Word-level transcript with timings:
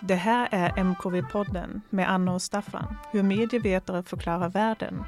Det 0.00 0.14
här 0.14 0.48
är 0.50 0.70
MKV-podden 0.70 1.80
med 1.90 2.10
Anna 2.10 2.34
och 2.34 2.42
Staffan, 2.42 2.96
hur 3.10 3.22
medievetare 3.22 4.02
förklarar 4.02 4.48
världen. 4.48 5.04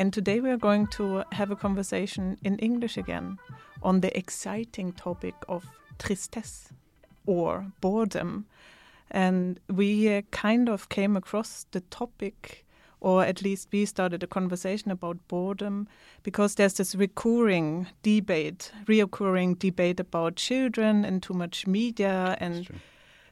And 0.00 0.12
today 0.12 0.40
we 0.40 0.48
are 0.48 0.56
going 0.56 0.86
to 0.86 1.22
have 1.30 1.54
a 1.54 1.56
conversation 1.56 2.36
in 2.42 2.58
English 2.58 2.98
again 2.98 3.38
on 3.80 4.00
the 4.00 4.18
exciting 4.18 4.92
topic 4.92 5.34
of 5.48 5.64
tristesse 5.98 6.72
or 7.26 7.70
boredom. 7.80 8.44
And 9.10 9.58
we 9.66 10.22
kind 10.30 10.68
of 10.68 10.88
came 10.88 11.18
across 11.18 11.66
the 11.70 11.80
topic, 11.80 12.64
or 13.00 13.24
at 13.24 13.42
least 13.42 13.68
we 13.72 13.86
started 13.86 14.22
a 14.22 14.26
conversation 14.26 14.90
about 14.90 15.28
boredom 15.28 15.88
because 16.22 16.54
there's 16.54 16.74
this 16.74 16.94
recurring 16.94 17.86
debate, 18.02 18.72
reoccurring 18.86 19.58
debate 19.58 20.00
about 20.00 20.36
children 20.36 21.04
and 21.04 21.22
too 21.22 21.34
much 21.34 21.66
media 21.66 22.36
and 22.40 22.68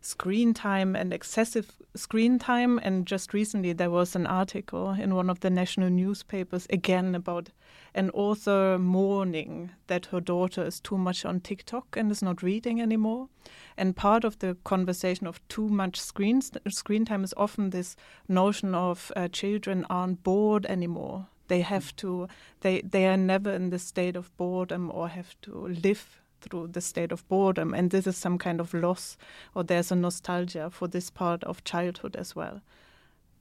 screen 0.06 0.54
time 0.54 0.94
and 0.94 1.12
excessive 1.12 1.72
screen 1.94 2.38
time. 2.38 2.78
And 2.82 3.06
just 3.06 3.34
recently, 3.34 3.72
there 3.72 3.90
was 3.90 4.14
an 4.14 4.26
article 4.26 4.90
in 4.90 5.14
one 5.14 5.28
of 5.28 5.40
the 5.40 5.50
national 5.50 5.90
newspapers 5.90 6.66
again 6.70 7.14
about 7.14 7.50
an 7.94 8.10
author 8.10 8.78
mourning 8.78 9.70
that 9.86 10.06
her 10.06 10.20
daughter 10.20 10.64
is 10.64 10.80
too 10.80 10.98
much 10.98 11.24
on 11.24 11.40
TikTok 11.40 11.96
and 11.96 12.10
is 12.10 12.22
not 12.22 12.42
reading 12.42 12.80
anymore. 12.80 13.28
And 13.76 13.96
part 13.96 14.24
of 14.24 14.38
the 14.38 14.56
conversation 14.64 15.26
of 15.26 15.46
too 15.48 15.68
much 15.68 16.00
screen 16.00 16.40
screen 16.68 17.04
time 17.04 17.24
is 17.24 17.34
often 17.36 17.70
this 17.70 17.96
notion 18.28 18.74
of 18.74 19.10
uh, 19.16 19.28
children 19.28 19.86
aren't 19.90 20.22
bored 20.22 20.66
anymore. 20.66 21.26
They 21.48 21.60
have 21.60 21.94
to. 21.96 22.28
They 22.60 22.80
they 22.80 23.06
are 23.06 23.16
never 23.16 23.52
in 23.52 23.70
the 23.70 23.78
state 23.78 24.16
of 24.16 24.36
boredom 24.36 24.90
or 24.92 25.08
have 25.08 25.40
to 25.42 25.68
live 25.68 26.20
through 26.40 26.68
the 26.68 26.80
state 26.80 27.12
of 27.12 27.26
boredom. 27.28 27.74
And 27.74 27.90
this 27.90 28.06
is 28.06 28.16
some 28.16 28.38
kind 28.38 28.60
of 28.60 28.74
loss, 28.74 29.16
or 29.54 29.64
there's 29.64 29.92
a 29.92 29.96
nostalgia 29.96 30.70
for 30.70 30.88
this 30.88 31.10
part 31.10 31.44
of 31.44 31.64
childhood 31.64 32.16
as 32.16 32.36
well. 32.36 32.60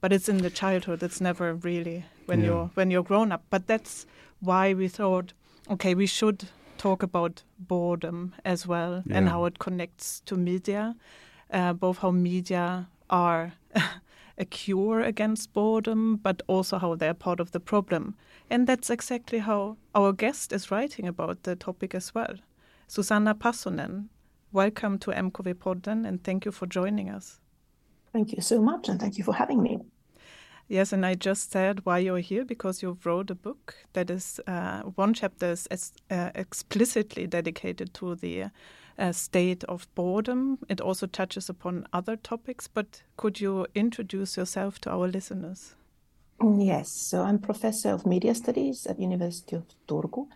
But 0.00 0.12
it's 0.12 0.28
in 0.28 0.38
the 0.38 0.50
childhood. 0.50 1.02
It's 1.02 1.20
never 1.20 1.54
really 1.54 2.04
when 2.26 2.40
Yeah. 2.40 2.46
you're 2.46 2.70
when 2.74 2.90
you're 2.90 3.02
grown 3.02 3.32
up. 3.32 3.42
But 3.50 3.66
that's 3.66 4.06
why 4.40 4.74
we 4.74 4.88
thought, 4.88 5.32
okay, 5.70 5.94
we 5.94 6.06
should 6.06 6.48
talk 6.78 7.02
about 7.02 7.42
boredom 7.58 8.34
as 8.44 8.66
well 8.66 9.02
and 9.10 9.28
how 9.28 9.46
it 9.46 9.58
connects 9.58 10.20
to 10.26 10.36
media, 10.36 10.94
uh, 11.50 11.72
both 11.72 11.98
how 11.98 12.10
media 12.10 12.88
are 13.08 13.52
a 14.38 14.44
cure 14.44 15.00
against 15.00 15.52
boredom, 15.54 16.16
but 16.16 16.42
also 16.46 16.78
how 16.78 16.94
they're 16.94 17.14
part 17.14 17.40
of 17.40 17.50
the 17.52 17.60
problem. 17.60 18.14
And 18.50 18.66
that's 18.66 18.90
exactly 18.90 19.38
how 19.38 19.76
our 19.94 20.12
guest 20.12 20.52
is 20.52 20.70
writing 20.70 21.08
about 21.08 21.42
the 21.44 21.56
topic 21.56 21.94
as 21.94 22.14
well. 22.14 22.36
Susanna 22.88 23.34
Paasonen, 23.34 24.06
welcome 24.52 24.96
to 25.00 25.10
MKV 25.10 25.54
Podden 25.54 26.06
and 26.06 26.22
thank 26.22 26.44
you 26.44 26.52
for 26.52 26.66
joining 26.66 27.10
us. 27.10 27.40
Thank 28.12 28.32
you 28.32 28.40
so 28.40 28.62
much, 28.62 28.88
and 28.88 29.00
thank 29.00 29.18
you 29.18 29.24
for 29.24 29.34
having 29.34 29.60
me. 29.62 29.80
Yes, 30.68 30.92
and 30.92 31.04
I 31.04 31.14
just 31.14 31.50
said 31.50 31.84
why 31.84 31.98
you're 31.98 32.18
here 32.18 32.44
because 32.44 32.82
you 32.82 32.96
wrote 33.04 33.30
a 33.30 33.34
book 33.34 33.74
that 33.92 34.08
is 34.08 34.40
uh, 34.46 34.82
one 34.82 35.14
chapter 35.14 35.50
is 35.50 35.92
uh, 36.10 36.30
explicitly 36.34 37.26
dedicated 37.26 37.92
to 37.94 38.14
the 38.14 38.46
uh, 38.98 39.12
state 39.12 39.64
of 39.64 39.86
boredom. 39.94 40.58
It 40.68 40.80
also 40.80 41.06
touches 41.06 41.48
upon 41.48 41.86
other 41.92 42.16
topics, 42.16 42.68
but 42.68 43.02
could 43.16 43.40
you 43.40 43.66
introduce 43.74 44.36
yourself 44.36 44.78
to 44.80 44.90
our 44.90 45.08
listeners? 45.08 45.74
Yes, 46.40 46.90
so 46.90 47.22
I'm 47.22 47.38
professor 47.38 47.90
of 47.90 48.06
media 48.06 48.34
studies 48.34 48.86
at 48.86 49.00
University 49.00 49.56
of 49.56 49.64
Turku, 49.88 50.28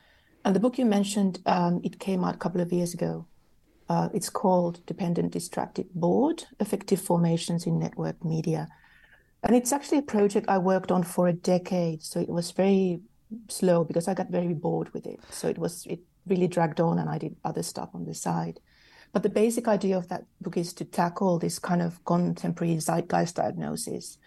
and 0.44 0.54
the 0.54 0.60
book 0.60 0.78
you 0.78 0.86
mentioned 0.86 1.40
um, 1.46 1.80
it 1.84 1.98
came 1.98 2.24
out 2.24 2.34
a 2.34 2.38
couple 2.38 2.60
of 2.60 2.72
years 2.72 2.94
ago. 2.94 3.26
Uh, 3.88 4.08
it's 4.14 4.30
called 4.30 4.84
"Dependent, 4.86 5.32
Distracted, 5.32 5.88
Bored: 5.94 6.44
Affective 6.60 7.00
Formations 7.00 7.66
in 7.66 7.78
Network 7.78 8.24
Media," 8.24 8.68
and 9.42 9.54
it's 9.54 9.72
actually 9.72 9.98
a 9.98 10.02
project 10.02 10.48
I 10.48 10.58
worked 10.58 10.90
on 10.92 11.02
for 11.02 11.28
a 11.28 11.32
decade. 11.32 12.02
So 12.02 12.20
it 12.20 12.28
was 12.28 12.52
very 12.52 13.00
slow 13.48 13.84
because 13.84 14.08
I 14.08 14.14
got 14.14 14.30
very 14.30 14.54
bored 14.54 14.92
with 14.94 15.06
it. 15.06 15.20
So 15.30 15.48
it 15.48 15.58
was 15.58 15.86
it 15.86 16.00
really 16.26 16.48
dragged 16.48 16.80
on, 16.80 16.98
and 16.98 17.10
I 17.10 17.18
did 17.18 17.36
other 17.44 17.62
stuff 17.62 17.90
on 17.94 18.04
the 18.04 18.14
side. 18.14 18.60
But 19.12 19.24
the 19.24 19.28
basic 19.28 19.66
idea 19.66 19.98
of 19.98 20.08
that 20.08 20.24
book 20.40 20.56
is 20.56 20.72
to 20.74 20.84
tackle 20.84 21.38
this 21.38 21.58
kind 21.58 21.82
of 21.82 22.04
contemporary 22.04 22.76
zeitgeist 22.76 23.34
diagnosis, 23.34 24.18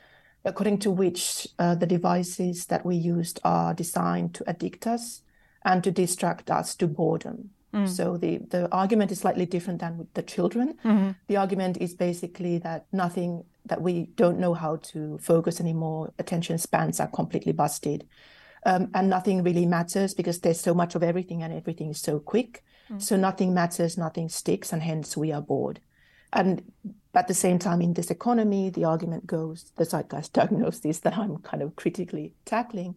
according 0.44 0.80
to 0.80 0.92
which 0.92 1.48
uh, 1.58 1.76
the 1.76 1.88
devices 1.88 2.66
that 2.66 2.86
we 2.86 2.98
used 2.98 3.40
are 3.46 3.74
designed 3.74 4.36
to 4.36 4.44
addict 4.48 4.86
us 4.86 5.23
and 5.66 5.84
to 5.84 5.92
distract 5.92 6.50
us 6.52 6.76
to 6.76 6.88
boredom. 6.88 7.50
Mm. 7.74 7.90
So 7.90 8.18
the, 8.18 8.38
the 8.50 8.72
argument 8.72 9.12
is 9.12 9.20
slightly 9.20 9.46
different 9.46 9.80
than 9.80 9.98
with 9.98 10.14
the 10.14 10.22
children. 10.22 10.76
Mm-hmm. 10.84 11.12
The 11.28 11.38
argument 11.38 11.78
is 11.78 11.96
basically 11.96 12.60
that 12.60 12.86
nothing 12.92 13.46
that 13.66 13.82
we 13.82 14.08
don't 14.16 14.40
know 14.40 14.54
how 14.54 14.76
to 14.78 15.18
focus 15.20 15.60
anymore, 15.60 16.14
attention 16.20 16.58
spans 16.58 17.00
are 17.00 17.08
completely 17.08 17.54
busted. 17.54 18.08
Um, 18.66 18.90
and 18.94 19.10
nothing 19.10 19.44
really 19.44 19.66
matters 19.66 20.14
because 20.14 20.40
there's 20.40 20.60
so 20.60 20.74
much 20.74 20.96
of 20.96 21.04
everything 21.04 21.44
and 21.44 21.52
everything 21.52 21.90
is 21.90 22.00
so 22.00 22.20
quick. 22.20 22.64
Mm. 22.90 23.02
So 23.02 23.16
nothing 23.18 23.54
matters, 23.54 23.98
nothing 23.98 24.30
sticks, 24.30 24.72
and 24.72 24.82
hence 24.84 25.18
we 25.18 25.32
are 25.32 25.42
bored. 25.42 25.80
And 26.32 26.72
at 27.14 27.28
the 27.28 27.34
same 27.34 27.60
time, 27.60 27.82
in 27.82 27.94
this 27.94 28.10
economy, 28.10 28.70
the 28.70 28.86
argument 28.86 29.28
goes, 29.28 29.72
the 29.76 29.86
zeitgeist 29.86 30.34
diagnosis 30.34 31.00
that 31.00 31.18
I'm 31.18 31.38
kind 31.38 31.62
of 31.64 31.76
critically 31.76 32.34
tackling, 32.46 32.96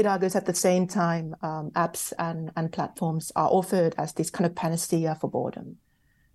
it 0.00 0.06
argues 0.06 0.34
at 0.34 0.46
the 0.46 0.54
same 0.54 0.86
time, 0.86 1.36
um, 1.42 1.70
apps 1.72 2.12
and, 2.18 2.50
and 2.56 2.72
platforms 2.72 3.30
are 3.36 3.48
offered 3.48 3.94
as 3.98 4.14
this 4.14 4.30
kind 4.30 4.46
of 4.46 4.56
panacea 4.56 5.14
for 5.20 5.30
boredom. 5.30 5.76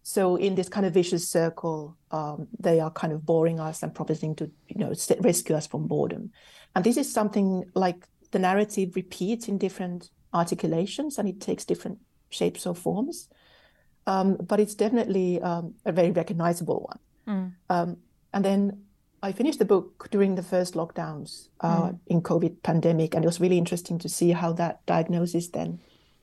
So 0.04 0.36
in 0.36 0.54
this 0.54 0.70
kind 0.70 0.86
of 0.86 0.94
vicious 0.94 1.28
circle, 1.28 1.98
um, 2.12 2.48
they 2.60 2.80
are 2.80 2.92
kind 2.92 3.12
of 3.12 3.26
boring 3.26 3.60
us 3.60 3.82
and 3.82 3.94
promising 3.94 4.36
to, 4.36 4.52
you 4.68 4.78
know, 4.78 4.94
rescue 5.20 5.56
us 5.56 5.66
from 5.66 5.88
boredom. 5.88 6.32
And 6.76 6.86
this 6.86 6.96
is 6.96 7.12
something 7.12 7.66
like 7.74 8.08
the 8.32 8.38
narrative 8.38 8.96
repeats 8.96 9.48
in 9.48 9.58
different 9.58 10.12
articulations 10.32 11.18
and 11.18 11.28
it 11.28 11.42
takes 11.42 11.66
different 11.66 11.98
shapes 12.30 12.68
or 12.68 12.76
forms. 12.76 13.30
Um, 14.06 14.36
but 14.36 14.60
it's 14.60 14.76
definitely 14.76 15.42
um, 15.42 15.74
a 15.86 15.92
very 15.92 16.12
recognizable 16.12 16.88
one. 16.88 17.00
Um, 17.72 17.98
and 18.32 18.46
then 18.46 18.85
I 19.26 19.32
finished 19.32 19.58
the 19.58 19.66
book 19.66 20.08
during 20.12 20.36
the 20.36 20.44
first 20.44 20.76
lockdowns 20.76 21.48
uh, 21.60 21.94
in 22.06 22.22
COVID 22.22 22.62
pandemic, 22.62 23.16
and 23.16 23.26
it 23.26 23.28
was 23.28 23.40
really 23.40 23.58
interesting 23.58 23.98
to 24.00 24.10
see 24.10 24.32
how 24.32 24.54
that 24.54 24.86
diagnosis 24.86 25.48
then 25.48 25.80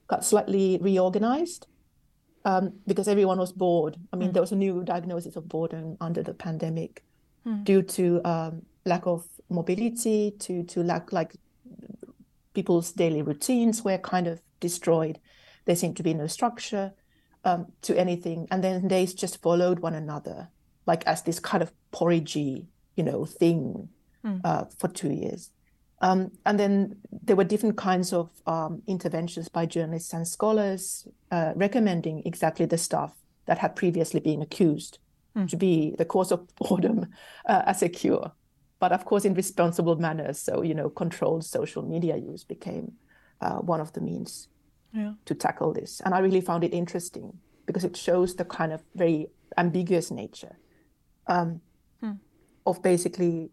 got 0.06 0.24
slightly 0.24 0.78
reorganized 0.80 1.66
um, 2.44 2.74
because 2.86 3.08
everyone 3.08 3.38
was 3.38 3.50
bored. 3.50 3.96
I 4.12 4.16
mean, 4.16 4.32
there 4.32 4.42
was 4.42 4.52
a 4.52 4.56
new 4.56 4.84
diagnosis 4.84 5.34
of 5.34 5.48
boredom 5.48 5.96
under 6.00 6.22
the 6.22 6.32
pandemic 6.32 7.02
due 7.64 7.82
to 7.82 8.20
um, 8.24 8.62
lack 8.84 9.04
of 9.04 9.26
mobility, 9.48 10.34
to 10.38 10.62
to 10.64 10.84
lack 10.84 11.12
like 11.12 11.34
people's 12.54 12.92
daily 12.92 13.22
routines 13.22 13.82
were 13.82 13.98
kind 13.98 14.28
of 14.28 14.40
destroyed. 14.60 15.18
There 15.64 15.76
seemed 15.76 15.96
to 15.96 16.04
be 16.04 16.14
no 16.14 16.28
structure 16.28 16.92
um, 17.44 17.66
to 17.82 17.98
anything, 17.98 18.46
and 18.52 18.62
then 18.62 18.86
days 18.86 19.12
just 19.12 19.42
followed 19.42 19.80
one 19.80 19.94
another, 19.94 20.50
like 20.86 21.04
as 21.04 21.22
this 21.22 21.40
kind 21.40 21.62
of 21.64 21.72
porridgey, 21.92 22.66
you 22.96 23.04
know, 23.04 23.24
thing 23.24 23.88
uh, 24.44 24.64
for 24.78 24.88
two 24.88 25.12
years. 25.12 25.50
Um, 26.00 26.32
and 26.44 26.58
then 26.58 26.96
there 27.10 27.36
were 27.36 27.44
different 27.44 27.76
kinds 27.76 28.12
of 28.12 28.30
um, 28.46 28.82
interventions 28.86 29.48
by 29.48 29.66
journalists 29.66 30.12
and 30.12 30.26
scholars 30.26 31.06
uh, 31.30 31.52
recommending 31.56 32.22
exactly 32.24 32.66
the 32.66 32.78
stuff 32.78 33.12
that 33.46 33.58
had 33.58 33.76
previously 33.76 34.20
been 34.20 34.42
accused 34.42 34.98
to 35.48 35.56
be 35.56 35.94
the 35.98 36.04
cause 36.04 36.30
of 36.32 36.40
boredom 36.56 37.06
uh, 37.48 37.62
as 37.66 37.82
a 37.82 37.88
cure. 37.88 38.32
But 38.80 38.92
of 38.92 39.04
course, 39.04 39.24
in 39.24 39.34
responsible 39.34 39.96
manners. 39.96 40.38
So, 40.42 40.62
you 40.62 40.74
know, 40.74 40.90
controlled 40.90 41.44
social 41.44 41.82
media 41.82 42.16
use 42.16 42.44
became 42.44 42.92
uh, 43.40 43.56
one 43.56 43.80
of 43.80 43.92
the 43.92 44.00
means 44.00 44.48
Yeah. 44.94 45.14
to 45.24 45.34
tackle 45.34 45.72
this. 45.72 46.00
And 46.04 46.14
I 46.14 46.18
really 46.18 46.40
found 46.42 46.64
it 46.64 46.74
interesting 46.74 47.38
because 47.66 47.84
it 47.86 47.96
shows 47.96 48.34
the 48.34 48.44
kind 48.44 48.72
of 48.72 48.82
very 48.94 49.28
ambiguous 49.56 50.10
nature 50.10 50.58
um, 51.26 51.60
of 52.66 52.82
basically 52.82 53.50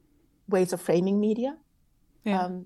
ways 0.47 0.73
of 0.73 0.81
framing 0.81 1.19
media 1.19 1.57
Yeah. 2.25 2.44
um, 2.45 2.65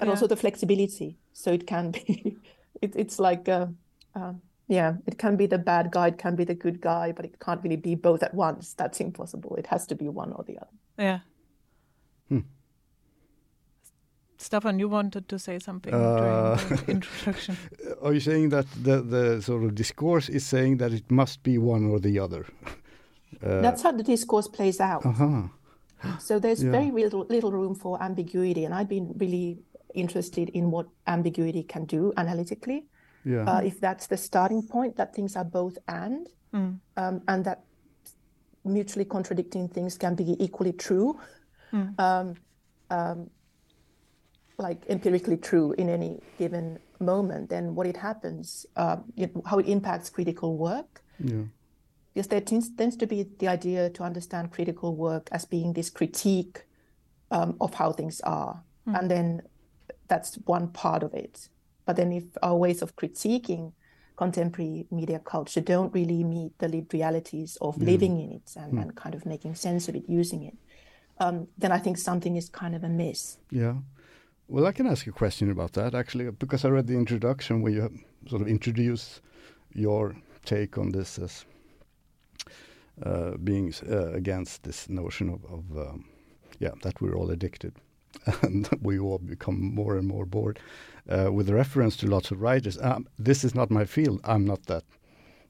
and 0.00 0.08
Yeah. 0.08 0.10
also 0.10 0.26
the 0.26 0.36
flexibility. 0.36 1.18
So 1.32 1.52
it 1.52 1.66
can 1.66 1.90
be, 1.92 2.36
it, 2.82 2.94
it's 2.96 3.18
like, 3.18 3.48
uh, 3.48 3.66
um, 4.14 4.42
yeah, 4.68 4.96
it 5.06 5.18
can 5.18 5.36
be 5.36 5.46
the 5.46 5.58
bad 5.58 5.90
guy, 5.90 6.08
it 6.08 6.18
can 6.18 6.36
be 6.36 6.44
the 6.44 6.54
good 6.54 6.80
guy, 6.80 7.12
but 7.12 7.24
it 7.24 7.38
can't 7.40 7.62
really 7.62 7.76
be 7.76 7.94
both 7.94 8.22
at 8.22 8.34
once. 8.34 8.74
That's 8.74 9.00
impossible. 9.00 9.56
It 9.56 9.66
has 9.66 9.86
to 9.86 9.94
be 9.94 10.08
one 10.08 10.32
or 10.32 10.44
the 10.44 10.58
other. 10.58 10.70
Yeah. 10.98 11.20
Staffan, 14.38 14.80
you 14.80 14.88
wanted 14.88 15.28
to 15.28 15.38
say 15.38 15.60
something 15.60 15.92
during 15.92 16.56
the 16.56 16.84
introduction. 16.88 17.56
Are 18.02 18.12
you 18.12 18.18
saying 18.18 18.48
that 18.48 18.66
the, 18.82 19.00
the 19.00 19.40
sort 19.40 19.62
of 19.62 19.76
discourse 19.76 20.28
is 20.28 20.44
saying 20.44 20.78
that 20.78 20.92
it 20.92 21.08
must 21.12 21.44
be 21.44 21.58
one 21.58 21.84
or 21.88 22.00
the 22.00 22.18
other? 22.18 22.46
That's 23.40 23.82
how 23.82 23.92
the 23.92 24.02
discourse 24.02 24.48
plays 24.48 24.80
out. 24.80 25.04
Uh-huh. 25.06 25.48
So 26.18 26.38
there's 26.38 26.62
Yeah. 26.62 26.72
very 26.72 26.90
little, 26.90 27.26
little 27.28 27.52
room 27.52 27.74
for 27.74 28.02
ambiguity. 28.02 28.64
And 28.64 28.74
I've 28.74 28.88
been 28.88 29.14
really 29.18 29.58
interested 29.94 30.48
in 30.50 30.70
what 30.70 30.86
ambiguity 31.06 31.62
can 31.62 31.84
do 31.84 32.12
analytically. 32.16 32.86
Yeah. 33.24 33.44
Uh, 33.48 33.60
if 33.60 33.78
that's 33.80 34.06
the 34.08 34.16
starting 34.16 34.62
point, 34.66 34.96
that 34.96 35.14
things 35.14 35.36
are 35.36 35.44
both 35.44 35.78
and, 35.88 36.28
Mm. 36.52 36.80
um, 36.96 37.22
and 37.28 37.44
that 37.44 37.64
mutually 38.64 39.04
contradicting 39.04 39.68
things 39.68 39.96
can 39.96 40.14
be 40.14 40.36
equally 40.42 40.72
true, 40.72 41.18
um, 41.98 42.34
um, 42.90 43.30
like 44.58 44.84
empirically 44.88 45.36
true 45.36 45.72
in 45.78 45.88
any 45.88 46.20
given 46.38 46.78
moment, 47.00 47.48
then 47.48 47.74
what 47.74 47.86
it 47.86 47.96
happens, 47.96 48.66
uh, 48.76 48.96
it, 49.16 49.32
how 49.46 49.58
it 49.58 49.66
impacts 49.66 50.10
critical 50.10 50.56
work. 50.56 51.02
yeah. 51.18 51.44
Yes, 52.14 52.26
there 52.26 52.40
tends, 52.40 52.70
tends 52.76 52.96
to 52.96 53.06
be 53.06 53.26
the 53.38 53.48
idea 53.48 53.90
to 53.90 54.02
understand 54.02 54.50
critical 54.50 54.94
work 54.94 55.28
as 55.32 55.44
being 55.44 55.72
this 55.72 55.90
critique 55.90 56.64
um, 57.30 57.56
of 57.60 57.74
how 57.74 57.92
things 57.92 58.20
are. 58.20 58.62
And 58.84 59.10
then 59.10 59.42
that's 60.08 60.34
one 60.44 60.68
part 60.68 61.02
of 61.02 61.14
it. 61.14 61.48
But 61.86 61.96
then 61.96 62.12
if 62.12 62.24
our 62.42 62.56
ways 62.56 62.82
of 62.82 62.96
critiquing 62.96 63.72
contemporary 64.16 64.86
media 64.90 65.18
culture 65.18 65.60
don't 65.60 65.94
really 65.94 66.24
meet 66.24 66.58
the 66.58 66.68
lived 66.68 66.92
realities 66.92 67.56
of 67.60 67.78
living 67.78 68.20
in 68.20 68.32
it 68.32 68.52
and, 68.56 68.78
and 68.78 68.94
kind 68.96 69.14
of 69.14 69.24
making 69.24 69.54
sense 69.54 69.88
of 69.88 69.94
it, 69.94 70.04
using 70.08 70.42
it, 70.42 70.56
um, 71.18 71.46
then 71.56 71.72
I 71.72 71.78
think 71.78 71.96
something 71.96 72.36
is 72.36 72.48
kind 72.48 72.74
of 72.74 72.84
amiss. 72.84 73.38
Yeah. 73.50 73.74
Well, 74.48 74.66
I 74.66 74.72
can 74.72 74.86
ask 74.86 75.06
a 75.06 75.12
question 75.12 75.50
about 75.50 75.72
that 75.74 75.94
actually, 75.94 76.30
because 76.30 76.64
I 76.64 76.68
read 76.68 76.86
the 76.86 76.96
introduction 76.96 77.62
where 77.62 77.72
you 77.72 77.88
sort 78.28 78.42
of 78.42 78.48
introduce 78.48 79.20
your 79.72 80.16
take 80.44 80.76
on 80.76 80.90
this 80.90 81.18
as 81.18 81.46
uh, 83.02 83.32
being 83.42 83.72
uh, 83.88 84.12
against 84.12 84.62
this 84.64 84.88
notion 84.88 85.28
of, 85.28 85.44
of 85.44 85.88
um, 85.88 86.04
yeah, 86.58 86.72
that 86.82 87.00
we're 87.00 87.14
all 87.14 87.30
addicted 87.30 87.74
and 88.42 88.68
we 88.82 88.98
all 88.98 89.18
become 89.18 89.74
more 89.74 89.96
and 89.96 90.06
more 90.06 90.26
bored. 90.26 90.58
Uh, 91.08 91.32
with 91.32 91.50
reference 91.50 91.96
to 91.96 92.06
lots 92.06 92.30
of 92.30 92.40
writers, 92.40 92.78
um, 92.80 93.06
this 93.18 93.44
is 93.44 93.54
not 93.54 93.70
my 93.70 93.84
field. 93.84 94.20
I'm 94.24 94.44
not 94.44 94.66
that 94.66 94.84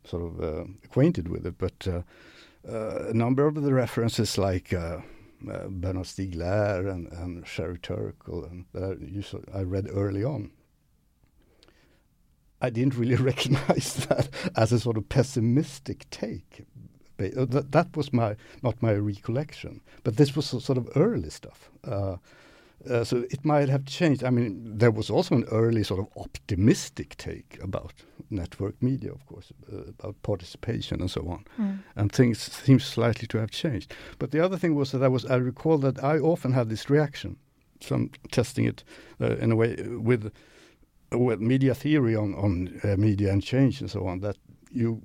sort 0.05 0.23
of 0.23 0.41
uh, 0.41 0.65
acquainted 0.85 1.29
with 1.29 1.47
it, 1.47 1.59
but 1.59 1.87
a 2.65 3.13
number 3.13 3.47
of 3.47 3.61
the 3.61 3.75
references 3.75 4.39
like 4.39 4.73
uh, 4.73 4.99
Bernard 5.69 6.07
Stiegler 6.07 6.91
and, 6.91 7.13
and 7.13 7.47
Sherry 7.47 7.79
Turkle 7.79 8.45
and 8.45 8.67
that 8.73 9.45
I, 9.53 9.59
I 9.59 9.63
read 9.63 9.89
early 9.93 10.25
on. 10.25 10.53
I 12.61 12.71
didn't 12.71 12.97
really 12.97 13.17
recognize 13.33 13.95
that 14.09 14.29
as 14.57 14.73
a 14.73 14.81
sort 14.81 14.97
of 14.97 15.09
pessimistic 15.09 16.09
take. 16.11 16.65
Ba- 17.31 17.43
uh, 17.43 17.47
That, 17.47 17.71
that 17.73 17.97
was 17.97 18.13
my 18.13 18.37
not 18.63 18.83
my 18.83 18.93
recollection, 19.07 19.81
but 20.05 20.17
this 20.17 20.37
was 20.37 20.47
so- 20.47 20.61
sort 20.61 20.79
of 20.79 20.89
early 20.97 21.31
stuff. 21.31 21.71
Uh, 21.85 22.17
uh, 22.91 23.05
so 23.05 23.17
it 23.31 23.45
might 23.45 23.69
have 23.69 23.85
changed. 23.85 24.25
I 24.25 24.31
mean, 24.31 24.79
there 24.79 24.91
was 24.91 25.11
also 25.11 25.35
an 25.37 25.45
early 25.53 25.85
sort 25.85 26.01
of 26.01 26.07
optimistic 26.17 27.15
take 27.17 27.59
about 27.63 27.93
network 28.31 28.75
media, 28.83 29.13
of 29.13 29.25
course, 29.27 29.53
uh, 29.73 29.77
about 29.99 30.17
participation 30.23 31.01
and 31.01 31.11
so 31.11 31.21
on, 31.29 31.45
and 31.95 32.11
things 32.13 32.39
seem 32.65 32.81
slightly 32.81 33.27
to 33.29 33.39
have 33.39 33.51
changed. 33.51 33.95
But 34.19 34.31
the 34.31 34.45
other 34.45 34.59
thing 34.59 34.75
was 34.77 34.91
that 34.91 35.03
I 35.03 35.09
was 35.09 35.25
I 35.25 35.37
recall 35.37 35.79
that 35.79 35.99
I 35.99 36.19
often 36.19 36.53
had 36.53 36.69
this 36.69 36.91
reaction, 36.91 37.37
some 37.81 38.09
testing 38.31 38.69
it 38.69 38.85
uh, 39.21 39.37
in 39.43 39.53
a 39.53 39.57
way 39.57 39.77
uh, 39.79 40.01
with 40.11 40.31
with 41.13 41.41
media 41.41 41.75
theory 41.75 42.17
on 42.17 42.35
on 42.35 42.81
uh, 42.85 42.97
media 42.97 43.33
and 43.33 43.43
change 43.43 43.81
and 43.81 43.91
so 43.91 44.07
on 44.07 44.21
that 44.21 44.37
you 44.73 45.01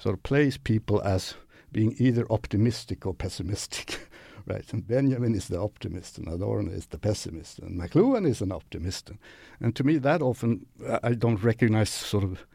sort 0.00 0.14
of 0.14 0.22
place 0.22 0.56
people 0.56 1.00
as 1.02 1.34
being 1.70 1.94
either 1.98 2.26
optimistic 2.30 3.06
or 3.06 3.14
pessimistic. 3.14 4.00
Right, 4.46 4.72
and 4.72 4.84
Benjamin 4.84 5.34
is 5.34 5.48
the 5.48 5.60
optimist, 5.60 6.16
and 6.16 6.26
Adorno 6.26 6.72
is 6.72 6.86
the 6.86 6.98
pessimist, 6.98 7.58
and 7.58 7.78
McLuhan 7.78 8.26
is 8.26 8.40
an 8.40 8.50
optimist, 8.50 9.12
and, 9.60 9.76
to 9.76 9.84
me 9.84 9.98
that 9.98 10.22
often 10.22 10.64
I 11.02 11.12
don't 11.12 11.42
recognize 11.42 11.90
sort 11.90 12.24
of 12.24 12.46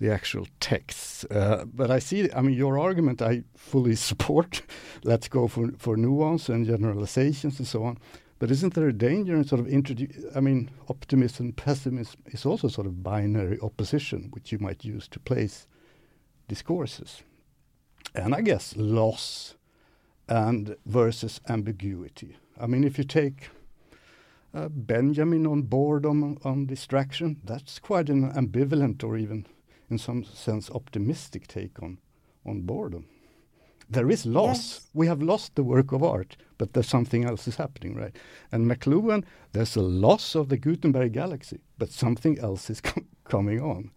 the 0.00 0.12
actual 0.12 0.46
texts, 0.58 1.24
uh, 1.30 1.64
but 1.72 1.92
I 1.92 2.00
see. 2.00 2.30
I 2.32 2.42
mean, 2.42 2.56
your 2.56 2.78
argument 2.78 3.22
I 3.22 3.44
fully 3.54 3.94
support. 4.10 4.62
Let's 5.04 5.28
go 5.28 5.46
for 5.46 5.70
for 5.78 5.96
nuance 5.96 6.48
and 6.48 6.66
generalizations 6.66 7.58
and 7.60 7.68
so 7.68 7.84
on. 7.84 7.98
But 8.40 8.50
isn't 8.50 8.74
there 8.74 8.88
a 8.88 8.92
danger 8.92 9.36
in 9.36 9.44
sort 9.44 9.60
of 9.60 9.68
introduce? 9.68 10.16
I 10.34 10.40
mean, 10.40 10.70
optimism 10.88 11.52
pessimism 11.52 12.20
is 12.26 12.44
also 12.44 12.68
sort 12.68 12.88
of 12.88 13.02
binary 13.02 13.58
opposition, 13.62 14.28
which 14.32 14.52
you 14.52 14.58
might 14.58 14.84
use 14.84 15.08
to 15.08 15.20
place 15.20 15.66
discourses, 16.48 17.22
and 18.14 18.34
I 18.34 18.40
guess 18.40 18.74
loss 18.76 19.54
and 20.28 20.76
versus 20.84 21.40
ambiguity. 21.48 22.36
I 22.60 22.66
mean, 22.66 22.84
if 22.84 22.98
you 22.98 23.04
take 23.04 23.50
uh, 24.54 24.68
Benjamin 24.68 25.46
on 25.46 25.62
boredom 25.62 26.38
on 26.44 26.66
distraction, 26.66 27.40
that's 27.44 27.78
quite 27.78 28.08
an 28.08 28.32
ambivalent 28.32 29.04
or 29.04 29.16
even, 29.16 29.46
in 29.90 29.98
some 29.98 30.24
sense, 30.24 30.70
optimistic 30.70 31.46
take 31.46 31.82
on 31.82 31.98
on 32.46 32.62
boredom. 32.62 33.06
There 33.90 34.10
is 34.10 34.26
loss. 34.26 34.74
Yes. 34.74 34.86
We 34.92 35.06
have 35.06 35.22
lost 35.22 35.54
the 35.54 35.62
work 35.62 35.92
of 35.92 36.02
art, 36.02 36.36
but 36.58 36.72
there's 36.72 36.88
something 36.88 37.24
else 37.24 37.48
is 37.48 37.56
happening, 37.56 37.94
right? 37.94 38.14
And 38.52 38.70
McLuhan, 38.70 39.24
there's 39.52 39.76
a 39.76 39.82
loss 39.82 40.34
of 40.34 40.50
the 40.50 40.58
Gutenberg 40.58 41.12
galaxy, 41.12 41.60
but 41.78 41.90
something 41.90 42.38
else 42.38 42.68
is 42.68 42.80
com- 42.88 43.06
coming 43.24 43.60
on. 43.60 43.90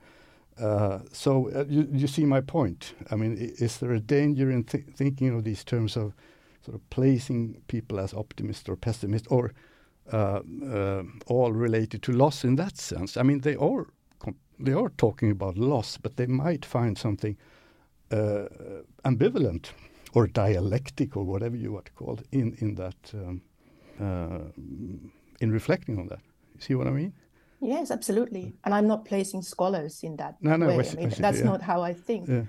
Uh, 0.59 0.99
so 1.11 1.49
uh, 1.55 1.65
you, 1.67 1.87
you 1.91 2.07
see 2.07 2.25
my 2.25 2.41
point. 2.41 2.93
I 3.09 3.15
mean, 3.15 3.35
is 3.37 3.77
there 3.77 3.93
a 3.93 3.99
danger 3.99 4.51
in 4.51 4.63
th- 4.63 4.85
thinking 4.95 5.35
of 5.35 5.43
these 5.43 5.63
terms 5.63 5.97
of 5.97 6.13
sort 6.63 6.75
of 6.75 6.89
placing 6.89 7.61
people 7.67 7.99
as 7.99 8.13
optimist 8.13 8.69
or 8.69 8.75
pessimist, 8.75 9.25
or 9.29 9.53
uh, 10.11 10.41
uh, 10.65 11.03
all 11.27 11.51
related 11.51 12.03
to 12.03 12.11
loss 12.11 12.43
in 12.43 12.55
that 12.57 12.77
sense? 12.77 13.17
I 13.17 13.23
mean, 13.23 13.41
they 13.41 13.55
are 13.55 13.87
they 14.59 14.73
are 14.73 14.89
talking 14.97 15.31
about 15.31 15.57
loss, 15.57 15.97
but 15.97 16.17
they 16.17 16.27
might 16.27 16.65
find 16.65 16.95
something 16.95 17.35
uh, 18.11 18.45
ambivalent 19.03 19.71
or 20.13 20.27
dialectic 20.27 21.17
or 21.17 21.23
whatever 21.23 21.55
you 21.55 21.71
want 21.71 21.85
to 21.85 21.91
call 21.93 22.19
it 22.19 22.27
in 22.31 22.55
in 22.59 22.75
that 22.75 23.13
um, 23.13 23.41
in 25.39 25.51
reflecting 25.51 25.97
on 25.97 26.07
that. 26.07 26.19
You 26.55 26.61
see 26.61 26.75
what 26.75 26.87
I 26.87 26.91
mean? 26.91 27.13
Yes, 27.61 27.91
absolutely. 27.91 28.53
And 28.63 28.73
I'm 28.73 28.87
not 28.87 29.05
placing 29.05 29.43
scholars 29.43 30.03
in 30.03 30.15
that 30.17 30.35
No, 30.41 30.55
no, 30.57 30.67
way. 30.67 30.75
I 30.75 30.79
I 30.79 30.81
see- 30.83 30.97
I 30.97 31.01
mean, 31.01 31.13
that's 31.19 31.39
yeah. 31.39 31.43
not 31.45 31.61
how 31.61 31.81
I 31.81 31.93
think. 31.93 32.27
Yeah. 32.27 32.43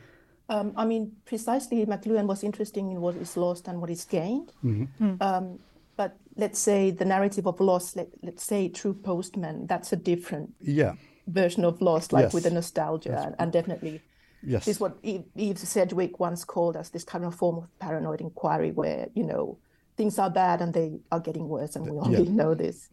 Um, 0.48 0.72
I 0.76 0.84
mean, 0.86 1.12
precisely, 1.24 1.84
McLuhan 1.86 2.26
was 2.26 2.42
interesting 2.42 2.90
in 2.90 3.00
what 3.00 3.14
is 3.16 3.36
lost 3.36 3.68
and 3.68 3.80
what 3.80 3.90
is 3.90 4.04
gained. 4.04 4.52
Mm-hmm. 4.64 5.14
Um, 5.20 5.58
but 5.96 6.16
let's 6.36 6.58
say 6.58 6.90
the 6.90 7.04
narrative 7.04 7.46
of 7.46 7.60
loss, 7.60 7.94
let, 7.96 8.08
let's 8.22 8.42
say 8.42 8.68
True 8.68 8.94
Postman, 8.94 9.66
that's 9.66 9.92
a 9.92 9.96
different 9.96 10.54
Yeah. 10.60 10.94
version 11.26 11.64
of 11.64 11.80
loss, 11.80 12.12
like 12.12 12.32
with 12.32 12.44
the 12.44 12.50
nostalgia. 12.50 13.18
And, 13.26 13.34
and 13.38 13.52
definitely, 13.52 14.00
Yes. 14.42 14.64
this 14.64 14.76
is 14.76 14.80
what 14.80 14.96
Eve, 15.02 15.24
Eve 15.36 15.58
Sedgwick 15.58 16.18
once 16.18 16.44
called 16.44 16.76
as 16.76 16.90
this 16.90 17.04
kind 17.04 17.24
of 17.24 17.34
form 17.34 17.58
of 17.58 17.78
paranoid 17.78 18.20
inquiry 18.20 18.72
where, 18.72 19.08
you 19.14 19.22
know, 19.24 19.58
things 19.96 20.18
are 20.18 20.30
bad 20.30 20.60
and 20.60 20.74
they 20.74 20.98
are 21.12 21.20
getting 21.20 21.48
worse, 21.48 21.76
and 21.76 21.84
we 21.88 21.96
all 21.98 22.10
yeah. 22.10 22.18
know 22.40 22.54
this. 22.54 22.88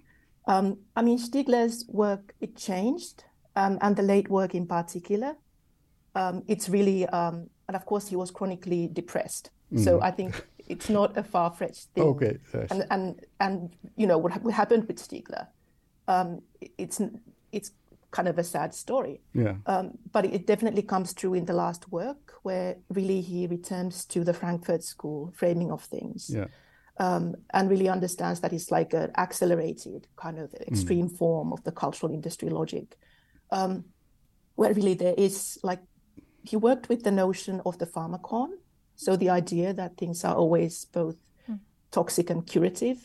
Um, 0.49 0.79
I 0.95 1.01
mean, 1.03 1.19
Stiegler's 1.19 1.85
work, 1.87 2.33
it 2.41 2.57
changed, 2.57 3.23
um, 3.55 3.77
and 3.81 3.95
the 3.95 4.03
late 4.03 4.29
work 4.29 4.55
in 4.55 4.65
particular. 4.65 5.35
Um, 6.15 6.43
it's 6.47 6.67
really, 6.67 7.05
um, 7.07 7.49
and 7.67 7.75
of 7.75 7.85
course, 7.85 8.07
he 8.09 8.15
was 8.15 8.31
chronically 8.31 8.89
depressed. 8.91 9.51
So 9.83 10.01
I 10.01 10.09
think 10.09 10.43
it's 10.67 10.89
not 10.89 11.15
a 11.15 11.23
far 11.23 11.51
fetched 11.51 11.89
thing. 11.93 12.03
Mm. 12.03 12.15
Okay, 12.15 12.37
yes. 12.53 12.71
And, 12.71 12.85
and, 12.89 13.25
and, 13.39 13.69
you 13.95 14.07
know, 14.07 14.17
what, 14.17 14.31
what 14.43 14.53
happened 14.55 14.87
with 14.87 14.97
Stiegler, 14.97 15.45
um, 16.07 16.41
it's, 16.79 16.99
it's 17.51 17.71
kind 18.09 18.27
of 18.27 18.39
a 18.39 18.43
sad 18.43 18.73
story. 18.73 19.21
yeah. 19.35 19.57
Um, 19.67 19.99
but 20.11 20.25
it 20.25 20.47
definitely 20.47 20.81
comes 20.81 21.13
true 21.13 21.35
in 21.35 21.45
the 21.45 21.53
last 21.53 21.91
work, 21.91 22.33
where 22.41 22.77
really 22.89 23.21
he 23.21 23.45
returns 23.45 24.05
to 24.05 24.23
the 24.23 24.33
Frankfurt 24.33 24.83
School 24.83 25.31
framing 25.35 25.71
of 25.71 25.83
things, 25.83 26.31
yeah. 26.33 26.47
Um, 26.99 27.35
and 27.53 27.69
really 27.69 27.89
understands 27.89 28.41
that 28.41 28.53
it's 28.53 28.71
like 28.71 28.93
an 28.93 29.11
accelerated 29.17 30.07
kind 30.17 30.37
of 30.39 30.53
extreme 30.67 31.09
form 31.09 31.53
of 31.53 31.63
the 31.63 31.71
cultural 31.71 32.13
industry 32.13 32.49
logic, 32.49 32.97
um, 33.51 33.83
where 34.55 34.73
really 34.73 34.93
there 34.95 35.15
is 35.17 35.57
like 35.63 35.79
he 36.43 36.57
worked 36.57 36.89
with 36.89 37.03
the 37.03 37.11
notion 37.11 37.61
of 37.65 37.77
the 37.77 37.85
pharmacon, 37.85 38.49
so 38.95 39.15
the 39.15 39.29
idea 39.29 39.73
that 39.73 39.97
things 39.97 40.23
are 40.23 40.35
always 40.35 40.85
both 40.85 41.15
toxic 41.91 42.29
and 42.29 42.45
curative, 42.45 42.97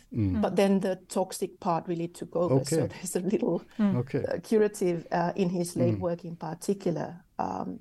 but 0.42 0.56
then 0.56 0.80
the 0.80 0.96
toxic 1.08 1.58
part 1.60 1.88
really 1.88 2.08
took 2.08 2.36
over. 2.36 2.64
So 2.64 2.86
there's 2.86 3.16
a 3.16 3.20
little 3.20 3.62
Okay. 3.80 4.24
uh, 4.28 4.38
curative 4.42 5.06
uh, 5.12 5.32
in 5.36 5.48
his 5.48 5.76
late 5.76 5.98
work 5.98 6.24
in 6.24 6.36
particular. 6.36 7.24
Um, 7.38 7.80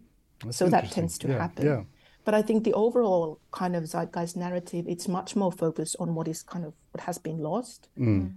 so 0.51 0.69
that 0.69 0.91
tends 0.91 1.17
to 1.19 1.27
Yeah, 1.27 1.39
happen. 1.39 1.65
Yeah. 1.65 1.83
But 2.25 2.33
I 2.33 2.41
think 2.41 2.63
the 2.63 2.73
overall 2.73 3.39
kind 3.51 3.75
of 3.75 3.83
zeitgeist 3.83 4.35
narrative, 4.37 4.85
it's 4.87 5.07
much 5.07 5.35
more 5.35 5.51
focused 5.51 5.95
on 5.99 6.15
what 6.15 6.27
is 6.27 6.41
kind 6.43 6.65
of 6.65 6.73
what 6.91 7.01
has 7.03 7.17
been 7.17 7.39
lost. 7.39 7.89
Mm. 7.99 8.35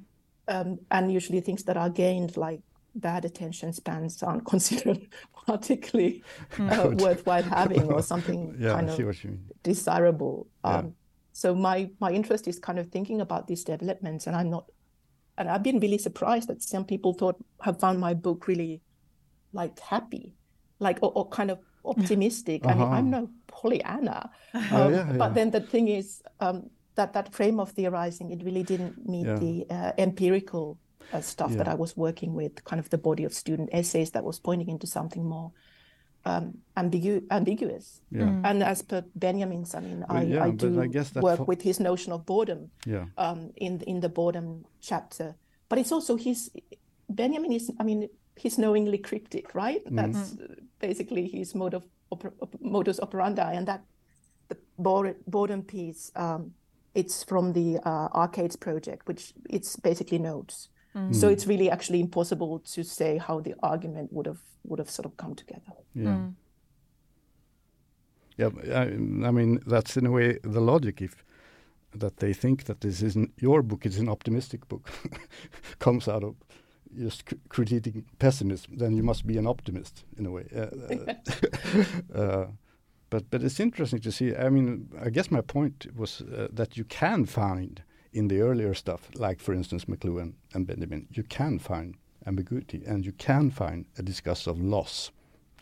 Um, 0.49 0.79
and 0.91 1.13
usually 1.13 1.41
things 1.41 1.65
that 1.65 1.77
are 1.77 1.91
gained, 1.91 2.37
like 2.37 2.61
bad 2.95 3.25
attention 3.25 3.73
spans, 3.73 4.23
aren't 4.23 4.45
considered 4.55 5.07
particularly 5.47 6.23
uh, 6.59 6.91
worthwhile 6.95 7.43
having 7.43 7.85
or 7.93 8.03
something 8.13 8.57
Yeah. 8.59 8.73
kind 8.73 8.91
I 8.91 8.97
see 8.97 9.03
of 9.03 9.09
what 9.09 9.25
you 9.25 9.31
mean. 9.31 9.45
desirable. 9.63 10.47
Yeah. 10.65 10.79
Um, 10.79 10.95
so 11.33 11.55
my 11.55 11.91
my 12.01 12.11
interest 12.13 12.49
is 12.49 12.59
kind 12.59 12.79
of 12.79 12.89
thinking 12.91 13.21
about 13.21 13.47
these 13.47 13.63
developments, 13.65 14.27
and 14.27 14.35
I'm 14.35 14.51
not 14.51 14.65
and 15.39 15.51
I've 15.51 15.63
been 15.63 15.79
really 15.81 15.99
surprised 15.99 16.49
that 16.49 16.63
some 16.63 16.85
people 16.87 17.13
thought 17.13 17.37
have 17.61 17.79
found 17.79 18.01
my 18.01 18.15
book 18.15 18.49
really 18.49 18.81
like 19.53 19.79
happy, 19.81 20.35
like 20.79 20.99
or, 21.03 21.13
or 21.15 21.29
kind 21.29 21.51
of 21.51 21.59
optimistic. 21.87 22.65
Uh-huh. 22.65 22.75
I 22.75 22.79
mean, 22.79 22.93
I'm 22.93 23.11
no 23.11 23.31
Pollyanna, 23.47 24.31
um, 24.55 24.67
oh, 24.73 24.89
yeah, 24.89 24.97
yeah. 24.97 25.13
but 25.17 25.35
then 25.35 25.51
the 25.51 25.61
thing 25.61 25.89
is 25.89 26.23
um, 26.41 26.71
that 26.95 27.13
that 27.13 27.33
frame 27.33 27.61
of 27.61 27.71
theorizing 27.71 28.31
it 28.31 28.45
really 28.45 28.63
didn't 28.63 29.09
meet 29.09 29.27
yeah. 29.27 29.37
the 29.37 29.67
uh, 29.71 29.93
empirical 29.99 30.79
uh, 31.13 31.21
stuff 31.21 31.53
that 31.53 31.69
I 31.69 31.75
was 31.75 31.97
working 31.97 32.35
with, 32.35 32.65
kind 32.65 32.81
of 32.81 32.91
the 32.91 32.99
body 32.99 33.25
of 33.25 33.33
student 33.33 33.71
essays 33.73 34.11
that 34.11 34.25
was 34.25 34.39
pointing 34.39 34.69
into 34.69 34.87
something 34.87 35.25
more 35.25 35.53
um, 36.27 36.59
ambigu- 36.77 37.25
ambiguous. 37.31 38.01
Yeah. 38.11 38.23
Mm. 38.23 38.41
And 38.45 38.63
as 38.63 38.83
per 38.83 39.05
Benjamin's, 39.15 39.75
I 39.75 39.81
mean, 39.81 40.05
I, 40.09 40.23
yeah, 40.23 40.45
I 40.45 40.51
do 40.51 40.81
I 40.83 40.89
work 41.21 41.39
fo- 41.39 41.45
with 41.45 41.63
his 41.63 41.81
notion 41.81 42.13
of 42.13 42.27
boredom 42.27 42.71
yeah. 42.85 43.07
um, 43.17 43.53
in 43.57 43.81
in 43.87 44.01
the 44.01 44.09
boredom 44.09 44.65
chapter. 44.81 45.37
But 45.69 45.79
it's 45.79 45.93
also 45.93 46.17
his 46.17 46.51
Benjamin 47.09 47.53
is, 47.53 47.71
I 47.79 47.85
mean, 47.85 48.09
he's 48.37 48.59
knowingly 48.59 48.99
cryptic, 48.99 49.55
right? 49.55 49.85
Mm. 49.87 49.97
That's 49.97 50.31
mm. 50.33 50.57
basically 50.79 51.29
his 51.29 51.55
mode 51.55 51.75
of 51.75 51.85
oper- 52.13 52.33
modus 52.61 53.01
operandi, 53.01 53.53
and 53.55 53.67
that 53.67 53.83
the 54.49 54.57
boredom 54.79 55.63
piece. 55.63 56.13
Um, 56.15 56.55
it's 56.95 57.23
from 57.23 57.53
the 57.53 57.79
uh, 57.85 58.09
Arcades 58.15 58.57
project, 58.57 59.07
which 59.07 59.35
it's 59.51 59.77
basically 59.77 60.19
notes. 60.19 60.71
Mm. 60.97 61.15
So 61.15 61.29
it's 61.29 61.47
really 61.47 61.71
actually 61.71 62.01
impossible 62.01 62.61
to 62.61 62.83
say 62.83 63.19
how 63.19 63.41
the 63.41 63.55
argument 63.63 64.13
would 64.15 64.25
have 64.25 64.41
would 64.65 64.79
have 64.79 64.91
sort 64.91 65.05
of 65.05 65.17
come 65.19 65.35
together. 65.35 65.73
Yeah. 65.95 66.05
Mm. 66.05 66.35
Yeah, 68.39 68.51
I, 68.75 68.83
I, 69.29 69.31
mean 69.31 69.61
that's 69.67 69.97
in 69.97 70.07
a 70.07 70.11
way 70.11 70.39
the 70.43 70.61
logic 70.61 71.01
if 71.01 71.25
that 71.95 72.19
they 72.19 72.35
think 72.35 72.65
that 72.65 72.81
this 72.81 73.03
isn't 73.03 73.33
your 73.39 73.63
book 73.63 73.87
is 73.87 73.99
an 73.99 74.09
optimistic 74.09 74.69
book 74.69 74.91
comes 75.79 76.07
out 76.09 76.23
of 76.23 76.35
just 76.99 77.25
critiquing 77.49 78.05
pessimism 78.19 78.77
then 78.77 78.97
you 78.97 79.03
must 79.03 79.27
be 79.27 79.39
an 79.39 79.47
optimist 79.47 80.05
in 80.19 80.27
a 80.27 80.31
way 80.31 80.47
uh, 80.55 80.61
uh, 80.95 82.15
uh, 82.19 82.47
but 83.11 83.31
but 83.31 83.43
it's 83.43 83.61
interesting 83.61 84.01
to 84.01 84.13
see 84.13 84.35
i 84.37 84.49
mean 84.49 84.89
i 85.01 85.11
guess 85.11 85.31
my 85.31 85.41
point 85.41 85.87
was 85.97 86.21
uh, 86.21 86.49
that 86.53 86.77
you 86.77 86.85
can 86.85 87.27
find 87.27 87.83
in 88.13 88.29
the 88.29 88.41
earlier 88.41 88.75
stuff 88.75 89.11
like 89.15 89.41
for 89.41 89.55
instance 89.55 89.85
mcluhan 89.87 90.35
and 90.55 90.67
benjamin 90.67 91.07
you 91.11 91.23
can 91.23 91.59
find 91.59 91.97
ambiguity, 92.27 92.83
and 92.87 93.07
you 93.07 93.13
can 93.13 93.51
find 93.51 93.87
a 93.99 94.03
discuss 94.03 94.47
of 94.47 94.61
loss, 94.61 95.11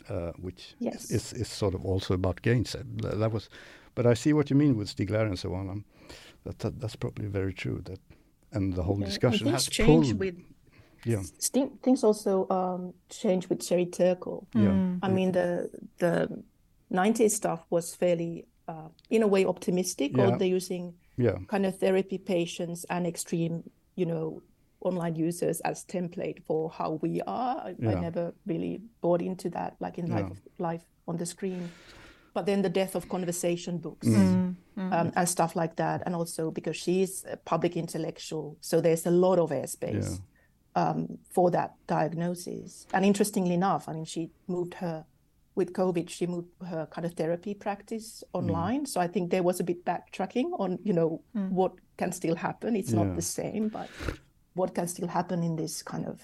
uh, 0.09 0.31
which 0.37 0.75
yes. 0.79 1.11
is, 1.11 1.31
is 1.33 1.47
sort 1.47 1.75
of 1.75 1.85
also 1.85 2.13
about 2.13 2.41
gains. 2.41 2.73
That, 2.73 3.19
that, 3.19 3.31
was, 3.31 3.49
but 3.93 4.05
I 4.05 4.13
see 4.13 4.33
what 4.33 4.49
you 4.49 4.55
mean 4.55 4.75
with 4.75 4.95
Stieg 4.95 5.11
and 5.11 5.39
so 5.39 5.53
on. 5.53 5.69
Um, 5.69 5.85
that, 6.43 6.59
that, 6.59 6.79
that's 6.79 6.95
probably 6.95 7.27
very 7.27 7.53
true. 7.53 7.81
That 7.85 7.99
and 8.51 8.73
the 8.73 8.83
whole 8.83 8.99
yeah, 8.99 9.05
discussion 9.05 9.47
has 9.47 9.67
changed 9.67 10.09
pulled, 10.09 10.19
with. 10.19 10.35
Yeah. 11.05 11.21
things 11.83 12.03
also 12.03 12.47
um, 12.49 12.93
changed 13.09 13.47
with 13.47 13.63
Sherry 13.63 13.85
Turkle. 13.85 14.47
Yeah. 14.53 14.69
Mm. 14.69 14.99
I 15.03 15.09
mean 15.09 15.31
the 15.31 15.69
the 15.99 16.43
90s 16.91 17.31
stuff 17.31 17.65
was 17.69 17.95
fairly, 17.95 18.45
uh, 18.67 18.89
in 19.09 19.23
a 19.23 19.27
way, 19.27 19.45
optimistic. 19.45 20.15
Yeah. 20.15 20.29
Or 20.33 20.37
they're 20.37 20.47
using 20.47 20.93
yeah. 21.17 21.37
kind 21.47 21.65
of 21.65 21.77
therapy 21.77 22.17
patients 22.17 22.85
and 22.89 23.05
extreme, 23.07 23.69
you 23.95 24.05
know, 24.05 24.41
online 24.81 25.15
users 25.15 25.61
as 25.61 25.83
template 25.85 26.43
for 26.43 26.69
how 26.69 26.99
we 27.01 27.21
are. 27.27 27.57
I, 27.57 27.75
yeah. 27.77 27.91
I 27.91 27.93
never 27.95 28.33
really 28.45 28.81
bought 29.01 29.21
into 29.21 29.49
that, 29.51 29.75
like 29.79 29.97
in 29.97 30.07
life, 30.07 30.41
life 30.59 30.83
on 31.07 31.17
the 31.17 31.25
screen. 31.25 31.71
But 32.33 32.45
then 32.45 32.61
the 32.61 32.69
death 32.69 32.95
of 32.95 33.07
conversation 33.07 33.77
books 33.77 34.07
mm. 34.07 34.55
mm. 34.77 34.93
um, 34.93 35.11
and 35.15 35.29
stuff 35.29 35.55
like 35.55 35.77
that, 35.77 36.03
and 36.05 36.13
also 36.13 36.51
because 36.51 36.75
she's 36.75 37.23
a 37.31 37.37
public 37.37 37.77
intellectual, 37.77 38.57
so 38.59 38.81
there's 38.81 39.05
a 39.05 39.11
lot 39.11 39.39
of 39.39 39.51
airspace 39.51 40.09
yeah. 40.11 40.17
Um, 40.75 41.17
for 41.31 41.49
that 41.51 41.75
diagnosis. 41.87 42.85
And 42.93 43.05
interestingly 43.05 43.53
enough, 43.53 43.87
I 43.87 43.93
mean, 43.93 44.05
she 44.05 44.29
moved 44.47 44.75
her 44.75 45.05
with 45.55 45.71
COVID, 45.71 46.09
she 46.09 46.27
moved 46.27 46.49
her 46.67 46.85
kind 46.91 47.05
of 47.05 47.13
therapy 47.13 47.53
practice 47.53 48.23
mm. 48.33 48.39
online. 48.39 48.83
Mm. 48.83 48.87
So 48.87 49.01
I 49.01 49.07
think 49.07 49.31
there 49.31 49.43
was 49.43 49.59
a 49.59 49.63
bit 49.63 49.85
backtracking 49.85 50.51
on, 50.59 50.79
you 50.83 50.93
know, 50.93 51.21
mm. 51.35 51.49
what 51.49 51.73
can 51.97 52.11
still 52.11 52.35
happen. 52.35 52.75
It's 52.75 52.91
yeah. 52.91 53.03
not 53.03 53.15
the 53.15 53.21
same, 53.21 53.69
but 53.69 53.89
what 54.53 54.75
can 54.75 54.87
still 54.87 55.07
happen 55.07 55.43
in 55.43 55.55
this 55.55 55.81
kind 55.81 56.05
of 56.05 56.21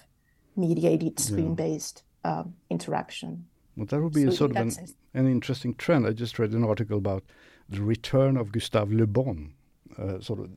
mediated 0.54 1.18
screen-based 1.18 2.02
yeah. 2.04 2.08
Um, 2.24 2.54
interaction. 2.70 3.46
Well, 3.76 3.86
that 3.86 4.00
would 4.00 4.12
be 4.12 4.26
so 4.26 4.30
sort 4.30 4.52
of 4.52 4.58
an, 4.58 4.72
an, 5.12 5.26
interesting 5.26 5.74
trend. 5.74 6.06
I 6.06 6.12
just 6.12 6.38
read 6.38 6.52
an 6.52 6.62
article 6.62 6.98
about 6.98 7.24
the 7.68 7.82
return 7.82 8.36
of 8.36 8.52
Gustave 8.52 8.94
Le 8.94 9.08
Bon, 9.08 9.54
uh, 9.98 10.20
sort 10.20 10.38
of 10.38 10.50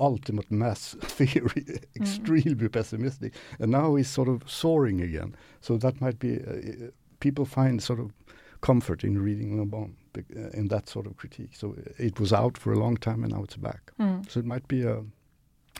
ultimate 0.00 0.50
mass 0.50 0.96
theory, 1.00 1.80
extremely 1.94 2.68
mm. 2.68 2.72
pessimistic, 2.72 3.34
and 3.58 3.70
now 3.70 3.94
he's 3.94 4.08
sort 4.08 4.28
of 4.28 4.42
soaring 4.50 5.00
again. 5.00 5.36
So 5.60 5.76
that 5.76 6.00
might 6.00 6.18
be 6.18 6.40
uh, 6.40 6.88
people 7.20 7.44
find 7.44 7.82
sort 7.82 8.00
of 8.00 8.12
comfort 8.60 9.04
in 9.04 9.22
reading 9.22 9.58
Le 9.58 9.66
Bon 9.66 9.94
uh, 10.16 10.20
in 10.52 10.68
that 10.68 10.88
sort 10.88 11.06
of 11.06 11.16
critique. 11.16 11.54
So 11.54 11.74
uh, 11.78 11.90
it 11.98 12.18
was 12.18 12.32
out 12.32 12.58
for 12.58 12.72
a 12.72 12.78
long 12.78 12.96
time, 12.96 13.22
and 13.22 13.32
now 13.32 13.44
it's 13.44 13.56
back. 13.56 13.92
Mm. 14.00 14.28
So 14.30 14.40
it 14.40 14.46
might 14.46 14.66
be 14.68 14.86
uh, 14.86 15.02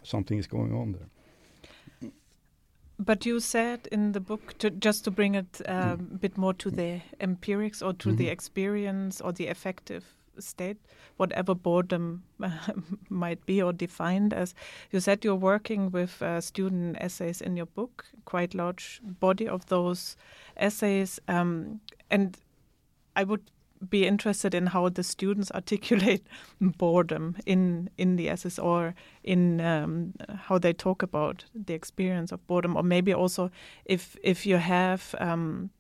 something 0.03 0.39
is 0.39 0.47
going 0.47 0.75
on 0.75 0.93
there. 0.93 2.11
But 2.99 3.25
you 3.25 3.41
said 3.41 3.89
in 3.91 4.13
the 4.13 4.21
book, 4.21 4.59
to, 4.59 4.71
just 4.71 5.05
to 5.05 5.11
bring 5.11 5.35
it 5.35 5.63
um, 5.67 5.77
a 5.77 5.97
mm. 5.97 6.21
bit 6.21 6.37
more 6.37 6.53
to 6.55 6.71
the 6.71 7.01
empirics 7.19 7.83
or 7.83 7.95
to 7.95 8.09
mm 8.09 8.15
-hmm. 8.15 8.19
the 8.19 8.25
mm-hmm. 8.25 8.33
experience 8.33 9.25
or 9.25 9.33
the 9.33 9.51
affective 9.51 10.05
state, 10.41 10.79
whatever 11.17 11.55
boredom 11.55 12.23
might 13.09 13.45
be 13.47 13.63
or 13.63 13.73
defined 13.73 14.33
as. 14.33 14.55
You 14.91 15.01
said 15.01 15.25
you're 15.25 15.35
working 15.35 15.91
with 15.91 16.23
uh, 16.23 16.41
student 16.41 16.97
essays 17.01 17.41
in 17.41 17.57
your 17.57 17.67
book, 17.67 18.07
quite 18.25 18.55
large 18.55 19.01
body 19.03 19.49
of 19.49 19.67
those 19.67 20.17
essays, 20.57 21.21
um, 21.29 21.81
and 22.11 22.37
I 23.17 23.25
would 23.25 23.51
be 23.89 24.07
interested 24.07 24.55
in 24.55 24.67
how 24.67 24.89
the 24.89 25.03
students 25.03 25.51
articulate 25.55 26.27
boredom 26.61 27.37
in 27.47 27.89
in 27.97 28.17
the 28.17 28.29
essays 28.29 28.59
or 28.59 28.95
in 29.23 29.61
um, 29.61 30.13
how 30.47 30.59
they 30.59 30.73
talk 30.73 31.03
about 31.03 31.45
the 31.55 31.75
experience 31.75 32.33
of 32.33 32.47
boredom, 32.47 32.77
or 32.77 32.83
maybe 32.83 33.15
also 33.15 33.51
if 33.85 34.17
if 34.23 34.47
you 34.47 34.57
have 34.57 35.15
um, 35.19 35.71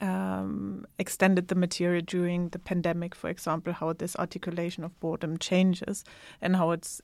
um, 0.00 0.86
extended 0.98 1.48
the 1.48 1.54
material 1.54 2.02
during 2.06 2.50
the 2.50 2.58
pandemic, 2.58 3.14
for 3.14 3.30
example, 3.30 3.72
how 3.72 3.92
this 3.92 4.16
articulation 4.16 4.84
of 4.84 4.98
boredom 5.00 5.38
changes 5.38 6.04
and 6.40 6.56
how 6.56 6.70
it's 6.72 7.00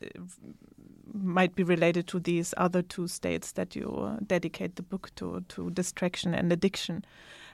might 1.15 1.55
be 1.55 1.63
related 1.63 2.07
to 2.07 2.21
these 2.21 2.55
other 2.57 2.83
two 2.83 3.07
states 3.07 3.53
that 3.53 3.77
you 3.77 3.89
uh, 3.91 4.17
dedicate 4.27 4.77
the 4.77 4.83
book 4.83 5.11
to, 5.15 5.45
to 5.49 5.71
distraction 5.71 6.35
and 6.35 6.53
addiction, 6.53 7.05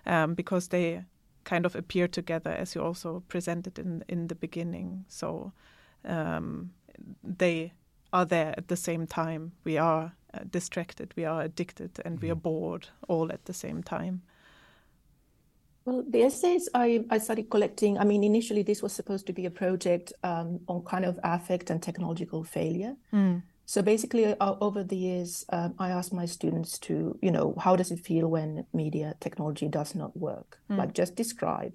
um, 0.07 0.35
because 0.35 0.69
they 0.69 1.03
kind 1.45 1.67
of 1.67 1.75
appear 1.75 2.07
together 2.07 2.51
as 2.51 2.75
you 2.75 2.83
also 2.83 3.23
presented 3.29 3.79
in 3.79 4.05
in 4.09 4.29
the 4.29 4.35
beginning. 4.35 5.05
So 5.09 5.53
um, 6.05 6.71
they 7.25 7.73
are 8.13 8.27
there 8.27 8.55
at 8.57 8.69
the 8.69 8.77
same 8.77 9.07
time. 9.07 9.53
We 9.65 9.79
are 9.79 10.13
uh, 10.35 10.41
distracted, 10.51 11.15
we 11.17 11.25
are 11.25 11.43
addicted, 11.43 12.01
and 12.05 12.17
mm-hmm. 12.17 12.27
we 12.27 12.31
are 12.31 12.35
mm-hmm. 12.35 12.43
bored 12.43 12.89
all 13.09 13.33
at 13.33 13.45
the 13.45 13.55
same 13.55 13.83
time. 13.83 14.23
Well, 15.89 16.05
the 16.07 16.23
essays 16.23 16.69
I, 16.75 17.03
I 17.09 17.17
started 17.17 17.49
collecting, 17.49 17.97
I 17.97 18.05
mean, 18.05 18.23
initially 18.23 18.63
this 18.63 18.83
was 18.83 18.93
supposed 18.93 19.27
to 19.29 19.33
be 19.33 19.47
a 19.47 19.51
project 19.51 20.13
um, 20.23 20.61
on 20.69 20.83
kind 20.85 21.07
of 21.07 21.19
affect 21.25 21.71
and 21.71 21.83
technological 21.83 22.45
failure. 22.45 22.95
Mm. 23.11 23.43
So 23.65 23.81
basically, 23.81 24.27
uh, 24.27 24.55
over 24.61 24.85
the 24.85 24.99
years, 24.99 25.47
um, 25.49 25.73
I 25.79 25.89
asked 25.89 26.13
my 26.13 26.27
students 26.27 26.79
to, 26.81 27.19
you 27.23 27.31
know, 27.31 27.55
how 27.59 27.75
does 27.75 27.91
it 27.91 28.01
feel 28.01 28.29
when 28.29 28.67
media 28.75 29.15
technology 29.21 29.67
does 29.67 29.95
not 29.95 30.15
work? 30.15 30.59
Mm. 30.71 30.77
Like 30.77 30.93
just 30.93 31.15
describe. 31.17 31.73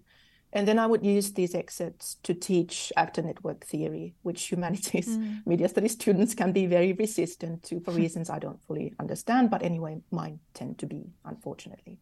And 0.52 0.68
then 0.68 0.78
I 0.78 0.86
would 0.86 1.04
use 1.04 1.32
these 1.32 1.56
excerpts 1.56 2.18
to 2.22 2.36
teach 2.36 2.94
actor 2.96 3.24
network 3.24 3.66
theory, 3.66 4.14
which 4.22 4.44
humanities 4.44 5.08
mm. 5.08 5.42
media 5.48 5.68
studies 5.68 5.94
students 5.94 6.36
can 6.36 6.52
be 6.52 6.68
very 6.68 6.94
resistant 6.94 7.64
to 7.64 7.80
for 7.80 7.90
reasons 8.04 8.30
I 8.30 8.38
don't 8.38 8.62
fully 8.68 8.94
understand. 9.00 9.50
But 9.50 9.64
anyway, 9.64 10.02
mine 10.12 10.40
tend 10.54 10.78
to 10.80 10.86
be, 10.86 11.10
unfortunately. 11.26 11.98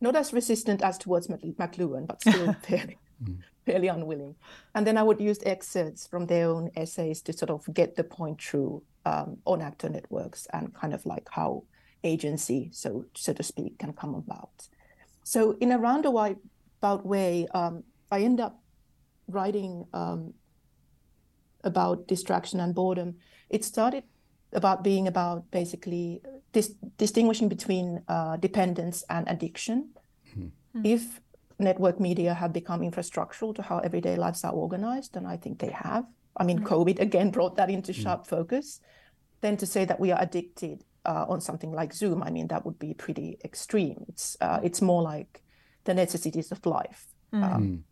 Not 0.00 0.16
as 0.16 0.32
resistant 0.32 0.82
as 0.82 0.98
towards 0.98 1.28
McLuhan, 1.28 2.06
but 2.06 2.20
still 2.20 2.52
fairly, 2.62 2.98
mm. 3.22 3.38
fairly 3.64 3.88
unwilling. 3.88 4.34
And 4.74 4.86
then 4.86 4.98
I 4.98 5.02
would 5.02 5.20
use 5.20 5.38
excerpts 5.44 6.06
from 6.06 6.26
their 6.26 6.48
own 6.48 6.70
essays 6.76 7.22
to 7.22 7.32
sort 7.32 7.50
of 7.50 7.72
get 7.72 7.96
the 7.96 8.04
point 8.04 8.42
through 8.42 8.82
um, 9.06 9.38
on 9.44 9.62
actor 9.62 9.88
networks 9.88 10.46
and 10.52 10.74
kind 10.74 10.92
of 10.92 11.06
like 11.06 11.28
how 11.30 11.64
agency, 12.04 12.70
so 12.72 13.06
so 13.14 13.32
to 13.32 13.42
speak, 13.42 13.78
can 13.78 13.92
come 13.92 14.14
about. 14.14 14.68
So 15.22 15.56
in 15.60 15.72
a 15.72 15.78
roundabout 15.78 17.06
way, 17.06 17.46
um, 17.52 17.82
I 18.10 18.20
end 18.20 18.40
up 18.40 18.60
writing 19.28 19.86
um, 19.92 20.34
about 21.64 22.06
distraction 22.06 22.60
and 22.60 22.74
boredom. 22.74 23.16
It 23.50 23.64
started 23.64 24.04
about 24.52 24.82
being 24.82 25.08
about 25.08 25.50
basically 25.50 26.22
dis- 26.52 26.74
distinguishing 26.96 27.48
between 27.48 28.02
uh, 28.08 28.36
dependence 28.36 29.04
and 29.10 29.28
addiction. 29.28 29.90
Mm-hmm. 30.36 30.84
If 30.84 31.20
network 31.58 32.00
media 32.00 32.34
have 32.34 32.52
become 32.52 32.80
infrastructural 32.80 33.54
to 33.54 33.62
how 33.62 33.78
everyday 33.78 34.16
lives 34.16 34.44
are 34.44 34.52
organized, 34.52 35.16
and 35.16 35.26
I 35.26 35.36
think 35.36 35.58
they 35.58 35.70
have. 35.70 36.04
I 36.36 36.44
mean, 36.44 36.58
mm-hmm. 36.58 36.74
COVID 36.74 37.00
again 37.00 37.30
brought 37.30 37.56
that 37.56 37.70
into 37.70 37.92
mm. 37.92 38.02
sharp 38.02 38.24
mm. 38.24 38.28
focus. 38.28 38.80
Then 39.40 39.56
to 39.56 39.66
say 39.66 39.84
that 39.86 39.98
we 39.98 40.12
are 40.12 40.20
addicted 40.20 40.84
uh, 41.04 41.24
on 41.28 41.40
something 41.40 41.72
like 41.72 41.94
Zoom, 41.94 42.22
I 42.22 42.30
mean, 42.30 42.48
that 42.48 42.66
would 42.66 42.78
be 42.78 42.92
pretty 42.94 43.38
extreme. 43.44 44.04
It's 44.08 44.36
uh, 44.40 44.60
it's 44.62 44.82
more 44.82 45.02
like 45.02 45.42
the 45.84 45.94
necessities 45.94 46.52
of 46.52 46.64
life. 46.66 47.06
Mm. 47.32 47.42
Um, 47.42 47.84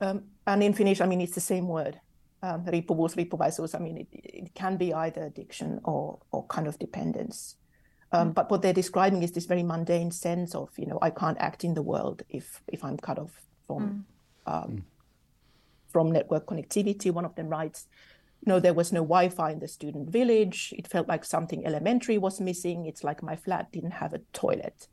um, 0.00 0.24
and 0.46 0.62
in 0.62 0.72
Finnish, 0.72 1.00
I 1.00 1.06
mean, 1.06 1.20
it's 1.20 1.34
the 1.34 1.40
same 1.40 1.68
word. 1.68 2.00
Um, 2.44 2.64
riippuvuus, 2.66 3.14
riippuvaisuus. 3.16 3.74
I 3.74 3.78
mean, 3.78 3.96
it, 4.02 4.08
it 4.12 4.54
can 4.54 4.76
be 4.76 4.92
either 4.92 5.22
addiction 5.30 5.80
or 5.84 6.18
or 6.30 6.46
kind 6.54 6.66
of 6.66 6.78
dependence. 6.78 7.56
Um, 8.12 8.32
But 8.32 8.50
what 8.50 8.60
they're 8.62 8.80
describing 8.82 9.22
is 9.22 9.32
this 9.32 9.46
very 9.46 9.62
mundane 9.62 10.10
sense 10.10 10.54
of, 10.54 10.68
you 10.76 10.86
know, 10.86 10.98
I 11.08 11.10
can't 11.10 11.38
act 11.48 11.64
in 11.64 11.74
the 11.74 11.82
world 11.82 12.22
if 12.28 12.62
if 12.74 12.80
I'm 12.84 12.98
cut 12.98 13.18
off 13.18 13.34
from 13.66 13.82
um, 14.46 14.84
from 15.92 16.12
network 16.12 16.44
connectivity. 16.46 17.10
One 17.10 17.24
of 17.24 17.34
them 17.34 17.48
writes, 17.48 17.86
you 18.40 18.50
know, 18.52 18.60
there 18.60 18.74
was 18.74 18.92
no 18.92 19.00
Wi-Fi 19.00 19.50
in 19.52 19.60
the 19.60 19.68
student 19.68 20.10
village. 20.10 20.74
It 20.76 20.86
felt 20.86 21.08
like 21.08 21.24
something 21.24 21.64
elementary 21.66 22.18
was 22.18 22.40
missing. 22.40 22.86
It's 22.86 23.02
like 23.04 23.22
my 23.22 23.36
flat 23.36 23.72
didn't 23.72 23.92
have 24.02 24.12
a 24.12 24.20
toilet, 24.32 24.88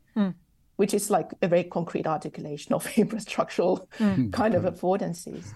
which 0.76 0.94
is 0.94 1.10
like 1.10 1.28
a 1.42 1.48
very 1.48 1.64
concrete 1.64 2.06
articulation 2.06 2.72
of 2.74 2.86
infrastructural 3.04 3.76
kind 4.32 4.54
of 4.54 4.64
affordances. 4.64 5.54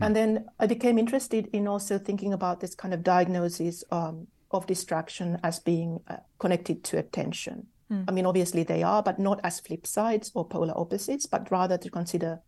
And 0.00 0.14
then 0.14 0.46
I 0.58 0.66
became 0.66 0.98
interested 0.98 1.48
in 1.52 1.66
also 1.66 1.98
thinking 1.98 2.32
about 2.32 2.60
this 2.60 2.74
kind 2.74 2.94
of 2.94 3.02
diagnosis 3.02 3.82
um, 3.90 4.28
of 4.50 4.66
distraction 4.66 5.38
as 5.42 5.58
being 5.58 6.00
uh, 6.08 6.16
connected 6.38 6.84
to 6.84 6.98
attention. 6.98 7.66
I 8.06 8.12
mean, 8.12 8.26
obviously 8.26 8.64
they 8.64 8.82
are, 8.82 9.02
but 9.02 9.18
not 9.18 9.40
as 9.42 9.60
flip 9.60 9.86
sides 9.86 10.30
or 10.34 10.46
polar 10.46 10.76
opposites, 10.76 11.24
but 11.26 11.50
rather 11.50 11.78
to 11.78 11.90
consider 11.90 12.40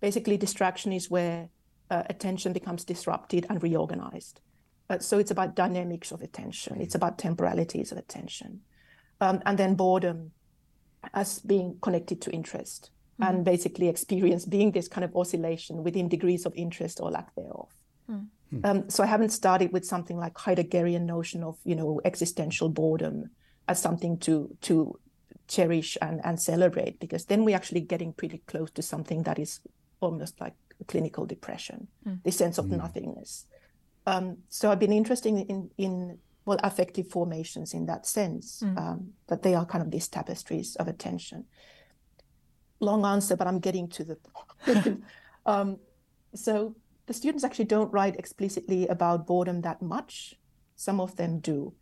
basically 0.00 0.36
distraction 0.36 0.92
is 0.92 1.08
where 1.08 1.48
uh, 1.90 2.02
attention 2.10 2.52
becomes 2.52 2.84
disrupted 2.84 3.46
and 3.48 3.62
reorganized. 3.62 4.40
Uh, 4.88 4.98
so 4.98 5.18
it's 5.18 5.30
about 5.30 5.54
dynamics 5.54 6.10
of 6.10 6.22
attention, 6.22 6.80
it's 6.80 6.96
about 6.96 7.18
temporalities 7.18 7.92
of 7.92 7.98
attention. 7.98 8.62
Um, 9.20 9.40
and 9.46 9.58
then 9.58 9.74
boredom 9.74 10.32
as 11.14 11.38
being 11.38 11.76
connected 11.80 12.20
to 12.22 12.30
interest 12.32 12.90
and 13.22 13.44
basically 13.44 13.88
experience 13.88 14.44
being 14.44 14.72
this 14.72 14.88
kind 14.88 15.04
of 15.04 15.14
oscillation 15.16 15.82
within 15.82 16.08
degrees 16.08 16.46
of 16.46 16.54
interest 16.54 17.00
or 17.00 17.10
lack 17.10 17.34
thereof. 17.34 17.68
Um, 18.64 18.90
so 18.90 19.02
I 19.02 19.06
haven't 19.06 19.30
started 19.30 19.72
with 19.72 19.84
something 19.84 20.18
like 20.18 20.34
Heideggerian 20.34 21.02
notion 21.02 21.44
of 21.44 21.58
you 21.64 21.76
know 21.76 22.00
existential 22.04 22.68
boredom 22.68 23.30
as 23.68 23.80
something 23.80 24.18
to 24.18 24.56
to 24.62 24.98
cherish 25.46 25.98
and, 26.00 26.20
and 26.24 26.40
celebrate 26.40 26.98
because 27.00 27.26
then 27.26 27.44
we're 27.44 27.56
actually 27.56 27.80
getting 27.80 28.12
pretty 28.12 28.38
close 28.46 28.70
to 28.72 28.82
something 28.82 29.22
that 29.24 29.38
is 29.38 29.60
almost 30.00 30.40
like 30.40 30.54
clinical 30.86 31.26
depression, 31.26 31.88
the 32.24 32.32
sense 32.32 32.58
of 32.58 32.66
nothingness. 32.76 33.46
Um, 34.06 34.38
so 34.48 34.70
I've 34.70 34.80
been 34.80 34.92
interested 34.92 35.28
in 35.28 35.70
in 35.76 36.18
well 36.44 36.58
affective 36.64 37.06
formations 37.08 37.74
in 37.74 37.86
that 37.86 38.06
sense 38.06 38.62
um, 38.78 39.12
that 39.28 39.42
they 39.42 39.54
are 39.54 39.66
kind 39.66 39.84
of 39.84 39.90
these 39.90 40.08
tapestries 40.08 40.76
of 40.76 40.88
attention. 40.88 41.44
Long 42.80 43.04
answer, 43.04 43.36
but 43.36 43.46
I'm 43.46 43.60
getting 43.60 43.88
to 43.88 44.04
the 44.04 44.16
point. 44.16 45.02
um, 45.46 45.78
so 46.34 46.74
the 47.06 47.12
students 47.12 47.44
actually 47.44 47.66
don't 47.66 47.92
write 47.92 48.16
explicitly 48.16 48.88
about 48.88 49.26
boredom 49.26 49.60
that 49.62 49.82
much. 49.82 50.34
Some 50.76 51.00
of 51.00 51.16
them 51.16 51.40
do. 51.40 51.74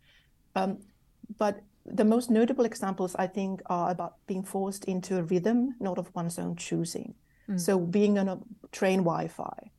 Um, 0.55 0.79
but 1.37 1.61
the 1.85 2.05
most 2.05 2.29
notable 2.29 2.65
examples, 2.65 3.15
I 3.15 3.27
think, 3.27 3.61
are 3.67 3.91
about 3.91 4.15
being 4.27 4.43
forced 4.43 4.85
into 4.85 5.17
a 5.17 5.23
rhythm, 5.23 5.75
not 5.79 5.97
of 5.97 6.13
one's 6.13 6.37
own 6.37 6.55
choosing. 6.55 7.15
So 7.57 7.79
being 7.79 8.19
on 8.19 8.27
a 8.27 8.39
train 8.71 8.99
Wi-Fi, 8.99 9.71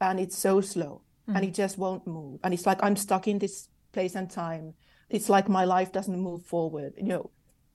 and 0.00 0.20
it's 0.20 0.38
so 0.38 0.60
slow, 0.60 1.02
and 1.26 1.44
it 1.44 1.52
just 1.52 1.76
won't 1.76 2.06
move, 2.06 2.38
and 2.44 2.54
it's 2.54 2.64
like 2.64 2.80
I'm 2.80 2.94
stuck 2.94 3.26
in 3.26 3.38
this 3.40 3.68
place 3.92 4.14
and 4.14 4.30
time. 4.30 4.74
It's 5.10 5.28
like 5.28 5.48
my 5.48 5.64
life 5.64 5.90
doesn't 5.90 6.16
move 6.16 6.44
forward. 6.44 6.94
You 6.96 7.04
know, 7.04 7.30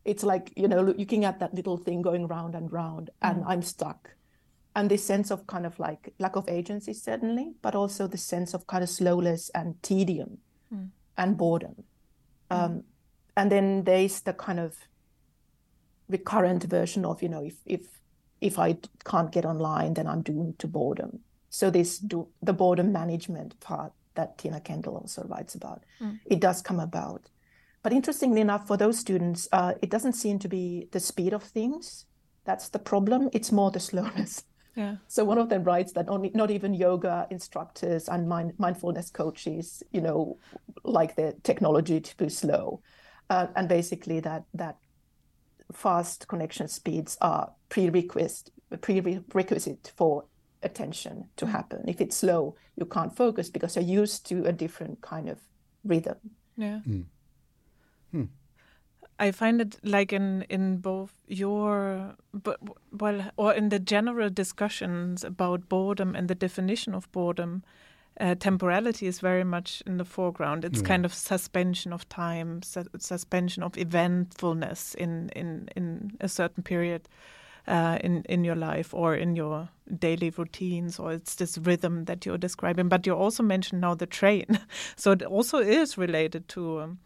it's 0.06 0.24
like 0.24 0.52
you 0.56 0.68
know 0.68 0.82
looking 0.82 1.26
at 1.26 1.40
that 1.40 1.54
little 1.54 1.78
thing 1.78 2.02
going 2.02 2.28
round 2.28 2.56
and 2.56 2.72
round, 2.72 3.10
and 3.22 3.44
mm. 3.44 3.48
I'm 3.48 3.62
stuck. 3.62 4.12
And 4.76 4.90
this 4.90 5.06
sense 5.06 5.30
of 5.30 5.46
kind 5.46 5.68
of 5.68 5.80
like 5.80 6.14
lack 6.18 6.36
of 6.36 6.50
agency, 6.50 6.94
certainly, 6.94 7.54
but 7.62 7.76
also 7.76 8.08
the 8.08 8.18
sense 8.18 8.56
of 8.56 8.66
kind 8.66 8.84
of 8.84 8.90
slowness 8.90 9.52
and 9.54 9.82
tedium 9.84 10.40
mm. 10.74 10.90
and 11.16 11.38
boredom. 11.38 11.84
Mm. 12.50 12.58
Um, 12.58 12.84
and 13.38 13.52
then 13.52 13.84
there's 13.84 14.22
the 14.22 14.34
kind 14.34 14.60
of 14.60 14.76
recurrent 16.10 16.64
version 16.64 17.06
of 17.06 17.24
you 17.24 17.30
know 17.30 17.44
if 17.44 17.56
if 17.66 17.88
if 18.42 18.60
I 18.60 18.78
can't 19.06 19.32
get 19.32 19.46
online, 19.46 19.94
then 19.94 20.06
I'm 20.06 20.22
doomed 20.22 20.60
to 20.60 20.68
boredom. 20.68 21.20
So 21.50 21.70
this 21.70 21.98
do, 21.98 22.28
the 22.42 22.52
boredom 22.52 22.92
management 22.92 23.58
part 23.62 23.94
that 24.16 24.38
Tina 24.38 24.60
Kendall 24.60 24.98
also 24.98 25.24
writes 25.24 25.56
about, 25.56 25.84
it 26.26 26.40
does 26.42 26.62
come 26.62 26.80
about. 26.80 27.30
But 27.84 27.94
interestingly 27.94 28.42
enough, 28.42 28.66
for 28.66 28.78
those 28.78 28.98
students, 28.98 29.48
uh, 29.52 29.74
it 29.82 29.90
doesn't 29.90 30.14
seem 30.14 30.40
to 30.40 30.48
be 30.48 30.88
the 30.92 31.00
speed 31.00 31.34
of 31.34 31.44
things 31.44 32.06
that's 32.46 32.70
the 32.70 32.80
problem. 32.80 33.30
It's 33.34 33.52
more 33.52 33.72
the 33.72 33.80
slowness. 33.80 34.44
Yeah. 34.76 34.96
So 35.08 35.24
one 35.24 35.38
of 35.38 35.50
them 35.50 35.64
writes 35.64 35.94
that 35.94 36.10
only 36.10 36.32
not 36.34 36.50
even 36.50 36.74
yoga 36.74 37.28
instructors 37.30 38.10
and 38.10 38.28
mind, 38.28 38.54
mindfulness 38.58 39.12
coaches, 39.12 39.84
you 39.92 40.02
know, 40.02 40.40
like 40.84 41.16
the 41.16 41.36
technology 41.44 42.02
to 42.02 42.18
be 42.18 42.28
slow, 42.30 42.82
uh, 43.30 43.48
and 43.56 43.70
basically 43.70 44.20
that 44.22 44.46
that 44.56 44.78
fast 45.72 46.28
connection 46.28 46.68
speeds 46.68 47.18
are 47.22 47.52
prerequisite 47.70 48.50
prerequisite 48.82 49.92
for 49.96 50.26
attention 50.64 51.30
to 51.36 51.46
happen. 51.46 51.84
If 51.88 52.02
it's 52.02 52.18
slow, 52.18 52.56
you 52.76 52.88
can't 52.88 53.16
focus 53.16 53.52
because 53.52 53.76
you're 53.76 54.02
used 54.02 54.26
to 54.30 54.46
a 54.46 54.52
different 54.52 55.02
kind 55.02 55.30
of 55.30 55.40
rhythm. 55.84 56.18
Yeah. 56.58 56.80
I 59.24 59.32
find 59.32 59.62
it 59.62 59.80
like 59.84 60.12
in 60.12 60.46
in 60.50 60.82
both 60.82 61.14
your 61.28 62.16
but 62.34 62.60
well 62.92 63.32
or 63.38 63.54
in 63.54 63.70
the 63.70 63.80
general 63.80 64.30
discussions 64.30 65.24
about 65.24 65.70
boredom 65.70 66.16
and 66.16 66.28
the 66.28 66.36
definition 66.36 66.94
of 66.94 67.10
boredom, 67.12 67.64
uh, 68.20 68.36
temporality 68.36 69.08
is 69.08 69.22
very 69.22 69.46
much 69.46 69.82
in 69.88 69.98
the 69.98 70.06
foreground. 70.06 70.66
It's 70.66 70.82
kind 70.82 71.06
of 71.06 71.14
suspension 71.14 71.94
of 71.94 72.10
time, 72.10 72.62
su- 72.64 72.90
suspension 73.00 73.64
of 73.64 73.78
eventfulness 73.78 74.94
in 74.96 75.30
in 75.30 75.70
in 75.76 76.12
a 76.20 76.28
certain 76.28 76.64
period. 76.64 77.08
Uh, 77.66 77.98
in 78.04 78.24
in 78.28 78.44
your 78.44 78.58
life 78.58 78.94
or 78.94 79.16
in 79.16 79.38
your 79.38 79.70
daily 80.00 80.30
routines, 80.38 81.00
or 81.00 81.14
it's 81.14 81.36
this 81.36 81.58
rhythm 81.58 82.06
that 82.06 82.26
you're 82.26 82.38
describing. 82.38 82.90
But 82.90 83.08
you 83.08 83.16
also 83.16 83.44
mentioned 83.44 83.80
now 83.80 83.96
the 83.96 84.06
train, 84.06 84.60
so 84.98 85.12
it 85.12 85.22
also 85.22 85.60
is 85.60 85.98
related 85.98 86.50
to 86.50 86.82
um, 86.82 86.98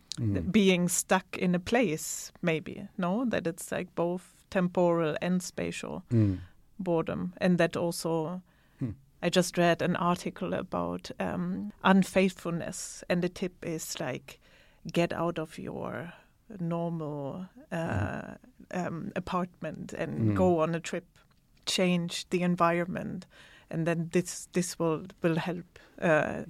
being 0.51 0.89
stuck 0.89 1.37
in 1.37 1.55
a 1.55 1.59
place. 1.59 2.31
Maybe 2.41 2.87
no, 2.97 3.25
that 3.25 3.47
it's 3.47 3.71
like 3.71 3.95
both 3.95 4.33
temporal 4.49 5.15
and 5.21 5.41
spatial 5.43 6.03
boredom, 6.79 7.33
and 7.37 7.57
that 7.57 7.75
also. 7.77 8.41
I 9.19 9.29
just 9.29 9.57
read 9.57 9.81
an 9.81 9.95
article 9.95 10.53
about 10.53 11.09
um, 11.19 11.71
unfaithfulness, 11.83 13.03
and 13.09 13.23
the 13.23 13.29
tip 13.29 13.65
is 13.65 13.99
like 13.99 14.39
get 14.93 15.11
out 15.11 15.39
of 15.39 15.57
your 15.57 16.13
normal 16.59 17.47
uh, 17.71 18.35
um, 18.71 19.11
apartment 19.15 19.93
and 19.93 20.37
go 20.37 20.59
on 20.59 20.75
a 20.75 20.79
trip, 20.79 21.05
change 21.65 22.29
the 22.29 22.43
environment, 22.43 23.25
and 23.71 23.87
then 23.87 24.09
this 24.11 24.47
this 24.53 24.77
will 24.79 25.05
will 25.23 25.37
help 25.37 25.79
uh, 26.01 26.43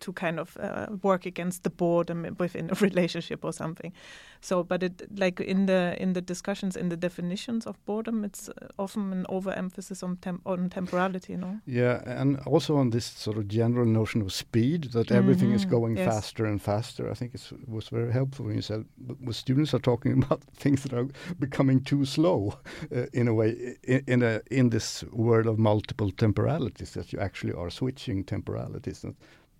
to 0.00 0.12
kind 0.12 0.38
of 0.40 0.56
uh, 0.56 0.86
work 1.02 1.26
against 1.26 1.62
the 1.62 1.70
boredom 1.70 2.26
within 2.38 2.70
a 2.70 2.74
relationship 2.74 3.44
or 3.44 3.52
something. 3.52 3.92
So, 4.40 4.62
but 4.62 4.82
it 4.82 5.02
like 5.18 5.40
in 5.40 5.66
the 5.66 5.96
in 6.02 6.12
the 6.12 6.20
discussions 6.20 6.76
in 6.76 6.88
the 6.90 6.96
definitions 6.96 7.66
of 7.66 7.76
boredom, 7.86 8.24
it's 8.24 8.48
uh, 8.48 8.52
often 8.78 9.12
an 9.12 9.24
overemphasis 9.28 10.02
on 10.02 10.16
tem- 10.16 10.42
on 10.44 10.68
temporality. 10.70 11.36
No. 11.36 11.60
Yeah, 11.66 12.02
and 12.20 12.38
also 12.46 12.76
on 12.76 12.90
this 12.90 13.06
sort 13.06 13.38
of 13.38 13.48
general 13.48 13.86
notion 13.86 14.22
of 14.22 14.32
speed, 14.32 14.92
that 14.92 15.10
everything 15.10 15.52
is 15.54 15.64
Mhm, 15.66 15.70
going 15.70 15.96
yes. 15.98 16.06
faster 16.14 16.44
and 16.46 16.60
faster. 16.60 17.10
I 17.10 17.14
think 17.14 17.34
it 17.34 17.52
was 17.68 17.88
very 17.92 18.12
helpful 18.12 18.44
when 18.46 18.54
you 18.56 18.62
said 18.62 18.84
"But- 18.98 19.16
but 19.24 19.34
students 19.34 19.72
are 19.74 19.82
talking 19.82 20.12
about 20.24 20.44
things 20.62 20.82
that 20.82 20.92
are 20.92 21.08
becoming 21.38 21.84
too 21.84 22.04
slow 22.04 22.52
uh, 22.92 23.06
in 23.12 23.28
a 23.28 23.32
way, 23.34 23.76
in, 23.82 24.02
in 24.06 24.22
a 24.22 24.40
in 24.50 24.70
this 24.70 25.04
world 25.12 25.46
of 25.46 25.58
multiple 25.58 26.10
temporalities 26.16 26.90
that 26.90 27.12
you 27.12 27.22
actually 27.22 27.54
are 27.54 27.70
switching 27.70 28.24
temporalities. 28.26 28.93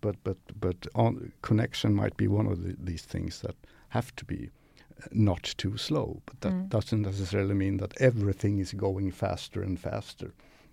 But 0.01 0.17
but 0.25 0.37
but 0.61 0.87
on, 0.95 1.33
connection 1.43 1.95
might 1.95 2.17
be 2.17 2.29
one 2.29 2.47
of 2.53 2.63
the, 2.63 2.77
these 2.79 3.03
things 3.07 3.41
that 3.41 3.57
have 3.89 4.15
to 4.17 4.25
be 4.25 4.51
uh, 5.03 5.07
not 5.13 5.55
too 5.57 5.77
slow. 5.77 6.21
But 6.27 6.41
that 6.41 6.53
Mm. 6.53 6.69
doesn't 6.69 7.03
necessarily 7.03 7.55
mean 7.55 7.79
that 7.79 7.95
everything 8.01 8.61
is 8.61 8.73
going 8.75 9.13
faster 9.13 9.63
and 9.63 9.79
faster 9.81 10.33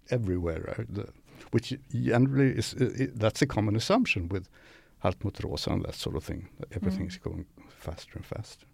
everywhere. 0.09 0.75
right? 0.77 0.93
The- 0.93 1.13
which 1.51 1.73
generally 1.89 2.57
is 2.57 2.75
uh, 2.75 2.85
i 3.03 3.07
that's 3.15 3.41
a 3.41 3.47
common 3.47 3.75
assumption 3.75 4.29
with 4.29 4.47
Hartmut 5.03 5.43
Rosa 5.43 5.71
and 5.71 5.83
that 5.85 5.95
sort 5.95 6.15
of 6.15 6.23
thing. 6.23 6.49
That 6.59 6.71
everything 6.75 7.07
is 7.07 7.17
going 7.17 7.45
faster 7.79 8.17
and 8.17 8.25
faster. 8.25 8.67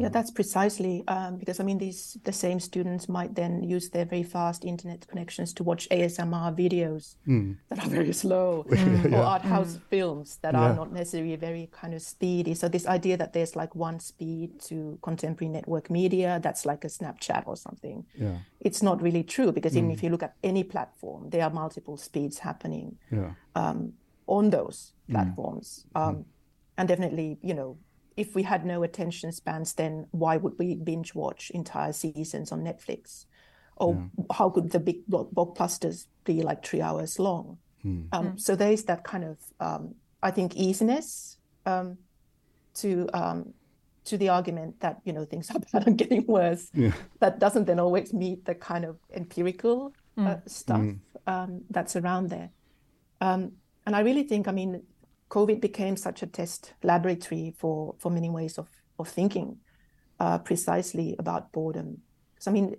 Yeah, 0.00 0.08
that's 0.08 0.30
precisely 0.30 1.04
um, 1.08 1.36
because 1.38 1.60
I 1.60 1.64
mean 1.64 1.78
these 1.78 2.16
the 2.24 2.32
same 2.32 2.58
students 2.60 3.08
might 3.08 3.34
then 3.34 3.62
use 3.62 3.90
their 3.90 4.04
very 4.04 4.22
fast 4.22 4.64
internet 4.64 5.06
connections 5.06 5.52
to 5.54 5.64
watch 5.64 5.88
ASMR 5.90 6.52
videos 6.54 7.16
Mm. 7.26 7.56
that 7.68 7.78
are 7.84 7.88
very 7.90 8.12
slow 8.12 8.64
Yeah. 8.70 9.18
or 9.20 9.22
art 9.24 9.42
house 9.42 9.78
films 9.90 10.38
that 10.42 10.54
are 10.54 10.74
not 10.74 10.92
necessarily 10.92 11.36
very 11.36 11.68
kind 11.80 11.94
of 11.94 12.02
speedy. 12.02 12.54
So 12.54 12.68
this 12.68 12.86
idea 12.86 13.16
that 13.16 13.32
there's 13.32 13.54
like 13.56 13.74
one 13.74 14.00
speed 14.00 14.60
to 14.68 14.98
contemporary 15.02 15.52
network 15.52 15.90
media 15.90 16.40
that's 16.42 16.64
like 16.66 16.84
a 16.84 16.88
Snapchat 16.88 17.42
or 17.46 17.56
something, 17.56 18.04
Yeah. 18.14 18.38
it's 18.60 18.82
not 18.82 19.00
really 19.02 19.22
true 19.24 19.52
because 19.52 19.76
even 19.76 19.90
Mm. 19.90 19.94
if 19.94 20.02
you 20.02 20.10
look 20.10 20.22
at 20.22 20.34
any 20.42 20.64
platform, 20.64 21.30
there 21.30 21.42
are 21.44 21.50
multiple 21.50 21.96
speeds 21.96 22.38
happening 22.40 22.96
Yeah. 23.10 23.32
um, 23.54 23.92
on 24.26 24.50
those 24.50 24.92
Mm. 25.08 25.12
platforms. 25.14 25.86
Um, 25.94 26.24
and 26.78 26.88
definitely, 26.88 27.38
you 27.42 27.54
know, 27.54 27.76
if 28.16 28.34
we 28.34 28.42
had 28.42 28.64
no 28.64 28.82
attention 28.82 29.32
spans, 29.32 29.74
then 29.74 30.06
why 30.10 30.36
would 30.36 30.58
we 30.58 30.74
binge 30.74 31.14
watch 31.14 31.50
entire 31.50 31.92
seasons 31.92 32.52
on 32.52 32.62
Netflix? 32.62 33.26
Or 33.76 34.08
how 34.32 34.48
could 34.48 34.70
the 34.70 34.80
big 34.80 35.06
blockbusters 35.06 36.06
be 36.24 36.40
like 36.42 36.64
three 36.64 36.80
hours 36.80 37.18
long? 37.18 37.58
Mm. 37.84 38.08
Um, 38.12 38.38
So 38.38 38.56
there 38.56 38.72
is 38.72 38.84
that 38.84 39.04
kind 39.04 39.24
of, 39.24 39.36
um, 39.60 39.94
I 40.22 40.30
think, 40.30 40.56
easiness 40.56 41.36
um, 41.66 41.98
to 42.74 43.06
um, 43.12 43.52
to 44.04 44.16
the 44.16 44.30
argument 44.30 44.80
that 44.80 45.00
you 45.04 45.12
know 45.12 45.26
things 45.26 45.50
are 45.54 45.58
bad 45.72 45.86
and 45.86 45.98
getting 45.98 46.24
worse. 46.26 46.70
Yeah. 46.72 46.92
That 47.20 47.38
doesn't 47.38 47.66
then 47.66 47.78
always 47.78 48.14
meet 48.14 48.46
the 48.46 48.54
kind 48.54 48.84
of 48.86 48.96
empirical 49.12 49.92
uh, 50.16 50.36
stuff 50.46 50.80
Mm. 50.80 50.98
um, 51.26 51.60
that's 51.68 51.96
around 51.96 52.30
there. 52.30 52.48
Um, 53.20 53.52
and 53.84 53.94
I 53.94 54.00
really 54.00 54.22
think, 54.24 54.48
I 54.48 54.52
mean, 54.52 54.82
COVID 55.30 55.60
became 55.60 55.96
such 55.96 56.22
a 56.22 56.26
test 56.26 56.74
laboratory 56.82 57.54
for 57.58 57.94
for 57.98 58.10
many 58.10 58.30
ways 58.30 58.58
of 58.58 58.68
of 58.98 59.08
thinking, 59.08 59.58
uh, 60.20 60.38
precisely 60.38 61.16
about 61.18 61.52
boredom. 61.52 61.98
So 62.38 62.50
I 62.50 62.54
mean, 62.54 62.76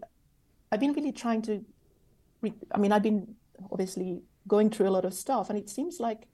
I've 0.71 0.79
been 0.79 0.93
really 0.93 1.11
trying 1.11 1.41
to. 1.43 1.65
Re- 2.41 2.53
I 2.71 2.77
mean, 2.77 2.91
I've 2.91 3.03
been 3.03 3.35
obviously 3.71 4.21
going 4.47 4.69
through 4.69 4.87
a 4.87 4.95
lot 4.95 5.05
of 5.05 5.13
stuff, 5.13 5.49
and 5.49 5.59
it 5.59 5.69
seems 5.69 5.99
like 5.99 6.27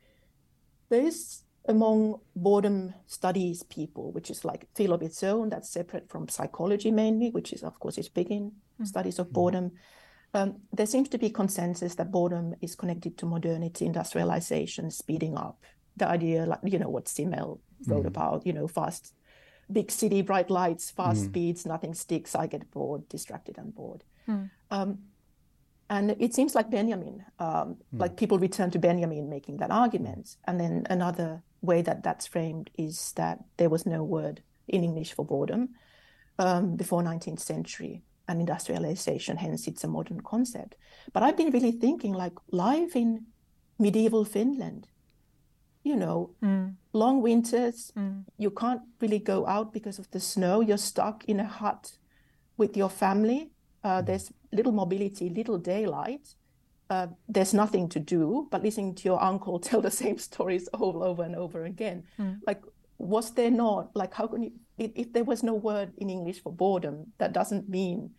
there 0.90 1.02
is 1.02 1.44
among 1.68 2.20
boredom 2.36 2.94
studies 3.08 3.64
people, 3.64 4.12
which 4.12 4.30
is 4.30 4.44
like 4.44 4.64
a 4.64 4.76
field 4.76 4.94
of 4.94 5.02
its 5.02 5.24
own, 5.24 5.50
that's 5.50 5.70
separate 5.70 6.10
from 6.10 6.28
psychology 6.28 6.92
mainly, 6.92 7.30
which 7.30 7.54
is 7.54 7.64
of 7.64 7.80
course 7.80 7.98
is 7.98 8.10
big 8.10 8.30
in 8.32 8.52
studies 8.84 9.20
of 9.20 9.32
boredom. 9.32 9.72
Um, 10.34 10.62
there 10.74 10.88
seems 10.88 11.10
to 11.10 11.18
be 11.18 11.30
consensus 11.30 11.96
that 11.96 12.12
boredom 12.12 12.56
is 12.62 12.76
connected 12.76 13.18
to 13.20 13.26
modernity, 13.26 13.86
industrialization, 13.86 14.90
speeding 14.90 15.38
up. 15.38 15.64
The 15.98 16.08
idea, 16.08 16.46
like 16.46 16.60
you 16.64 16.80
know, 16.80 16.90
what 16.90 17.08
Simmel 17.08 17.60
wrote 17.88 18.06
about, 18.06 18.46
you 18.46 18.54
know, 18.54 18.68
fast, 18.68 19.14
big 19.72 19.92
city, 19.92 20.22
bright 20.22 20.50
lights, 20.50 20.92
fast 20.92 21.20
speeds, 21.26 21.66
nothing 21.66 21.94
sticks. 21.94 22.36
I 22.36 22.48
get 22.48 22.70
bored, 22.72 23.08
distracted, 23.10 23.58
and 23.58 23.74
bored. 23.76 24.04
Um, 24.72 25.00
and 25.90 26.16
it 26.20 26.34
seems 26.34 26.56
like 26.56 26.72
Benjamin, 26.72 27.24
um, 27.40 27.78
like 27.92 28.16
people 28.18 28.40
return 28.40 28.72
to 28.72 28.80
Benjamin 28.80 29.30
making 29.30 29.58
that 29.58 29.70
argument. 29.70 30.38
And 30.48 30.60
then 30.60 30.88
another 30.90 31.44
way 31.62 31.82
that 31.82 32.04
that's 32.04 32.26
framed 32.26 32.70
is 32.78 33.12
that 33.16 33.44
there 33.58 33.70
was 33.70 33.86
no 33.86 34.04
word 34.04 34.42
in 34.68 34.84
English 34.84 35.14
for 35.14 35.26
boredom 35.26 35.70
um, 36.40 36.76
before 36.76 37.04
19th 37.04 37.40
century 37.42 38.02
and 38.28 38.40
industrialization, 38.40 39.38
hence 39.38 39.68
it's 39.68 39.84
a 39.84 39.88
modern 39.88 40.22
concept. 40.22 40.76
But 41.12 41.24
I've 41.24 41.38
been 41.38 41.52
really 41.52 41.74
thinking 41.74 42.14
like 42.14 42.34
life 42.52 42.96
in 42.96 43.26
medieval 43.78 44.26
Finland, 44.26 44.88
you 45.84 45.96
know, 45.96 46.30
long 46.94 47.22
winters, 47.22 47.92
you 48.38 48.52
can't 48.52 48.82
really 49.02 49.20
go 49.20 49.46
out 49.48 49.74
because 49.74 50.00
of 50.00 50.10
the 50.12 50.20
snow. 50.20 50.62
You're 50.62 50.78
stuck 50.78 51.26
in 51.26 51.40
a 51.40 51.46
hut 51.46 51.98
with 52.58 52.78
your 52.78 52.90
family. 52.90 53.52
Uh, 53.84 54.02
there's 54.02 54.32
little 54.52 54.72
mobility, 54.72 55.30
little 55.30 55.58
daylight. 55.58 56.36
Uh, 56.90 57.08
there's 57.28 57.54
nothing 57.54 57.90
to 57.90 58.00
do 58.00 58.48
but 58.52 58.62
listening 58.64 58.94
to 58.96 59.04
your 59.04 59.22
uncle 59.22 59.60
tell 59.70 59.82
the 59.82 59.92
same 59.92 60.18
stories 60.18 60.68
all 60.70 61.04
over 61.04 61.24
and 61.24 61.36
over 61.36 61.66
again. 61.66 62.04
Like, 62.48 62.62
was 62.98 63.32
there 63.34 63.52
not 63.52 63.96
like 63.96 64.14
how 64.14 64.28
can 64.28 64.44
you? 64.44 64.52
If, 64.78 64.92
if 64.96 65.14
there 65.14 65.24
was 65.24 65.44
no 65.44 65.54
word 65.54 65.92
in 65.98 66.10
English 66.10 66.42
for 66.42 66.52
boredom, 66.52 67.12
that 67.18 67.34
doesn't 67.34 67.68
mean 67.70 68.12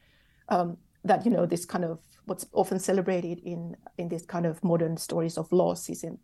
um, 0.48 0.77
that 1.05 1.24
you 1.24 1.31
know 1.31 1.46
this 1.46 1.64
kind 1.64 1.85
of 1.85 1.98
what's 2.26 2.46
often 2.52 2.78
celebrated 2.78 3.38
in 3.44 3.76
in 3.98 4.08
this 4.08 4.24
kind 4.26 4.46
of 4.46 4.62
modern 4.62 4.96
stories 4.96 5.38
of 5.38 5.52
loss 5.52 5.88
is 5.90 6.04
in, 6.04 6.18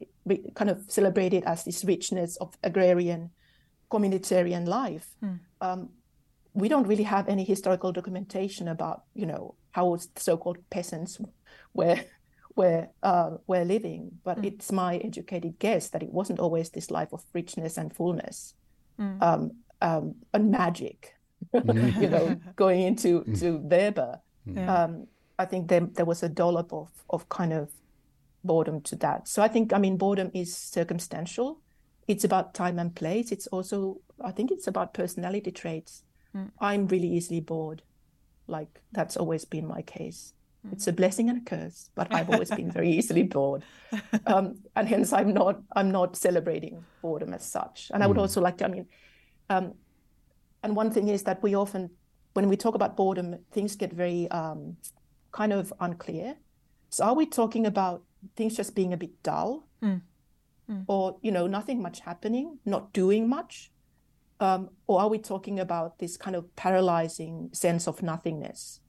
kind 0.55 0.71
of 0.71 0.85
celebrated 0.89 1.45
as 1.45 1.65
this 1.65 1.85
richness 1.85 2.37
of 2.37 2.57
agrarian 2.63 3.31
communitarian 3.91 4.67
life. 4.67 5.17
Um, 5.61 5.91
we 6.55 6.69
don't 6.69 6.87
really 6.87 7.05
have 7.05 7.29
any 7.29 7.45
historical 7.45 7.93
documentation 7.93 8.69
about 8.69 9.05
you 9.15 9.27
know 9.27 9.55
how 9.73 9.99
so-called 10.17 10.59
peasants 10.71 11.21
were 11.75 11.97
were 12.57 12.89
uh, 13.03 13.31
were 13.47 13.65
living, 13.65 14.11
but 14.25 14.39
it's 14.45 14.73
my 14.73 14.97
educated 14.97 15.59
guess 15.59 15.89
that 15.91 16.03
it 16.03 16.13
wasn't 16.13 16.41
always 16.41 16.71
this 16.71 16.91
life 16.91 17.13
of 17.13 17.23
richness 17.33 17.79
and 17.79 17.95
fullness 17.95 18.55
um, 19.21 19.53
um, 19.81 20.15
and 20.35 20.51
magic. 20.51 21.15
you 21.55 22.09
know, 22.09 22.37
going 22.57 22.83
into 22.83 23.25
to 23.39 23.59
Weber, 23.59 24.21
Yeah. 24.45 24.85
I 25.41 25.47
think 25.47 25.69
there 25.69 25.87
there 25.97 26.05
was 26.05 26.23
a 26.23 26.29
dollop 26.29 26.73
of 26.73 26.89
of 27.09 27.29
kind 27.29 27.53
of 27.53 27.71
boredom 28.45 28.81
to 28.83 28.97
that. 28.97 29.29
So 29.29 29.43
I 29.43 29.49
think 29.49 29.73
I 29.73 29.79
mean 29.79 29.97
boredom 29.97 30.31
is 30.35 30.57
circumstantial. 30.57 31.61
It's 32.07 32.25
about 32.25 32.55
time 32.55 32.79
and 32.79 32.95
place. 32.95 33.33
It's 33.33 33.47
also 33.49 34.01
I 34.23 34.33
think 34.33 34.51
it's 34.51 34.67
about 34.67 34.95
personality 34.95 35.51
traits. 35.51 36.05
I'm 36.61 36.87
really 36.87 37.09
easily 37.09 37.41
bored. 37.41 37.83
Like 38.47 38.81
that's 38.93 39.17
always 39.17 39.45
been 39.45 39.67
my 39.67 39.83
case. 39.83 40.35
It's 40.73 40.87
a 40.87 40.93
blessing 40.93 41.31
and 41.31 41.39
a 41.39 41.45
curse, 41.51 41.91
but 41.95 42.13
I've 42.15 42.29
always 42.35 42.51
been 42.51 42.71
very 42.71 42.91
easily 42.91 43.23
bored, 43.23 43.63
um, 44.27 44.57
and 44.77 44.89
hence 44.89 45.13
I'm 45.13 45.33
not 45.33 45.63
I'm 45.75 45.91
not 45.91 46.17
celebrating 46.17 46.85
boredom 47.03 47.33
as 47.33 47.45
such. 47.45 47.91
And 47.95 48.03
I 48.05 48.07
would 48.07 48.19
also 48.19 48.41
like 48.43 48.59
to 48.59 48.67
I 48.67 48.69
mean, 48.69 48.87
um, 49.49 49.75
and 50.63 50.77
one 50.77 50.91
thing 50.91 51.09
is 51.09 51.23
that 51.23 51.43
we 51.43 51.55
often 51.57 51.91
when 52.35 52.49
we 52.49 52.57
talk 52.57 52.75
about 52.75 52.97
boredom, 52.97 53.39
things 53.53 53.77
get 53.77 53.93
very 53.93 54.31
um, 54.31 54.77
kind 55.33 55.53
of 55.53 55.73
unclear. 55.81 56.37
So 56.91 57.05
are 57.05 57.15
we 57.15 57.27
talking 57.27 57.67
about 57.67 58.03
things 58.37 58.57
just 58.57 58.75
being 58.75 58.93
a 58.93 58.97
bit 58.97 59.23
dull, 59.23 59.67
or 60.87 61.17
you 61.23 61.33
know 61.33 61.47
nothing 61.47 61.83
much 61.83 62.01
happening, 62.01 62.59
not 62.65 62.93
doing 62.93 63.29
much, 63.29 63.71
um, 64.41 64.71
or 64.87 65.01
are 65.01 65.09
we 65.09 65.19
talking 65.19 65.61
about 65.61 65.99
this 65.99 66.17
kind 66.17 66.37
of 66.37 66.45
paralyzing 66.57 67.51
sense 67.53 67.87
of 67.89 68.03
nothingness 68.03 68.81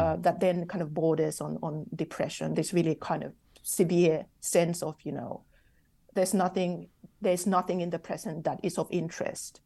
uh, 0.00 0.16
that 0.16 0.40
then 0.40 0.66
kind 0.66 0.82
of 0.82 0.92
borders 0.94 1.40
on 1.40 1.58
on 1.62 1.86
depression? 1.94 2.54
This 2.54 2.72
really 2.72 2.94
kind 2.94 3.22
of 3.22 3.32
severe 3.62 4.26
sense 4.40 4.82
of 4.82 4.94
you 5.02 5.12
know 5.12 5.42
there's 6.14 6.34
nothing 6.34 6.88
there's 7.20 7.46
nothing 7.46 7.80
in 7.80 7.90
the 7.90 7.98
present 7.98 8.44
that 8.44 8.60
is 8.62 8.78
of 8.78 8.88
interest. 8.90 9.60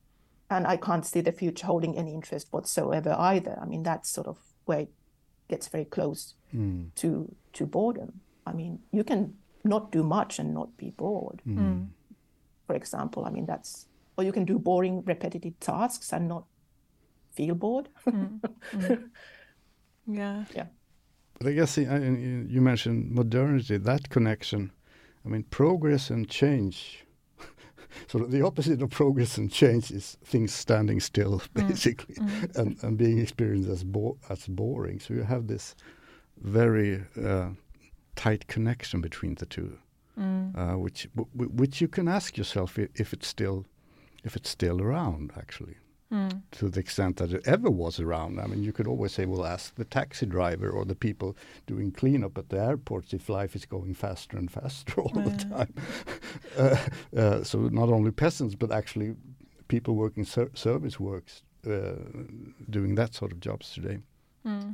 And 0.53 0.67
i 0.67 0.77
can't 0.77 1.07
see 1.07 1.21
the 1.23 1.33
future 1.33 1.67
holding 1.67 1.97
any 1.97 2.13
interest 2.13 2.49
whatsoever 2.51 3.15
either. 3.19 3.59
I 3.63 3.67
mean 3.67 3.83
that's 3.83 4.11
sort 4.11 4.27
of 4.27 4.39
where 4.65 4.81
it 4.81 4.93
gets 5.51 5.69
very 5.69 5.85
close 5.85 6.35
hmm. 6.51 6.85
to 6.97 7.11
to 7.53 7.67
boredom. 7.67 8.21
I 8.47 8.53
mean 8.53 8.81
you 8.93 9.05
can 9.05 9.35
not 9.65 9.93
do 9.93 10.03
much 10.03 10.39
and 10.39 10.55
not 10.55 10.77
be 10.77 10.91
bored. 10.91 11.43
Hmm. 11.45 11.59
Hmm. 11.59 11.83
For 12.67 12.77
example 12.77 13.25
i 13.25 13.31
mean 13.31 13.47
that's 13.47 13.87
or 14.17 14.25
you 14.25 14.33
can 14.33 14.45
do 14.45 14.59
boring 14.59 15.03
repetitive 15.07 15.59
tasks 15.61 16.13
and 16.13 16.29
not 16.29 16.45
feel 17.33 17.55
bored. 17.55 17.89
Yeah. 20.07 20.45
yeah. 20.55 20.67
But 21.39 21.49
I 21.49 21.53
guess 21.53 21.79
uh, 21.79 21.83
you 21.83 22.47
you 22.49 22.61
mentioned 22.61 23.11
modernity, 23.11 23.79
that 23.79 24.09
connection. 24.11 24.73
I 25.25 25.29
mean, 25.29 25.45
progress 25.45 26.11
and 26.11 26.29
change. 26.29 27.05
Sort 28.09 28.25
of 28.25 28.31
the 28.31 28.43
opposite 28.45 28.83
of 28.83 28.91
progress 28.91 29.39
and 29.39 29.51
change 29.53 29.91
is 29.91 30.17
things 30.25 30.53
standing 30.53 31.01
still, 31.01 31.43
basically, 31.55 32.17
and, 32.57 32.77
and 32.83 32.97
being 32.99 33.19
experienced 33.19 33.69
as 33.69 33.85
bo- 33.85 34.19
as 34.29 34.47
boring. 34.49 35.01
So 35.01 35.15
you 35.15 35.23
have 35.25 35.47
this 35.47 35.75
very 36.39 37.05
uh, 37.23 37.51
tight 38.17 38.47
connection 38.47 39.01
between 39.01 39.35
the 39.37 39.47
two, 39.47 39.79
uh, 40.17 40.75
which 40.79 41.09
w- 41.17 41.31
w- 41.37 41.53
which 41.53 41.81
you 41.81 41.89
can 41.89 42.09
ask 42.09 42.37
yourself 42.37 42.79
if, 42.79 42.89
if 42.95 43.13
it's 43.13 43.27
still 43.29 43.65
if 44.25 44.37
it's 44.37 44.51
still 44.51 44.81
around, 44.83 45.33
actually 45.37 45.77
to 46.51 46.69
the 46.69 46.81
extent 46.81 47.17
that 47.19 47.33
it 47.33 47.47
ever 47.47 47.71
was 47.71 48.01
around. 48.01 48.41
I 48.41 48.47
mean, 48.47 48.63
you 48.65 48.73
could 48.73 48.87
always 48.89 49.13
say, 49.13 49.27
well, 49.27 49.47
ask 49.47 49.75
the 49.77 49.85
taxi 49.85 50.27
driver 50.27 50.69
or 50.69 50.85
the 50.85 50.97
people 50.97 51.37
doing 51.67 51.93
cleanup 51.93 52.37
at 52.37 52.49
the 52.49 52.59
airports 52.61 53.13
if 53.15 53.29
life 53.29 53.55
is 53.55 53.65
going 53.65 53.95
faster 53.95 54.37
and 54.37 54.51
faster 54.51 55.01
all 55.01 55.13
the 55.15 55.37
time. 55.37 55.75
uh, 56.59 56.77
uh, 57.17 57.45
so 57.45 57.59
not 57.69 57.89
only 57.89 58.11
peasants, 58.11 58.55
but 58.57 58.73
actually 58.73 59.15
people 59.69 59.95
working 59.95 60.25
ser- 60.25 60.51
service 60.55 60.99
works, 60.99 61.43
uh, 61.67 61.95
doing 62.69 62.97
that 62.97 63.15
sort 63.15 63.31
of 63.33 63.39
jobs 63.41 63.73
today, 63.73 63.99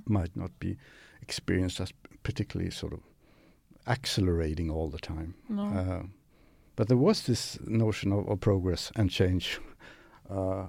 might 0.06 0.34
not 0.36 0.58
be 0.58 0.76
experienced 1.20 1.80
as 1.80 1.92
particularly 2.22 2.70
sort 2.70 2.92
of 2.92 3.00
accelerating 3.88 4.70
all 4.70 4.88
the 4.88 4.98
time. 4.98 5.34
Uh, 5.76 6.02
but 6.76 6.88
there 6.88 6.96
was 6.96 7.22
this 7.26 7.58
notion 7.66 8.12
of, 8.12 8.28
of 8.28 8.40
progress 8.40 8.90
and 8.96 9.10
change. 9.10 9.60
Uh, 10.28 10.66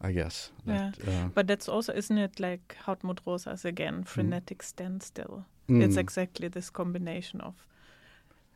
I 0.00 0.12
guess. 0.12 0.52
Yeah. 0.66 0.92
Uh, 1.06 1.28
But 1.34 1.46
that's 1.48 1.68
also, 1.68 1.92
isn't 1.92 2.18
it 2.18 2.38
like 2.40 2.76
Hartmut 2.86 3.18
Rosas 3.26 3.64
again, 3.64 4.04
frenetic 4.04 4.62
standstill? 4.62 5.44
mm, 5.68 5.82
It's 5.82 5.96
exactly 5.96 6.48
this 6.48 6.70
combination 6.70 7.40
of 7.40 7.54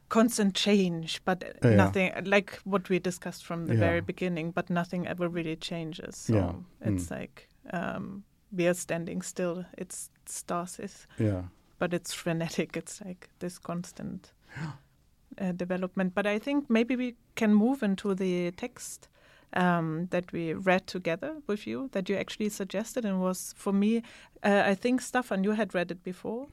constant 0.08 0.54
change, 0.54 1.20
but 1.24 1.42
uh, 1.42 1.68
Yeah. 1.68 1.76
nothing 1.76 2.12
like 2.24 2.60
what 2.64 2.88
we 2.90 2.98
discussed 2.98 3.44
from 3.44 3.66
the 3.66 3.74
Yeah. 3.74 3.80
very 3.80 4.00
beginning, 4.00 4.52
but 4.52 4.70
nothing 4.70 5.06
ever 5.06 5.28
really 5.28 5.56
changes. 5.56 6.16
So 6.16 6.34
Yeah. 6.34 6.54
it's 6.88 7.08
Mm. 7.10 7.16
like 7.18 7.48
um, 7.72 8.24
we 8.56 8.68
are 8.68 8.74
standing 8.74 9.22
still. 9.22 9.64
It's 9.78 10.10
stasis, 10.26 11.06
yeah. 11.18 11.42
but 11.78 11.94
it's 11.94 12.12
frenetic. 12.14 12.76
It's 12.76 13.00
like 13.04 13.28
this 13.38 13.58
constant 13.58 14.32
uh, 15.40 15.52
development. 15.52 16.14
But 16.14 16.26
I 16.26 16.38
think 16.38 16.68
maybe 16.68 16.96
we 16.96 17.14
can 17.34 17.54
move 17.54 17.82
into 17.82 18.14
the 18.14 18.50
text 18.52 19.08
um, 19.54 20.06
that 20.10 20.32
we 20.32 20.52
read 20.52 20.86
together 20.86 21.36
with 21.46 21.66
you 21.66 21.88
that 21.92 22.08
you 22.08 22.16
actually 22.16 22.48
suggested 22.48 23.04
and 23.04 23.20
was 23.20 23.54
for 23.56 23.72
me. 23.72 24.02
Uh, 24.42 24.62
I 24.64 24.74
think 24.74 25.00
Staffan, 25.00 25.44
you 25.44 25.52
had 25.52 25.74
read 25.74 25.90
it 25.90 26.02
before. 26.02 26.48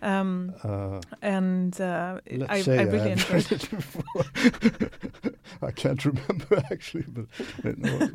Um, 0.00 0.54
Uh, 0.62 1.00
and 1.22 1.80
uh, 1.80 2.20
let's 2.30 2.52
I, 2.52 2.62
say 2.62 2.78
I 2.78 2.82
really 2.82 3.10
have 3.10 3.18
enjoyed 3.18 3.50
read 3.50 3.52
it 3.52 3.70
before. 3.70 4.24
I 5.68 5.72
can't 5.72 6.04
remember 6.04 6.62
actually, 6.70 7.04
but 7.08 7.26
uh, 7.64 7.72
no, 7.76 8.10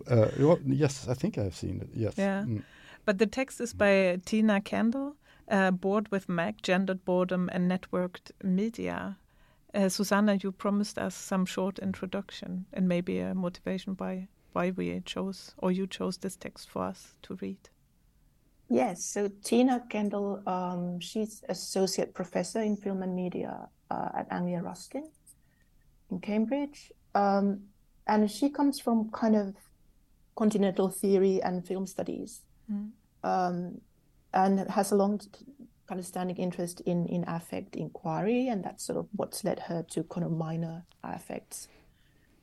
uh, 0.52 0.58
yes, 0.66 1.08
I 1.10 1.14
think 1.14 1.38
I've 1.38 1.56
seen 1.56 1.82
it. 1.82 1.90
Yes. 1.94 2.14
Yeah. 2.18 2.44
Mm. 2.44 2.64
But 3.06 3.18
the 3.18 3.26
text 3.28 3.60
is 3.60 3.74
by 3.74 4.22
Tina 4.26 4.62
Kendall, 4.62 5.16
uh, 5.50 5.72
Bored 5.72 6.10
with 6.10 6.30
Meg, 6.30 6.62
Gendered 6.62 7.04
Boredom 7.04 7.50
and 7.52 7.70
Networked 7.70 8.32
Media. 8.42 9.18
Uh, 9.74 9.90
Susanna, 9.90 10.36
you 10.36 10.52
promised 10.52 10.98
us 11.00 11.16
some 11.16 11.46
short 11.46 11.80
introduction 11.80 12.66
and 12.74 12.88
maybe 12.88 13.20
a 13.20 13.34
motivation 13.34 13.94
by 13.96 14.28
why 14.54 14.70
we 14.72 15.02
chose 15.06 15.56
or 15.58 15.72
you 15.72 15.88
chose 15.88 16.18
this 16.18 16.36
text 16.36 16.70
for 16.70 16.84
us 16.84 17.16
to 17.24 17.36
read. 17.42 17.58
Yes, 18.70 19.04
so 19.04 19.30
Tina 19.44 19.84
Kendall, 19.90 20.42
um, 20.48 21.00
she's 21.00 21.44
associate 21.50 22.14
professor 22.14 22.62
in 22.62 22.78
film 22.78 23.02
and 23.04 23.16
media 23.16 23.68
uh, 23.90 24.10
at 24.16 24.28
Anglia 24.32 24.62
Ruskin 24.62 25.10
in 26.12 26.20
Cambridge. 26.20 26.92
Um, 27.16 27.62
and 28.08 28.30
she 28.30 28.50
comes 28.50 28.80
from 28.80 29.10
kind 29.12 29.36
of 29.36 29.56
continental 30.36 30.90
theory 30.90 31.42
and 31.42 31.66
film 31.66 31.88
studies 31.88 32.42
Mm. 32.72 32.92
um, 33.26 33.82
and 34.34 34.60
has 34.70 34.94
a 34.94 34.96
long 34.96 35.20
kind 35.88 36.00
of 36.00 36.06
standing 36.06 36.38
interest 36.38 36.82
in, 36.82 37.06
in 37.08 37.24
affect 37.28 37.76
inquiry. 37.76 38.48
And 38.48 38.64
that's 38.64 38.84
sort 38.86 39.00
of 39.00 39.08
what's 39.16 39.44
led 39.44 39.60
her 39.60 39.84
to 39.92 40.04
kind 40.04 40.26
of 40.26 40.32
minor 40.32 40.86
affects. 41.04 41.68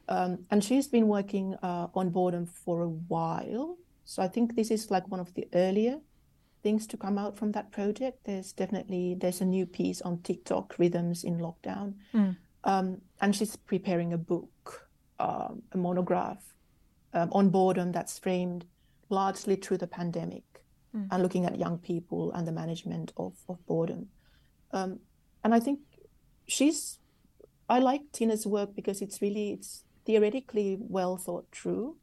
Um, 0.09 0.41
and 0.51 0.63
she's 0.65 0.89
been 0.89 1.07
working 1.09 1.55
uh, 1.63 1.87
on 1.95 2.11
boredom 2.11 2.47
for 2.47 2.83
a 2.83 2.89
while. 2.89 3.77
So 4.05 4.23
I 4.23 4.29
think 4.29 4.57
this 4.57 4.71
is 4.71 4.91
like 4.91 5.09
one 5.09 5.21
of 5.21 5.33
the 5.35 5.47
earlier 5.55 6.01
things 6.63 6.87
to 6.89 6.97
come 6.97 7.17
out 7.17 7.37
from 7.39 7.53
that 7.53 7.71
project. 7.71 8.25
There's 8.25 8.53
definitely 8.53 9.15
there's 9.19 9.41
a 9.41 9.45
new 9.47 9.65
piece 9.67 10.03
on 10.03 10.19
TikTok 10.23 10.79
rhythms 10.79 11.25
in 11.25 11.39
lockdown, 11.39 11.95
Mm. 12.13 12.37
um, 12.65 13.01
and 13.21 13.35
she's 13.35 13.57
preparing 13.57 14.13
a 14.13 14.19
book, 14.19 14.89
um, 15.19 15.63
a 15.73 15.79
monograph 15.79 16.43
um, 17.15 17.31
on 17.33 17.49
boredom 17.51 17.93
that's 17.93 18.19
framed 18.19 18.67
largely 19.09 19.57
through 19.57 19.79
the 19.79 19.87
pandemic 19.87 20.45
Mm. 20.95 21.07
and 21.11 21.23
looking 21.23 21.45
at 21.47 21.57
young 21.59 21.79
people 21.79 22.33
and 22.33 22.47
the 22.47 22.53
management 22.53 23.13
of 23.17 23.35
of 23.49 23.65
boredom. 23.67 24.09
Um, 24.73 24.99
and 25.45 25.55
I 25.55 25.61
think 25.61 25.79
she's 26.49 26.99
I 27.69 27.79
like 27.79 28.03
Tina's 28.13 28.45
work 28.47 28.75
because 28.75 29.01
it's 29.01 29.23
really 29.23 29.53
it's 29.53 29.85
theoretically 30.05 30.79
well 30.81 31.17
thought 31.17 31.47
through, 31.53 31.97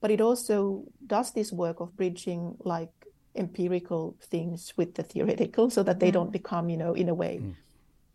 but 0.00 0.10
it 0.10 0.20
also 0.20 0.84
does 1.06 1.32
this 1.32 1.52
work 1.52 1.80
of 1.80 1.96
bridging 1.96 2.56
like 2.64 2.90
empirical 3.36 4.16
things 4.30 4.72
with 4.76 4.94
the 4.94 5.02
theoretical 5.04 5.70
so 5.70 5.82
that 5.84 6.00
they 6.00 6.10
Mm. 6.10 6.12
don't 6.14 6.32
become, 6.32 6.68
you 6.68 6.76
know, 6.76 6.94
in 6.94 7.08
a 7.08 7.14
way 7.14 7.38
Mm. 7.38 7.54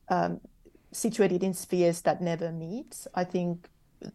um, 0.09 0.41
situated 0.91 1.43
in 1.43 1.53
spheres 1.53 2.01
that 2.01 2.21
never 2.21 2.51
meet. 2.51 3.07
I 3.13 3.23
think 3.23 3.69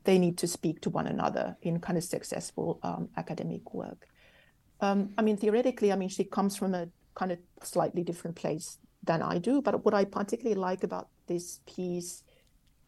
they 0.05 0.18
need 0.18 0.37
to 0.38 0.46
speak 0.46 0.81
to 0.83 0.90
one 0.90 1.07
another 1.07 1.57
in 1.62 1.81
kind 1.81 1.96
of 1.98 2.05
successful 2.05 2.79
um, 2.83 3.09
academic 3.16 3.75
work. 3.75 4.09
Um, 4.83 5.11
I 5.16 5.23
mean, 5.23 5.37
theoretically, 5.37 5.92
I 5.92 5.97
mean, 5.97 6.09
she 6.09 6.25
comes 6.25 6.57
from 6.57 6.75
a 6.75 6.88
kind 7.14 7.33
of 7.33 7.38
slightly 7.62 8.03
different 8.03 8.37
place 8.37 8.79
than 9.05 9.23
I 9.23 9.38
do. 9.38 9.62
But 9.62 9.85
what 9.85 9.95
I 9.95 10.05
particularly 10.05 10.61
like 10.61 10.83
about 10.85 11.09
this 11.29 11.61
piece 11.66 12.25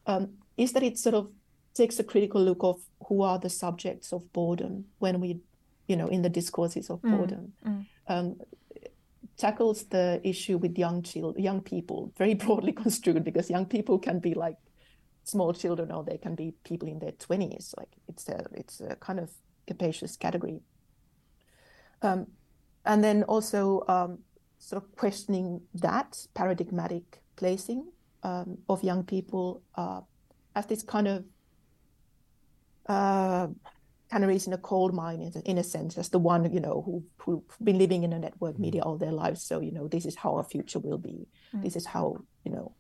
um, 0.07 0.31
is 0.57 0.73
that 0.73 0.83
it 0.83 0.99
sort 0.99 1.15
of 1.15 1.31
takes 1.75 1.99
a 1.99 2.05
critical 2.05 2.43
look 2.43 2.63
of 2.63 2.81
who 3.07 3.23
are 3.23 3.39
the 3.39 3.51
subjects 3.51 4.13
of 4.13 4.33
boredom 4.33 4.85
when 4.99 5.21
we, 5.21 5.41
you 5.87 5.97
know, 5.97 6.09
in 6.09 6.23
the 6.23 6.29
discourses 6.29 6.91
of 6.91 7.01
Mm, 7.03 7.11
boredom. 7.11 7.53
mm. 7.65 7.87
Um, 8.07 8.37
tackles 9.37 9.85
the 9.85 10.21
issue 10.23 10.59
with 10.59 10.79
young 10.79 11.03
children, 11.03 11.43
young 11.43 11.61
people, 11.61 12.13
very 12.17 12.35
broadly 12.45 12.73
construed, 12.73 13.25
because 13.25 13.51
young 13.51 13.67
people 13.67 13.99
can 13.99 14.19
be 14.21 14.35
like 14.35 14.57
small 15.25 15.53
children 15.53 15.91
or 15.91 16.05
they 16.05 16.19
can 16.19 16.35
be 16.35 16.55
people 16.65 16.89
in 16.89 16.99
their 16.99 17.13
twenties. 17.13 17.75
Like 17.77 17.89
it's 18.09 18.29
a 18.29 18.45
it's 18.53 18.81
a 18.81 18.97
kind 18.97 19.19
of 19.21 19.31
capacious 19.67 20.17
category. 20.17 20.61
Um, 22.03 22.27
and 22.85 23.03
then 23.03 23.23
also 23.25 23.85
um, 23.89 24.19
sort 24.59 24.83
of 24.83 24.95
questioning 24.97 25.63
that 25.75 26.27
paradigmatic 26.35 27.23
placing 27.37 27.87
um, 28.23 28.59
of 28.69 28.83
young 28.83 29.05
people 29.05 29.63
uh, 29.75 30.01
as 30.55 30.67
this 30.67 30.83
kind 30.83 31.09
of 31.09 31.25
uh, 32.87 33.49
canaries 34.11 34.47
in 34.47 34.53
a 34.53 34.59
coal 34.59 34.93
mine, 34.93 35.21
in, 35.21 35.33
in 35.43 35.59
a 35.59 35.65
sense, 35.65 35.99
as 35.99 36.09
the 36.11 36.19
one 36.19 36.53
you 36.53 36.61
know 36.61 36.83
who 36.85 37.05
who've 37.19 37.43
been 37.63 37.79
living 37.79 38.05
in 38.05 38.13
a 38.13 38.19
network 38.19 38.59
media 38.59 38.83
all 38.83 38.97
their 38.97 39.13
lives. 39.13 39.43
So 39.43 39.61
you 39.61 39.73
know 39.73 39.89
this 39.89 40.07
is 40.07 40.17
how 40.17 40.37
our 40.37 40.45
future 40.45 40.79
will 40.79 40.99
be. 40.99 41.27
Mm. 41.55 41.63
This 41.63 41.77
is 41.77 41.87
how 41.87 42.19
you 42.45 42.53
know 42.53 42.73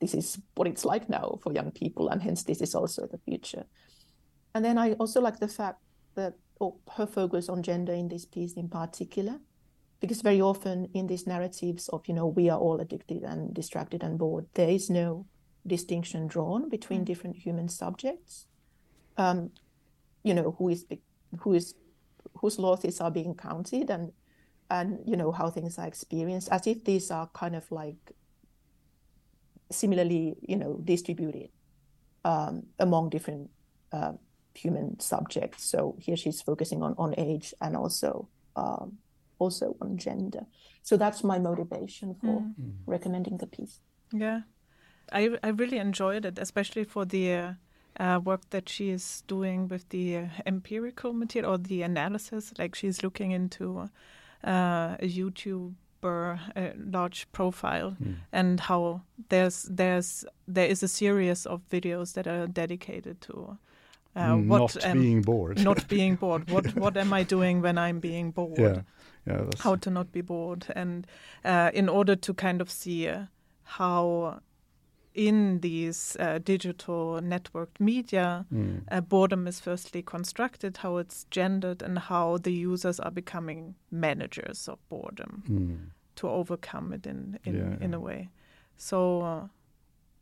this 0.00 0.14
is 0.14 0.38
what 0.54 0.68
it's 0.68 0.84
like 0.84 1.08
now 1.08 1.38
for 1.42 1.52
young 1.52 1.70
people, 1.70 2.08
and 2.08 2.22
hence 2.22 2.44
this 2.44 2.60
is 2.60 2.74
also 2.74 3.06
the 3.06 3.18
future. 3.18 3.64
And 4.54 4.64
then 4.64 4.78
I 4.78 4.92
also 4.92 5.20
like 5.20 5.38
the 5.40 5.48
fact 5.48 5.78
that 6.14 6.34
or 6.60 6.74
her 6.96 7.06
focus 7.06 7.48
on 7.48 7.62
gender 7.62 7.92
in 7.92 8.08
this 8.08 8.24
piece 8.26 8.54
in 8.54 8.68
particular, 8.68 9.40
because 10.00 10.22
very 10.22 10.40
often 10.40 10.88
in 10.94 11.06
these 11.06 11.26
narratives 11.26 11.88
of 11.88 12.06
you 12.08 12.14
know 12.14 12.26
we 12.26 12.50
are 12.50 12.58
all 12.58 12.80
addicted 12.80 13.22
and 13.22 13.54
distracted 13.54 14.02
and 14.02 14.18
bored, 14.18 14.46
there 14.54 14.70
is 14.70 14.90
no 14.90 15.26
distinction 15.66 16.26
drawn 16.26 16.68
between 16.68 17.02
Mm. 17.02 17.04
different 17.06 17.36
human 17.36 17.68
subjects. 17.68 18.46
Um, 19.16 19.50
you 20.22 20.34
know 20.34 20.54
who 20.58 20.68
is 20.68 20.86
who 21.40 21.54
is 21.54 21.74
whose 22.40 22.58
losses 22.58 23.00
are 23.00 23.10
being 23.10 23.34
counted 23.34 23.90
and 23.90 24.12
and 24.70 24.98
you 25.06 25.16
know 25.16 25.32
how 25.32 25.50
things 25.50 25.78
are 25.78 25.86
experienced 25.86 26.48
as 26.50 26.66
if 26.66 26.84
these 26.84 27.10
are 27.10 27.28
kind 27.34 27.56
of 27.56 27.70
like 27.70 28.12
similarly 29.70 30.36
you 30.40 30.56
know 30.56 30.80
distributed 30.84 31.50
um, 32.24 32.62
among 32.78 33.10
different 33.10 33.50
uh, 33.92 34.12
human 34.62 34.98
subjects 35.00 35.64
so 35.72 35.78
here 36.04 36.16
she's 36.16 36.42
focusing 36.42 36.82
on 36.82 36.94
on 36.98 37.14
age 37.18 37.54
and 37.60 37.76
also 37.76 38.28
um, 38.56 38.98
also 39.38 39.66
on 39.80 39.96
gender 40.06 40.44
so 40.82 40.96
that's 40.96 41.22
my 41.24 41.38
motivation 41.38 42.14
for 42.20 42.40
Mm. 42.40 42.54
Mm. 42.60 42.72
recommending 42.86 43.38
the 43.38 43.46
piece 43.56 43.80
Yeah, 44.12 44.40
I 45.12 45.22
I 45.48 45.50
really 45.60 45.78
enjoyed 45.78 46.24
it, 46.24 46.38
especially 46.38 46.84
for 46.84 47.06
the 47.06 47.24
uh, 47.34 47.52
uh, 48.04 48.18
work 48.24 48.40
that 48.50 48.68
she 48.68 48.84
is 48.94 49.22
doing 49.28 49.68
with 49.70 49.84
the 49.88 50.16
uh, 50.16 50.26
empirical 50.46 51.12
material 51.12 51.52
or 51.52 51.58
the 51.58 51.84
analysis. 51.84 52.52
Like 52.58 52.74
she's 52.78 53.02
looking 53.02 53.32
into 53.32 53.66
uh, 54.44 54.96
a 55.04 55.08
YouTuber, 56.02 56.38
a 56.56 56.72
large 56.92 57.26
profile, 57.32 57.96
Mm. 58.00 58.14
and 58.32 58.60
how 58.60 59.00
there's 59.28 59.68
there's 59.76 60.24
there 60.54 60.70
is 60.70 60.82
a 60.82 60.88
series 60.88 61.46
of 61.46 61.60
videos 61.70 62.12
that 62.14 62.26
are 62.26 62.46
dedicated 62.46 63.20
to 63.20 63.58
uh, 64.18 64.36
what 64.36 64.74
not 64.74 64.84
am- 64.84 65.00
being 65.00 65.22
bored. 65.22 65.58
not 65.64 65.88
being 65.88 66.16
bored. 66.20 66.50
What 66.50 66.74
what 66.76 66.96
am 66.96 67.12
I 67.12 67.24
doing 67.24 67.62
when 67.62 67.78
I'm 67.78 68.00
being 68.00 68.32
bored? 68.32 68.58
yeah, 68.58 68.82
yeah. 69.26 69.44
How 69.64 69.76
to 69.76 69.90
not 69.90 70.12
be 70.12 70.22
bored 70.22 70.66
and 70.74 71.06
uh, 71.44 71.70
in 71.74 71.88
order 71.88 72.16
to 72.16 72.34
kind 72.34 72.60
of 72.60 72.70
see 72.70 73.08
uh, 73.08 73.26
how 73.78 74.40
in 75.14 75.60
these 75.60 76.16
uh, 76.20 76.38
digital 76.44 77.20
networked 77.22 77.80
media 77.80 78.44
Mm. 78.52 78.82
uh, 78.92 79.00
boredom 79.00 79.46
is 79.48 79.60
firstly 79.60 80.02
constructed 80.02 80.76
how 80.78 80.98
it's 81.00 81.26
gendered 81.30 81.82
and 81.82 81.98
how 81.98 82.38
the 82.38 82.52
users 82.52 83.00
are 83.00 83.10
becoming 83.10 83.74
managers 83.90 84.68
of 84.68 84.78
boredom 84.88 85.42
Mm. 85.48 85.78
to 86.16 86.28
overcome 86.28 86.94
it 86.96 87.06
in 87.06 87.38
in, 87.44 87.54
Yeah, 87.54 87.84
in 87.84 87.90
yeah. 87.90 87.96
a 87.96 88.00
way 88.00 88.28
so 88.76 88.98
uh, 89.22 89.48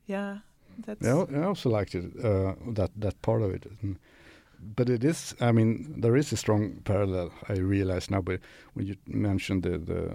yeah 0.07 0.37
that's 0.85 1.01
Yeah, 1.05 1.25
I 1.41 1.43
also 1.43 1.69
liked 1.69 1.95
it 1.95 2.05
uh, 2.23 2.53
that 2.75 2.91
that 2.99 3.21
part 3.21 3.41
of 3.41 3.51
it. 3.55 3.65
And- 3.81 3.97
but 4.75 4.89
it 4.89 5.03
is, 5.03 5.35
I 5.39 5.51
mean, 5.51 6.01
there 6.01 6.17
is 6.17 6.33
a 6.33 6.35
strong 6.35 6.81
parallel. 6.83 7.29
I 7.47 7.53
realize 7.59 8.09
now, 8.09 8.21
but 8.23 8.39
when 8.73 8.87
you 8.87 8.95
mentioned 9.05 9.61
the 9.63 9.77
the 9.77 10.09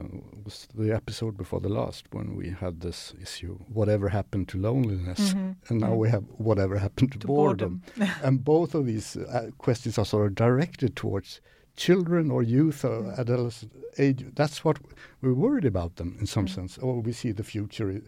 was 0.45 0.67
the 0.75 0.93
episode 0.93 1.37
before 1.37 1.61
the 1.61 1.69
last 1.69 2.07
when 2.13 2.35
we 2.37 2.51
had 2.51 2.81
this 2.81 3.15
issue, 3.23 3.55
whatever 3.73 4.09
happened 4.09 4.49
to 4.49 4.59
loneliness, 4.59 5.33
Mhm. 5.35 5.55
and 5.69 5.81
now 5.81 5.93
Mm. 5.95 5.99
we 6.03 6.11
have 6.11 6.25
whatever 6.39 6.79
happened 6.79 7.13
to, 7.13 7.19
to 7.21 7.27
boredom. 7.27 7.83
boredom, 7.97 8.15
and 8.25 8.45
both 8.45 8.75
of 8.75 8.85
these 8.85 9.17
uh, 9.17 9.51
questions 9.59 9.97
are 9.99 10.05
sort 10.07 10.27
of 10.27 10.35
directed 10.35 10.97
towards 10.97 11.41
children 11.77 12.31
or 12.31 12.43
youth 12.43 12.85
or 12.85 13.03
Mm. 13.03 13.19
adolescent 13.19 13.73
age. 13.99 14.25
That's 14.35 14.65
what 14.65 14.79
we're 15.23 15.35
worried 15.47 15.65
about 15.77 15.97
them 15.97 16.17
in 16.21 16.27
some 16.27 16.47
Mm. 16.47 16.55
sense. 16.55 16.79
Or 16.83 17.01
we 17.01 17.13
see 17.13 17.33
the 17.33 17.45
future 17.45 18.03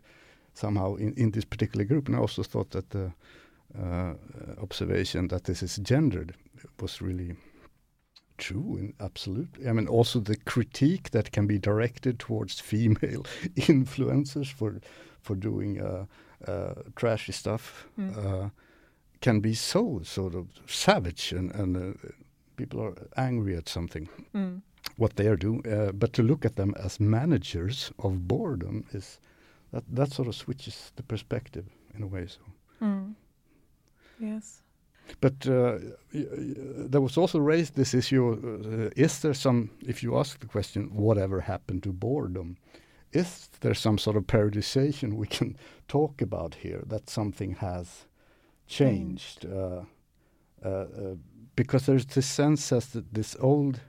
somehow 0.54 0.94
in, 0.96 1.12
in 1.14 1.30
this 1.32 1.44
particular 1.44 1.84
group. 1.84 2.08
And 2.08 2.16
I 2.16 2.20
also 2.20 2.42
thought 2.42 2.70
that 2.70 2.90
the 2.90 3.12
uh, 3.78 4.14
observation 4.62 5.28
that 5.28 5.44
this 5.44 5.62
is 5.62 5.76
gendered 5.82 6.34
was 6.80 7.02
really 7.02 7.34
true 8.38 8.76
and 8.78 8.94
absolute. 9.00 9.48
I 9.68 9.72
mean, 9.72 9.88
also 9.88 10.20
the 10.20 10.36
critique 10.36 11.10
that 11.10 11.30
can 11.32 11.46
be 11.46 11.58
directed 11.58 12.18
towards 12.18 12.60
female 12.60 13.22
influencers 13.56 14.52
for 14.52 14.80
for 15.20 15.36
doing 15.36 15.80
uh, 15.80 16.04
uh, 16.50 16.74
trashy 16.96 17.32
stuff 17.32 17.86
Mm. 17.98 18.50
can 19.20 19.40
be 19.40 19.54
so 19.54 20.00
sort 20.04 20.34
of 20.34 20.46
savage 20.66 21.32
and, 21.32 21.50
and 21.54 21.76
uh, 21.76 21.92
people 22.56 22.80
are 22.82 22.94
angry 23.16 23.56
at 23.56 23.68
something 23.68 24.08
Mm. 24.34 24.60
what 24.98 25.16
they 25.16 25.28
are 25.28 25.36
doing. 25.36 25.66
Uh, 25.66 25.92
but 25.92 26.12
to 26.12 26.22
look 26.22 26.44
at 26.44 26.56
them 26.56 26.74
as 26.84 27.00
managers 27.00 27.92
of 27.98 28.28
boredom 28.28 28.84
is 28.92 29.18
that 29.74 29.84
that 29.88 30.12
sort 30.12 30.28
of 30.28 30.34
switches 30.34 30.92
the 30.96 31.02
perspective 31.02 31.66
in 31.94 32.02
a 32.02 32.06
way. 32.06 32.26
So. 32.26 32.40
Mm. 32.80 33.14
Yes. 34.20 34.62
But 35.20 35.46
uh, 35.46 35.78
there 36.12 37.00
was 37.00 37.18
also 37.18 37.38
raised 37.38 37.74
this 37.74 37.92
issue: 37.92 38.24
uh, 38.32 38.90
is 38.96 39.20
there 39.20 39.34
some? 39.34 39.70
If 39.86 40.02
you 40.02 40.16
ask 40.16 40.38
the 40.38 40.46
question, 40.46 40.90
whatever 40.94 41.40
happened 41.40 41.82
to 41.82 41.92
boredom? 41.92 42.56
Is 43.12 43.48
there 43.60 43.74
some 43.74 43.98
sort 43.98 44.16
of 44.16 44.26
periodization 44.26 45.14
we 45.14 45.26
can 45.26 45.56
talk 45.88 46.22
about 46.22 46.54
here 46.54 46.82
that 46.86 47.10
something 47.10 47.56
has 47.56 48.06
changed? 48.66 49.44
Uh, 49.44 49.82
uh, 50.64 50.68
uh, 50.68 51.14
because 51.56 51.86
there's 51.86 52.06
this 52.06 52.26
sense 52.26 52.72
as 52.72 52.86
that 52.86 53.12
this 53.14 53.36
old 53.40 53.80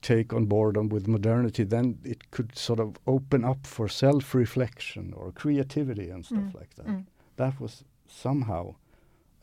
take 0.00 0.32
on 0.32 0.46
boredom 0.46 0.88
with 0.88 1.08
modernity, 1.08 1.64
then 1.64 1.98
it 2.04 2.30
could 2.30 2.56
sort 2.56 2.80
of 2.80 2.96
open 3.06 3.44
up 3.44 3.66
for 3.66 3.88
self-reflection 3.88 5.12
or 5.16 5.32
creativity 5.32 6.10
and 6.10 6.24
stuff 6.24 6.52
Mm, 6.52 6.54
like 6.54 6.74
that. 6.74 6.86
mm. 6.86 7.04
That 7.36 7.60
was 7.60 7.84
somehow 8.06 8.74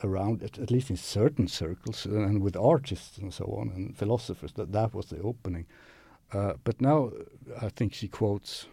around 0.04 0.44
it, 0.44 0.60
at 0.60 0.72
least 0.72 0.89
in 0.89 0.98
certain 0.98 1.48
circles, 1.48 2.06
uh, 2.06 2.20
and 2.28 2.41
with 2.44 2.56
artists 2.56 3.18
and 3.18 3.34
so 3.34 3.46
on, 3.46 3.72
and 3.76 3.98
philosophers, 3.98 4.54
that 4.54 4.72
that 4.72 4.94
was 4.94 5.06
the 5.08 5.22
opening. 5.22 5.65
Uh, 6.34 6.54
but 6.63 6.82
now, 6.82 7.08
uh, 7.08 7.65
I 7.65 7.70
think 7.70 7.94
she 7.94 8.08
quotes 8.08 8.68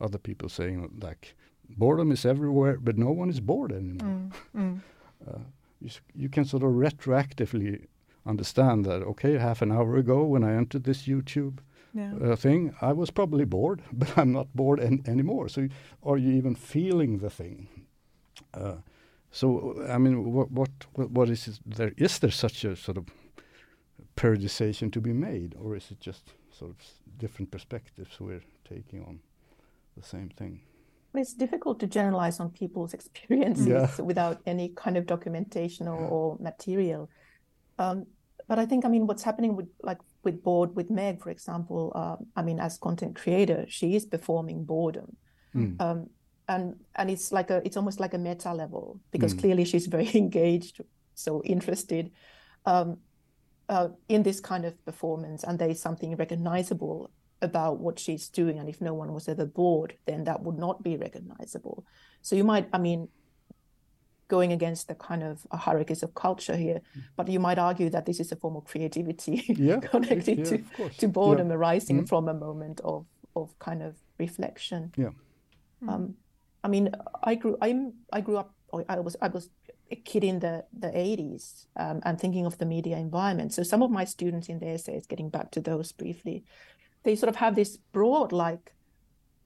other 0.00 0.18
people 0.18 0.48
saying 0.48 0.90
like, 1.02 1.34
"Boredom 1.78 2.12
is 2.12 2.24
everywhere, 2.24 2.78
but 2.80 2.96
no 2.98 3.10
one 3.10 3.30
is 3.30 3.40
bored 3.40 3.72
anymore." 3.72 4.08
Mm. 4.08 4.32
Mm. 4.54 4.80
Uh, 5.28 5.38
you, 5.80 5.90
you 6.16 6.28
can 6.28 6.44
sort 6.44 6.64
of 6.64 6.70
retroactively 6.70 7.86
understand 8.26 8.84
that. 8.84 9.02
Okay, 9.02 9.38
half 9.38 9.62
an 9.62 9.72
hour 9.72 9.96
ago 9.96 10.24
when 10.24 10.44
I 10.44 10.54
entered 10.56 10.84
this 10.84 11.02
YouTube 11.06 11.58
Yeah. 11.94 12.14
uh, 12.32 12.36
thing, 12.36 12.74
I 12.80 12.92
was 12.92 13.10
probably 13.10 13.44
bored, 13.44 13.82
but 13.92 14.16
I'm 14.18 14.32
not 14.32 14.48
bored 14.54 14.80
an- 14.80 15.02
anymore. 15.06 15.48
So, 15.48 15.68
are 16.02 16.18
you 16.18 16.32
even 16.32 16.54
feeling 16.54 17.18
the 17.18 17.30
thing? 17.30 17.68
Uh, 18.54 18.76
so, 19.30 19.74
I 19.88 19.98
mean, 19.98 20.32
what, 20.32 20.50
what, 20.50 20.70
what, 20.94 21.10
what 21.10 21.28
is 21.30 21.48
it 21.48 21.58
there? 21.66 21.92
Is 21.96 22.18
there 22.18 22.30
such 22.30 22.64
a 22.64 22.76
sort 22.76 22.98
of 22.98 23.04
periodization 24.16 24.90
to 24.92 25.00
be 25.00 25.12
made, 25.12 25.54
or 25.60 25.76
is 25.76 25.90
it 25.90 26.00
just 26.00 26.34
sort 26.50 26.70
of 26.70 26.76
different 27.18 27.50
perspectives 27.50 28.20
we're 28.20 28.42
taking 28.68 29.02
on 29.04 29.20
the 29.96 30.02
same 30.02 30.28
thing? 30.28 30.60
It's 31.14 31.34
difficult 31.34 31.78
to 31.80 31.86
generalize 31.86 32.40
on 32.40 32.50
people's 32.50 32.94
experiences 32.98 33.66
Yeah. 33.66 33.88
without 34.04 34.40
any 34.46 34.68
kind 34.70 34.96
of 34.96 35.06
documentation 35.06 35.88
or, 35.88 35.98
or 35.98 36.36
material. 36.40 37.08
Um, 37.78 38.06
but 38.48 38.58
I 38.58 38.66
think, 38.66 38.84
I 38.84 38.88
mean, 38.88 39.06
what's 39.06 39.22
happening 39.22 39.56
with 39.56 39.68
like 39.82 39.98
with 40.24 40.42
Bored 40.42 40.74
with 40.76 40.90
Meg, 40.90 41.22
for 41.22 41.30
example, 41.30 41.92
uh, 41.94 42.16
I 42.36 42.42
mean, 42.42 42.58
as 42.60 42.78
content 42.78 43.16
creator, 43.16 43.64
she 43.68 43.94
is 43.94 44.04
performing 44.04 44.64
boredom. 44.64 45.16
Mm. 45.54 45.80
Um, 45.80 46.10
and 46.48 46.74
and 46.96 47.10
it's 47.10 47.32
like 47.32 47.50
a 47.50 47.62
it's 47.64 47.76
almost 47.76 48.00
like 48.00 48.14
a 48.14 48.18
meta 48.18 48.52
level 48.52 49.00
because 49.10 49.34
Mm. 49.34 49.40
clearly 49.40 49.64
she's 49.64 49.86
very 49.86 50.10
engaged, 50.24 50.80
so 51.14 51.42
interested 51.44 52.10
um, 52.66 52.98
uh, 53.68 53.88
in 54.08 54.22
this 54.22 54.40
kind 54.40 54.64
of 54.64 54.84
performance, 54.84 55.44
and 55.44 55.58
there 55.58 55.70
is 55.70 55.80
something 55.80 56.16
recognizable 56.16 57.10
about 57.40 57.80
what 57.80 57.98
she's 57.98 58.28
doing. 58.28 58.58
And 58.58 58.68
if 58.68 58.80
no 58.80 58.94
one 58.94 59.12
was 59.12 59.28
ever 59.28 59.46
bored, 59.46 59.96
then 60.06 60.24
that 60.24 60.42
would 60.42 60.58
not 60.58 60.82
be 60.82 60.96
recognizable. 60.96 61.84
So 62.22 62.36
you 62.36 62.44
might, 62.44 62.68
I 62.72 62.78
mean, 62.78 63.08
going 64.32 64.52
against 64.52 64.88
the 64.88 64.94
kind 65.08 65.22
of 65.22 65.34
hierarchies 65.64 66.02
of 66.02 66.10
culture 66.14 66.56
here, 66.56 66.80
but 67.16 67.28
you 67.28 67.40
might 67.40 67.58
argue 67.58 67.90
that 67.90 68.04
this 68.06 68.18
is 68.20 68.32
a 68.32 68.36
form 68.36 68.56
of 68.56 68.64
creativity 68.72 69.36
Yeah, 69.68 69.80
connected 69.92 70.38
yeah, 70.38 70.44
to 70.50 70.54
of 70.84 70.96
to 71.00 71.06
boredom 71.08 71.48
arising 71.52 71.98
Mhm. 72.00 72.08
from 72.08 72.28
a 72.28 72.34
moment 72.46 72.80
of 72.84 73.04
of 73.34 73.48
kind 73.58 73.82
of 73.82 73.92
reflection. 74.18 74.82
Yeah. 74.96 75.12
Um, 75.88 76.14
I 76.64 76.68
mean, 76.68 76.86
I 77.30 77.34
grew 77.40 77.56
I'm 77.66 77.80
I 78.18 78.20
grew 78.26 78.38
up. 78.42 78.48
I 78.88 79.00
was 79.06 79.16
I 79.26 79.28
was 79.28 79.50
a 79.90 79.96
kid 80.10 80.24
in 80.24 80.38
the 80.40 80.54
the 80.84 80.88
80s 80.88 81.66
um, 81.82 82.00
and 82.06 82.18
thinking 82.18 82.46
of 82.46 82.56
the 82.56 82.64
media 82.66 82.96
environment. 82.96 83.52
So 83.52 83.62
some 83.64 83.82
of 83.84 83.90
my 83.90 84.04
students 84.06 84.48
in 84.48 84.58
the 84.58 84.68
essays, 84.76 85.06
getting 85.12 85.30
back 85.30 85.50
to 85.50 85.60
those 85.60 85.92
briefly, 85.92 86.36
they 87.04 87.16
sort 87.16 87.28
of 87.28 87.36
have 87.36 87.54
this 87.54 87.78
broad 87.92 88.32
like 88.32 88.72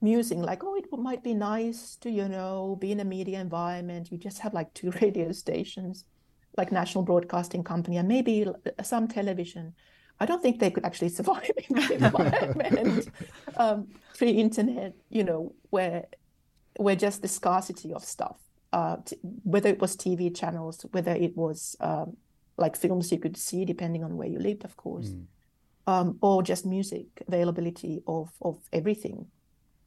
musing, 0.01 0.41
like 0.41 0.63
oh, 0.63 0.75
it 0.75 0.85
might 0.91 1.23
be 1.23 1.33
nice 1.33 1.95
to 1.97 2.09
you 2.09 2.27
know 2.27 2.77
be 2.79 2.91
in 2.91 2.99
a 2.99 3.05
media 3.05 3.39
environment. 3.39 4.11
You 4.11 4.17
just 4.17 4.39
have 4.39 4.53
like 4.53 4.73
two 4.73 4.91
radio 5.01 5.31
stations, 5.31 6.05
like 6.57 6.71
National 6.71 7.03
Broadcasting 7.03 7.63
Company, 7.63 7.97
and 7.97 8.07
maybe 8.07 8.45
some 8.83 9.07
television. 9.07 9.73
I 10.19 10.25
don't 10.25 10.41
think 10.41 10.59
they 10.59 10.71
could 10.71 10.85
actually 10.85 11.09
survive 11.19 11.49
in 11.69 11.75
that 11.75 11.91
environment 11.91 13.09
um, 13.57 13.87
pre-internet, 14.17 14.93
you 15.09 15.23
know, 15.23 15.53
where 15.69 16.05
where 16.77 16.95
just 16.95 17.21
the 17.21 17.27
scarcity 17.27 17.91
of 17.93 18.03
stuff, 18.03 18.37
uh, 18.73 18.97
t- 19.05 19.17
whether 19.43 19.69
it 19.69 19.79
was 19.79 19.95
TV 19.95 20.35
channels, 20.35 20.85
whether 20.91 21.11
it 21.11 21.35
was 21.35 21.75
um, 21.79 22.17
like 22.57 22.75
films 22.75 23.11
you 23.11 23.19
could 23.19 23.37
see, 23.37 23.65
depending 23.65 24.03
on 24.03 24.17
where 24.17 24.27
you 24.27 24.39
lived, 24.39 24.63
of 24.65 24.75
course, 24.77 25.09
Mm. 25.09 25.25
um, 25.87 26.17
or 26.21 26.43
just 26.43 26.65
music 26.65 27.05
availability 27.27 28.01
of 28.07 28.29
of 28.41 28.57
everything. 28.73 29.27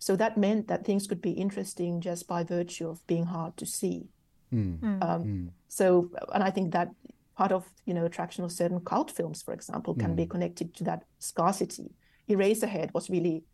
So 0.00 0.16
that 0.16 0.36
meant 0.36 0.66
that 0.68 0.84
things 0.84 1.06
could 1.06 1.20
be 1.20 1.32
interesting 1.44 2.00
just 2.00 2.26
by 2.26 2.42
virtue 2.42 2.88
of 2.88 3.06
being 3.06 3.26
hard 3.26 3.56
to 3.58 3.66
see. 3.66 4.08
Mm. 4.52 4.80
Mm. 4.80 5.02
Um, 5.04 5.24
Mm. 5.24 5.48
so, 5.68 6.10
and 6.34 6.42
I 6.42 6.50
think 6.50 6.72
that 6.72 6.88
part 7.36 7.52
of 7.52 7.62
you 7.86 7.94
know 7.94 8.04
attraction 8.06 8.42
of 8.44 8.50
certain 8.50 8.80
cult 8.80 9.10
films, 9.18 9.42
for 9.42 9.52
example, 9.54 9.94
can 9.94 10.16
be 10.16 10.24
Mm. 10.24 10.30
connected 10.30 10.74
to 10.76 10.84
that 10.84 11.04
scarcity. 11.18 11.88
Eraserhead 12.28 12.92
was 12.94 13.10
really 13.10 13.44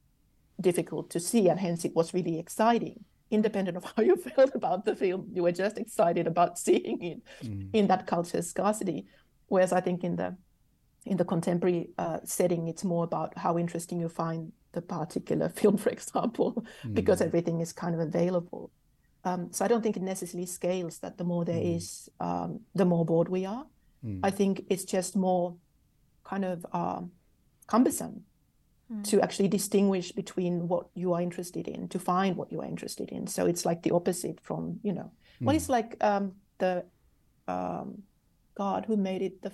difficult 0.60 1.10
to 1.10 1.20
see, 1.20 1.48
and 1.50 1.58
hence 1.60 1.84
it 1.84 1.94
was 1.94 2.14
really 2.14 2.38
exciting. 2.38 3.04
Independent 3.30 3.76
of 3.76 3.84
how 3.96 4.02
you 4.02 4.16
felt 4.16 4.54
about 4.54 4.84
the 4.84 4.94
film, 4.96 5.28
you 5.34 5.42
were 5.42 5.52
just 5.64 5.78
excited 5.78 6.26
about 6.26 6.58
seeing 6.66 7.02
it 7.02 7.18
Mm. 7.44 7.70
in 7.72 7.86
that 7.88 8.06
culture's 8.06 8.48
scarcity. 8.48 9.06
Whereas 9.48 9.72
I 9.72 9.80
think 9.80 10.04
in 10.04 10.16
the 10.16 10.36
in 11.04 11.16
the 11.16 11.24
contemporary 11.24 11.90
uh, 11.98 12.18
setting, 12.24 12.66
it's 12.68 12.84
more 12.84 13.04
about 13.04 13.36
how 13.38 13.58
interesting 13.58 14.00
you 14.00 14.08
find 14.08 14.52
the 14.76 14.82
particular 14.82 15.48
film, 15.60 15.76
for 15.84 15.90
example, 15.90 16.50
because 16.92 17.20
Mm. 17.20 17.26
everything 17.28 17.60
is 17.60 17.72
kind 17.72 17.94
of 17.94 18.00
available. 18.00 18.70
Um, 19.24 19.40
so 19.52 19.64
I 19.64 19.68
don't 19.68 19.82
think 19.82 19.96
it 19.96 20.02
necessarily 20.02 20.46
scales 20.46 20.98
that 21.00 21.16
the 21.18 21.24
more 21.24 21.44
there 21.44 21.62
Mm. 21.64 21.76
is, 21.76 22.08
um, 22.20 22.60
the 22.74 22.84
more 22.84 23.04
bored 23.04 23.28
we 23.28 23.46
are. 23.46 23.66
Mm. 24.04 24.20
I 24.28 24.30
think 24.38 24.52
it's 24.72 24.84
just 24.96 25.16
more 25.16 25.56
kind 26.24 26.44
of 26.44 26.58
um, 26.72 27.10
cumbersome 27.66 28.24
Mm. 28.92 29.02
to 29.10 29.20
actually 29.24 29.48
distinguish 29.48 30.12
between 30.12 30.68
what 30.68 30.86
you 30.94 31.12
are 31.14 31.22
interested 31.22 31.66
in, 31.66 31.88
to 31.88 31.98
find 31.98 32.36
what 32.36 32.52
you 32.52 32.60
are 32.62 32.68
interested 32.68 33.08
in. 33.10 33.26
So 33.26 33.46
it's 33.46 33.64
like 33.70 33.80
the 33.82 33.90
opposite 33.94 34.38
from, 34.40 34.78
you 34.86 34.92
know, 34.92 35.10
well, 35.40 35.54
Mm. 35.54 35.58
it's 35.58 35.68
like 35.68 35.96
um, 36.10 36.24
the, 36.58 36.84
um, 37.48 38.02
God, 38.54 38.86
who 38.86 38.96
made 38.96 39.22
it? 39.22 39.42
The, 39.42 39.50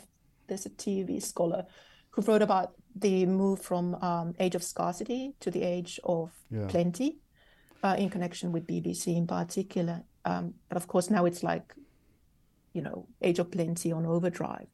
there's 0.49 0.67
a 0.67 0.71
TV 0.71 1.21
scholar 1.23 1.65
who 2.13 2.23
wrote 2.23 2.43
about 2.43 2.75
the 2.95 3.27
move 3.27 3.61
from 3.61 3.95
um, 3.97 4.35
age 4.39 4.55
of 4.55 4.63
scarcity 4.63 5.35
to 5.41 5.51
the 5.51 5.63
age 5.63 5.99
of 6.05 6.31
Yeah. 6.51 6.67
plenty 6.69 7.19
uh, 7.83 7.97
in 7.99 8.09
connection 8.11 8.53
with 8.53 8.67
BBC 8.67 9.17
in 9.17 9.27
particular. 9.27 10.05
Um, 10.25 10.55
but 10.69 10.77
of 10.77 10.87
course, 10.87 11.11
now 11.11 11.25
it's 11.25 11.43
like, 11.43 11.75
you 12.73 12.83
know, 12.83 13.07
age 13.23 13.39
of 13.39 13.51
plenty 13.51 13.91
on 13.93 14.07
overdrive 14.07 14.69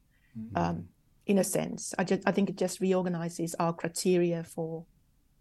um, 0.55 0.89
in 1.25 1.37
a 1.37 1.43
sense. 1.43 1.93
I 1.97 2.03
just 2.03 2.21
I 2.27 2.31
think 2.31 2.49
it 2.49 2.55
just 2.57 2.79
reorganizes 2.79 3.55
our 3.59 3.73
criteria 3.73 4.43
for, 4.43 4.85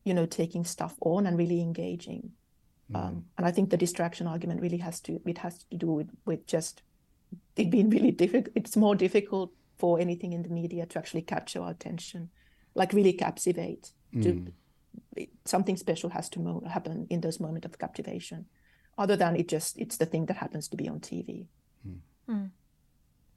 you 0.04 0.14
know, 0.14 0.26
taking 0.26 0.64
stuff 0.64 0.94
on 1.00 1.26
and 1.26 1.36
really 1.36 1.60
engaging. 1.60 2.30
Um, 2.94 3.26
and 3.36 3.46
I 3.46 3.50
think 3.50 3.68
the 3.68 3.76
distraction 3.76 4.26
argument 4.26 4.62
really 4.62 4.78
has 4.78 4.98
to 5.02 5.20
it 5.26 5.38
has 5.38 5.58
to 5.70 5.76
do 5.76 5.88
with 5.88 6.08
with 6.24 6.46
just 6.46 6.82
it 7.56 7.70
being 7.70 7.90
really 7.90 8.12
difficult. 8.12 8.54
It's 8.54 8.76
more 8.76 8.94
difficult 8.94 9.50
for 9.78 10.00
anything 10.00 10.32
in 10.32 10.42
the 10.42 10.48
media 10.48 10.86
to 10.86 10.98
actually 10.98 11.22
capture 11.22 11.60
our 11.60 11.70
attention, 11.70 12.30
like 12.74 12.92
really 12.92 13.12
captivate. 13.12 13.92
Mm. 14.14 14.52
it, 15.16 15.28
something 15.44 15.76
special 15.76 16.10
has 16.10 16.28
to 16.30 16.40
mo- 16.40 16.64
happen 16.66 17.06
in 17.10 17.20
those 17.20 17.38
moments 17.40 17.66
of 17.66 17.78
captivation, 17.78 18.46
other 18.96 19.16
than 19.16 19.36
it 19.36 19.48
just 19.48 19.78
it's 19.78 19.96
the 19.96 20.06
thing 20.06 20.26
that 20.26 20.38
happens 20.38 20.68
to 20.68 20.76
be 20.76 20.88
on 20.88 21.00
TV. 21.00 21.46
Mm. 22.28 22.50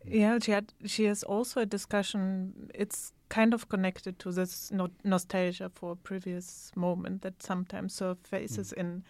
Yeah, 0.06 0.39
she 0.39 0.52
had. 0.52 0.74
She 0.86 1.06
has 1.06 1.24
also 1.24 1.62
a 1.62 1.66
discussion. 1.66 2.72
It's 2.74 3.14
kind 3.30 3.54
of 3.54 3.70
connected 3.70 4.20
to 4.20 4.32
this 4.32 4.72
no- 4.72 4.89
nostalgia 5.04 5.70
for 5.74 5.92
a 5.92 5.96
previous 5.96 6.72
moment 6.76 7.22
that 7.22 7.42
sometimes 7.44 7.94
surfaces 7.94 8.74
in 8.74 9.04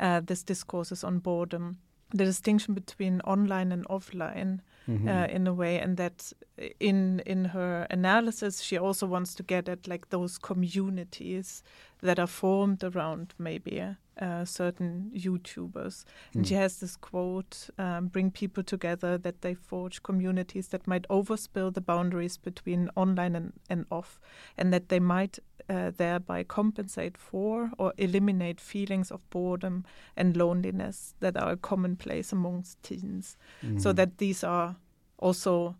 uh, 0.00 0.20
this 0.20 0.42
discourses 0.42 1.04
on 1.04 1.20
boredom. 1.20 1.78
The 2.10 2.24
distinction 2.24 2.74
between 2.74 3.20
online 3.22 3.72
and 3.72 3.86
offline, 3.88 4.60
Mhm. 4.88 5.08
uh, 5.08 5.26
in 5.34 5.46
a 5.46 5.54
way, 5.54 5.78
and 5.78 5.96
that 5.96 6.32
in 6.80 7.20
in 7.26 7.44
her 7.46 7.86
analysis, 7.90 8.60
she 8.62 8.76
also 8.78 9.06
wants 9.06 9.34
to 9.34 9.42
get 9.42 9.68
at 9.68 9.86
like 9.88 10.08
those 10.10 10.38
communities 10.38 11.62
that 12.02 12.18
are 12.18 12.26
formed 12.26 12.82
around 12.84 13.34
maybe 13.38 13.80
uh, 14.20 14.44
certain 14.44 15.10
YouTubers. 15.14 16.04
And 16.34 16.46
she 16.46 16.54
Mm. 16.54 16.58
has 16.60 16.78
this 16.80 16.96
quote: 16.96 17.70
um, 17.78 18.08
"Bring 18.08 18.30
people 18.30 18.62
together 18.64 19.18
that 19.18 19.40
they 19.40 19.54
forge 19.54 20.02
communities 20.02 20.68
that 20.68 20.86
might 20.86 21.06
overspill 21.08 21.72
the 21.72 21.80
boundaries 21.80 22.36
between 22.38 22.90
online 22.94 23.36
and, 23.36 23.52
and 23.70 23.86
off, 23.90 24.20
and 24.58 24.72
that 24.72 24.88
they 24.88 25.00
might 25.00 25.38
uh, 25.70 25.92
thereby 25.96 26.44
compensate 26.44 27.16
for 27.16 27.70
or 27.78 27.92
eliminate 27.96 28.60
feelings 28.60 29.10
of 29.12 29.20
boredom 29.30 29.84
and 30.16 30.36
loneliness 30.36 31.14
that 31.20 31.36
are 31.36 31.56
commonplace 31.56 32.32
amongst 32.32 32.82
teens." 32.82 33.36
so 33.78 33.90
Mhm. 33.92 33.96
that 33.96 34.18
these 34.18 34.44
are 34.46 34.76
also 35.18 35.74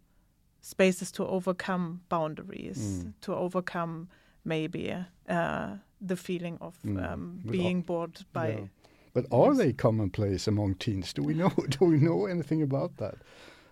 spaces 0.60 1.12
to 1.12 1.26
overcome 1.26 2.00
boundaries, 2.08 3.04
Mm. 3.04 3.12
to 3.20 3.34
overcome 3.34 4.08
maybe 4.44 4.92
uh, 5.28 5.76
the 6.08 6.16
feeling 6.16 6.58
of 6.60 6.74
Mm. 6.82 7.12
um, 7.12 7.40
being 7.50 7.82
bored 7.82 8.24
by. 8.32 8.48
Yeah. 8.48 8.66
But 9.14 9.26
are 9.30 9.54
they 9.54 9.72
commonplace 9.72 10.48
among 10.48 10.74
teens? 10.76 11.12
Do 11.12 11.22
we 11.22 11.34
know? 11.34 11.50
Do 11.78 11.84
we 11.86 11.98
know 11.98 12.26
anything 12.26 12.62
about 12.62 12.96
that? 12.96 13.14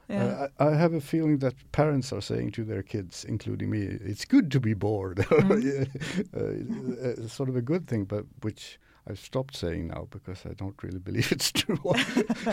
Yeah. 0.09 0.25
Uh, 0.25 0.49
I, 0.59 0.67
I 0.69 0.75
have 0.77 0.93
a 0.97 1.01
feeling 1.01 1.39
that 1.39 1.55
parents 1.73 2.13
are 2.13 2.21
saying 2.23 2.51
to 2.53 2.65
their 2.65 2.83
kids, 2.83 3.25
including 3.25 3.71
me, 3.71 3.79
it's 3.81 4.25
good 4.25 4.51
to 4.51 4.61
be 4.61 4.75
bored. 4.75 5.19
Mhm. 5.31 5.87
uh, 6.35 7.21
it's 7.23 7.33
sort 7.33 7.49
of 7.49 7.57
a 7.57 7.63
good 7.63 7.87
thing, 7.87 8.05
but 8.07 8.25
which 8.43 8.79
I've 9.09 9.19
stopped 9.21 9.57
saying 9.57 9.89
now 9.89 10.07
because 10.11 10.45
I 10.51 10.55
don't 10.55 10.83
really 10.83 10.99
believe 10.99 11.33
it's 11.37 11.53
true. 11.53 11.79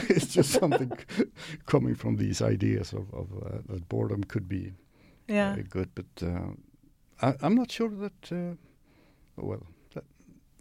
it's 0.10 0.34
just 0.36 0.52
something 0.52 0.92
coming 1.66 1.96
from 1.96 2.16
these 2.18 2.42
ideas 2.42 2.94
of, 2.94 3.14
of 3.14 3.28
uh, 3.44 3.58
that 3.74 3.90
boredom 3.90 4.24
could 4.24 4.48
be 4.48 4.72
yeah. 5.28 5.52
very 5.56 5.68
good. 5.68 5.90
But 5.96 6.24
uh, 6.24 6.52
I, 7.22 7.36
I'm 7.42 7.56
not 7.56 7.72
sure 7.72 7.90
that, 7.90 8.32
uh, 8.32 8.56
well, 9.38 9.68
that 9.94 10.04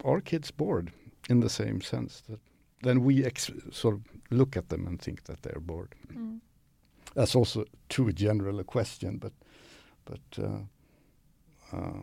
are 0.04 0.20
kids 0.20 0.50
bored 0.50 0.92
in 1.28 1.40
the 1.40 1.50
same 1.50 1.80
sense 1.80 2.22
that 2.28 2.40
then 2.82 3.02
we 3.02 3.24
ex- 3.24 3.50
sort 3.70 3.94
of 3.94 4.02
look 4.30 4.56
at 4.56 4.68
them 4.68 4.86
and 4.86 5.00
think 5.00 5.24
that 5.24 5.42
they're 5.42 5.60
bored. 5.60 5.94
Mm. 6.12 6.40
That's 7.14 7.34
also 7.34 7.64
too 7.88 8.12
general 8.12 8.60
a 8.60 8.64
question, 8.64 9.18
but 9.18 9.32
but 10.04 10.44
uh, 10.44 11.76
uh, 11.76 12.02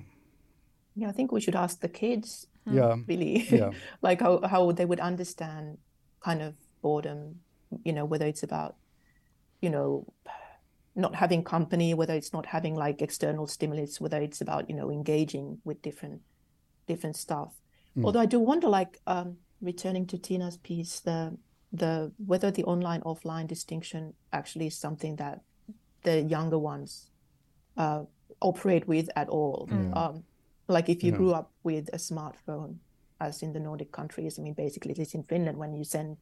Yeah, 0.95 1.09
I 1.09 1.13
think 1.13 1.31
we 1.31 1.41
should 1.41 1.55
ask 1.55 1.79
the 1.79 1.89
kids 1.89 2.47
Mm. 2.67 2.75
yeah, 2.75 2.95
really, 3.07 3.45
yeah, 3.49 3.71
like 4.01 4.21
how 4.21 4.39
how 4.47 4.71
they 4.71 4.85
would 4.85 4.99
understand 4.99 5.77
kind 6.21 6.41
of 6.41 6.55
boredom. 6.81 7.41
You 7.83 7.93
know, 7.93 8.05
whether 8.05 8.27
it's 8.27 8.43
about, 8.43 8.75
you 9.61 9.69
know, 9.69 10.05
not 10.95 11.15
having 11.15 11.43
company, 11.43 11.93
whether 11.93 12.13
it's 12.13 12.33
not 12.33 12.45
having 12.45 12.75
like 12.75 13.01
external 13.01 13.47
stimulus, 13.47 13.99
whether 13.99 14.21
it's 14.21 14.41
about 14.41 14.69
you 14.69 14.75
know 14.75 14.91
engaging 14.91 15.59
with 15.65 15.81
different 15.81 16.21
different 16.87 17.15
stuff. 17.15 17.53
Mm. 17.97 18.05
Although 18.05 18.19
I 18.19 18.25
do 18.25 18.39
wonder, 18.39 18.67
like 18.67 18.99
um, 19.07 19.37
returning 19.61 20.05
to 20.07 20.17
Tina's 20.17 20.57
piece, 20.57 20.99
the 20.99 21.37
the 21.71 22.11
whether 22.25 22.51
the 22.51 22.63
online 22.65 23.01
offline 23.01 23.47
distinction 23.47 24.13
actually 24.31 24.67
is 24.67 24.77
something 24.77 25.15
that 25.17 25.41
the 26.03 26.21
younger 26.21 26.59
ones 26.59 27.09
uh, 27.77 28.03
operate 28.41 28.87
with 28.87 29.09
at 29.15 29.29
all. 29.29 29.67
Mm. 29.71 29.97
Um, 29.97 30.23
like 30.67 30.89
if 30.89 31.03
you 31.03 31.11
Yeah. 31.11 31.17
grew 31.17 31.33
up 31.33 31.51
with 31.63 31.89
a 31.93 31.97
smartphone, 31.97 32.77
as 33.19 33.41
in 33.41 33.53
the 33.53 33.59
Nordic 33.59 33.91
countries, 33.91 34.37
I 34.37 34.41
mean, 34.43 34.53
basically, 34.53 34.91
at 34.91 34.97
least 34.97 35.15
in 35.15 35.23
Finland, 35.23 35.57
when 35.57 35.73
you 35.73 35.83
send 35.83 36.17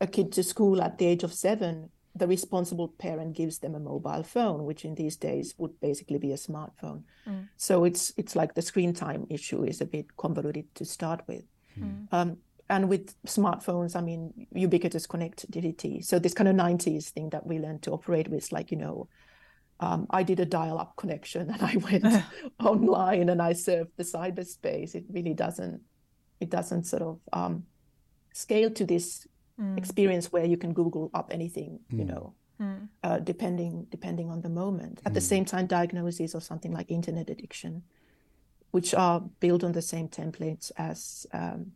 a 0.00 0.06
kid 0.06 0.32
to 0.32 0.42
school 0.42 0.80
at 0.82 0.98
the 0.98 1.06
age 1.06 1.24
of 1.24 1.32
seven, 1.32 1.90
the 2.16 2.26
responsible 2.26 2.88
parent 2.88 3.36
gives 3.36 3.58
them 3.58 3.74
a 3.74 3.80
mobile 3.80 4.22
phone, 4.22 4.64
which 4.64 4.84
in 4.84 4.94
these 4.94 5.16
days 5.16 5.54
would 5.58 5.80
basically 5.80 6.18
be 6.18 6.32
a 6.32 6.36
smartphone. 6.36 7.02
Mm. 7.26 7.48
So 7.56 7.84
it's 7.84 8.12
it's 8.16 8.36
like 8.36 8.54
the 8.54 8.62
screen 8.62 8.92
time 8.92 9.26
issue 9.30 9.64
is 9.64 9.80
a 9.80 9.86
bit 9.86 10.16
convoluted 10.16 10.72
to 10.76 10.84
start 10.84 11.22
with. 11.26 11.44
Mm. 11.78 12.06
Um, 12.12 12.36
and 12.70 12.88
with 12.88 13.14
smartphones, 13.24 13.94
I 13.94 14.00
mean, 14.00 14.46
ubiquitous 14.54 15.06
connectivity. 15.06 16.04
So 16.04 16.18
this 16.18 16.32
kind 16.32 16.48
of 16.48 16.56
90s 16.56 17.10
thing 17.10 17.28
that 17.30 17.46
we 17.46 17.58
learned 17.58 17.82
to 17.82 17.90
operate 17.90 18.28
with, 18.28 18.50
like, 18.52 18.70
you 18.70 18.78
know, 18.78 19.08
um, 19.80 20.06
I 20.08 20.22
did 20.22 20.40
a 20.40 20.46
dial-up 20.46 20.96
connection 20.96 21.50
and 21.50 21.60
I 21.60 21.76
went 21.90 22.06
online 22.60 23.28
and 23.28 23.42
I 23.42 23.52
surfed 23.52 23.90
the 23.96 24.04
cyberspace. 24.04 24.94
It 24.94 25.04
really 25.10 25.34
doesn't, 25.34 25.82
it 26.40 26.48
doesn't 26.48 26.84
sort 26.84 27.02
of 27.02 27.20
um, 27.34 27.64
scale 28.32 28.70
to 28.70 28.86
this 28.86 29.26
Mm. 29.60 29.78
experience 29.78 30.32
where 30.32 30.44
you 30.44 30.56
can 30.56 30.72
Google 30.72 31.10
up 31.14 31.30
anything, 31.32 31.80
you 31.88 32.04
Mm. 32.04 32.08
know, 32.08 32.34
Mm. 32.60 32.88
uh, 33.02 33.18
depending 33.20 33.86
depending 33.90 34.30
on 34.30 34.40
the 34.40 34.48
moment. 34.48 35.00
At 35.04 35.14
the 35.14 35.20
Mm. 35.20 35.28
same 35.28 35.44
time, 35.44 35.66
diagnoses 35.66 36.34
or 36.34 36.40
something 36.40 36.72
like 36.72 36.90
internet 36.90 37.30
addiction, 37.30 37.84
which 38.72 38.94
are 38.94 39.20
built 39.40 39.62
on 39.64 39.72
the 39.72 39.82
same 39.82 40.08
templates 40.08 40.72
as 40.76 41.26
um, 41.32 41.72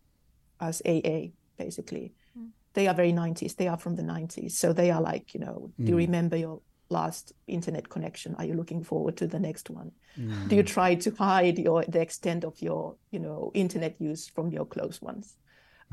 as 0.61 0.83
AA, 0.85 1.33
basically. 1.57 2.15
Mm. 2.37 2.51
They 2.75 2.89
are 2.89 2.95
very 2.97 3.13
90s. 3.13 3.55
They 3.55 3.69
are 3.69 3.79
from 3.79 3.95
the 3.97 4.03
90s, 4.03 4.59
so 4.59 4.73
they 4.73 4.91
are 4.91 5.01
like, 5.01 5.33
you 5.35 5.41
know, 5.41 5.73
do 5.79 5.85
you 5.93 5.95
Mm. 5.97 6.07
remember 6.07 6.37
your 6.37 6.63
last 6.91 7.33
internet 7.47 7.89
connection? 7.89 8.35
Are 8.35 8.45
you 8.47 8.55
looking 8.55 8.83
forward 8.85 9.17
to 9.19 9.27
the 9.27 9.39
next 9.39 9.71
one? 9.71 9.93
Mm. 10.17 10.49
Do 10.49 10.57
you 10.57 10.63
try 10.65 10.97
to 10.97 11.11
hide 11.11 11.59
your 11.59 11.85
the 11.85 12.01
extent 12.01 12.45
of 12.45 12.61
your, 12.61 12.97
you 13.13 13.21
know, 13.21 13.51
internet 13.55 14.01
use 14.01 14.29
from 14.29 14.51
your 14.51 14.67
close 14.67 15.01
ones? 15.01 15.37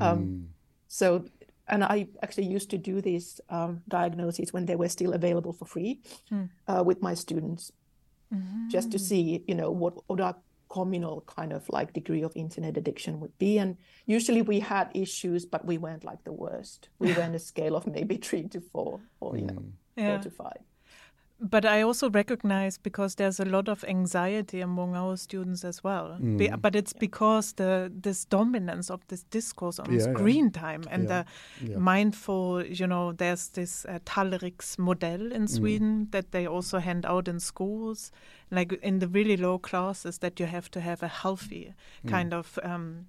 Um, 0.00 0.18
Mm. 0.18 0.48
so, 0.88 1.24
and 1.68 1.82
I 1.84 2.08
actually 2.22 2.46
used 2.46 2.70
to 2.70 2.78
do 2.78 3.00
these 3.00 3.40
um, 3.48 3.82
diagnoses 3.88 4.52
when 4.52 4.66
they 4.66 4.76
were 4.76 4.88
still 4.88 5.12
available 5.12 5.52
for 5.52 5.66
free 5.66 6.00
Hmm. 6.28 6.44
uh, 6.68 6.82
with 6.84 7.02
my 7.02 7.14
students, 7.14 7.72
just 8.68 8.90
to 8.92 8.98
Mm. 8.98 9.00
see, 9.08 9.44
you 9.48 9.54
know, 9.54 9.70
what, 9.70 9.94
what 10.08 10.20
our 10.20 10.36
communal 10.68 11.20
kind 11.22 11.52
of 11.52 11.68
like 11.68 11.92
degree 11.92 12.22
of 12.24 12.32
internet 12.36 12.76
addiction 12.76 13.20
would 13.20 13.36
be. 13.38 13.58
And 13.58 13.76
usually 14.06 14.42
we 14.42 14.60
had 14.60 14.90
issues, 14.94 15.46
but 15.46 15.64
we 15.64 15.78
weren't 15.78 16.04
like 16.04 16.22
the 16.24 16.32
worst. 16.32 16.88
We 16.98 17.12
were 17.14 17.22
on 17.22 17.34
a 17.34 17.38
scale 17.38 17.76
of 17.76 17.86
maybe 17.86 18.16
three 18.16 18.48
to 18.48 18.60
four, 18.72 19.00
or 19.20 19.36
you 19.38 19.46
know, 19.46 19.54
Mm. 19.54 19.72
Yeah. 19.96 20.06
four 20.08 20.18
to 20.18 20.30
five. 20.30 20.62
But 21.38 21.66
I 21.66 21.82
also 21.82 22.08
recognize 22.08 22.78
because 22.78 23.16
there's 23.16 23.38
a 23.40 23.44
lot 23.44 23.68
of 23.68 23.84
anxiety 23.84 24.62
among 24.62 24.96
our 24.96 25.16
students 25.18 25.64
as 25.64 25.84
well. 25.84 26.16
Be- 26.18 26.48
Mm. 26.48 26.62
but 26.62 26.74
it's 26.74 26.94
because 26.94 27.52
the 27.56 27.92
this 28.02 28.24
dominance 28.24 28.90
of 28.90 29.00
this 29.08 29.24
discourse 29.24 29.78
on 29.78 29.92
Yeah, 29.92 29.98
yeah. 30.06 30.14
screen 30.14 30.50
time 30.50 30.82
and 30.90 31.02
Yeah. 31.02 31.08
the 31.62 31.70
Yeah. 31.72 31.78
mindful, 31.78 32.64
you 32.64 32.86
know, 32.86 33.12
there's 33.12 33.48
this 33.50 33.84
uh, 33.84 33.98
Tallriks 34.06 34.78
model 34.78 35.30
in 35.32 35.46
Sweden 35.46 36.08
that 36.10 36.30
they 36.32 36.46
also 36.46 36.78
hand 36.78 37.04
out 37.04 37.28
in 37.28 37.38
schools, 37.40 38.10
like 38.50 38.72
in 38.82 39.00
the 39.00 39.08
really 39.08 39.36
low 39.36 39.58
classes, 39.58 40.18
that 40.18 40.40
you 40.40 40.46
have 40.46 40.70
to 40.70 40.80
have 40.80 41.02
a 41.02 41.08
healthy 41.08 41.74
kind 42.06 42.32
of. 42.32 42.58
Um, 42.62 43.06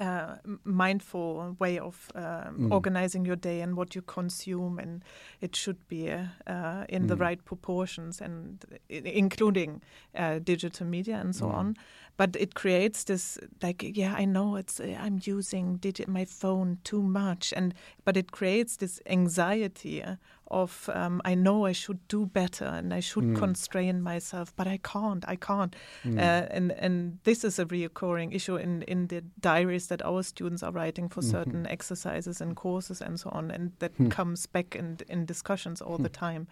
uh, 0.00 0.36
mindful 0.64 1.56
way 1.58 1.78
of 1.78 2.10
um, 2.14 2.22
Mm. 2.58 2.72
organizing 2.72 3.26
your 3.26 3.36
day 3.36 3.60
and 3.62 3.76
what 3.76 3.94
you 3.94 4.02
consume, 4.02 4.78
and 4.82 5.02
it 5.40 5.56
should 5.56 5.76
be 5.88 6.10
uh, 6.10 6.84
in 6.88 7.06
the 7.06 7.14
Mm. 7.16 7.20
right 7.20 7.44
proportions, 7.44 8.20
and 8.20 8.64
including 8.88 9.80
uh, 10.14 10.38
digital 10.38 10.86
media 10.86 11.16
and 11.20 11.34
so 11.34 11.46
Mm. 11.46 11.54
on. 11.54 11.76
But 12.18 12.36
it 12.36 12.54
creates 12.54 13.04
this 13.04 13.38
like, 13.62 13.96
yeah, 13.96 14.12
I 14.22 14.24
know 14.26 14.56
it's 14.56 14.80
uh, 14.80 14.96
I'm 15.04 15.20
using 15.22 15.80
my 16.08 16.24
phone 16.26 16.78
too 16.82 17.00
much, 17.02 17.52
and 17.56 17.74
but 18.04 18.16
it 18.16 18.32
creates 18.32 18.76
this 18.76 19.00
anxiety 19.06 20.02
of 20.50 20.90
um, 20.94 21.20
I 21.24 21.34
know 21.36 21.66
I 21.68 21.72
should 21.72 21.98
do 22.08 22.26
better 22.26 22.64
and 22.78 22.92
I 22.92 23.00
should 23.00 23.24
Mm. 23.24 23.36
constrain 23.38 24.02
myself, 24.02 24.52
but 24.56 24.66
I 24.66 24.78
can't, 24.78 25.24
I 25.28 25.36
can't. 25.36 25.76
Mm. 26.04 26.18
Uh, 26.18 26.46
and 26.56 26.72
and 26.72 27.18
this 27.24 27.44
is 27.44 27.58
a 27.58 27.64
reoccurring 27.66 28.34
issue 28.34 28.56
in 28.56 28.82
in 28.82 29.06
the 29.08 29.22
diaries 29.40 29.86
that 29.86 30.02
our 30.02 30.22
students 30.24 30.62
are 30.62 30.72
writing 30.72 31.08
for 31.10 31.22
Mhm. 31.22 31.30
certain 31.30 31.66
exercises 31.66 32.40
and 32.40 32.56
courses 32.56 33.00
and 33.02 33.20
so 33.20 33.30
on, 33.30 33.50
and 33.50 33.72
that 33.78 33.92
Hmm. 33.96 34.08
comes 34.08 34.46
back 34.46 34.74
in 34.74 34.96
in 35.08 35.26
discussions 35.26 35.80
all 35.82 35.98
the 35.98 36.10
time. 36.26 36.46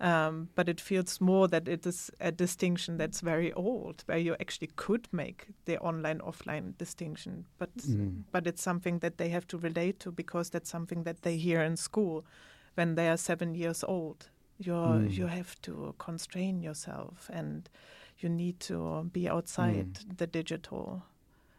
Mm. 0.00 0.06
Um, 0.06 0.48
but 0.54 0.68
it 0.68 0.80
feels 0.80 1.20
more 1.20 1.48
that 1.48 1.68
it 1.68 1.86
is 1.86 2.10
a 2.20 2.30
distinction 2.30 2.98
that's 2.98 3.20
very 3.22 3.52
old, 3.54 4.02
where 4.06 4.18
you 4.18 4.36
actually 4.40 4.70
could 4.76 5.08
make 5.12 5.46
the 5.64 5.78
online 5.78 6.18
offline 6.20 6.76
distinction, 6.78 7.46
but 7.58 7.70
Mm. 7.76 8.24
but 8.32 8.46
it's 8.46 8.62
something 8.62 9.00
that 9.00 9.16
they 9.16 9.30
have 9.30 9.46
to 9.46 9.58
relate 9.58 9.98
to 10.00 10.10
because 10.12 10.50
that's 10.50 10.70
something 10.70 11.04
that 11.04 11.22
they 11.22 11.36
hear 11.38 11.62
in 11.62 11.76
school 11.76 12.24
when 12.76 12.94
they 12.94 13.08
are 13.08 13.16
seven 13.16 13.54
years 13.54 13.84
old. 13.84 14.28
You 14.58 14.72
Mm. 14.74 15.10
you 15.18 15.26
have 15.28 15.54
to 15.62 15.94
constrain 15.98 16.62
yourself 16.62 17.30
and 17.32 17.68
you 18.18 18.28
need 18.30 18.60
to 18.68 19.04
be 19.12 19.28
outside 19.28 19.88
the 20.18 20.26
digital 20.26 21.02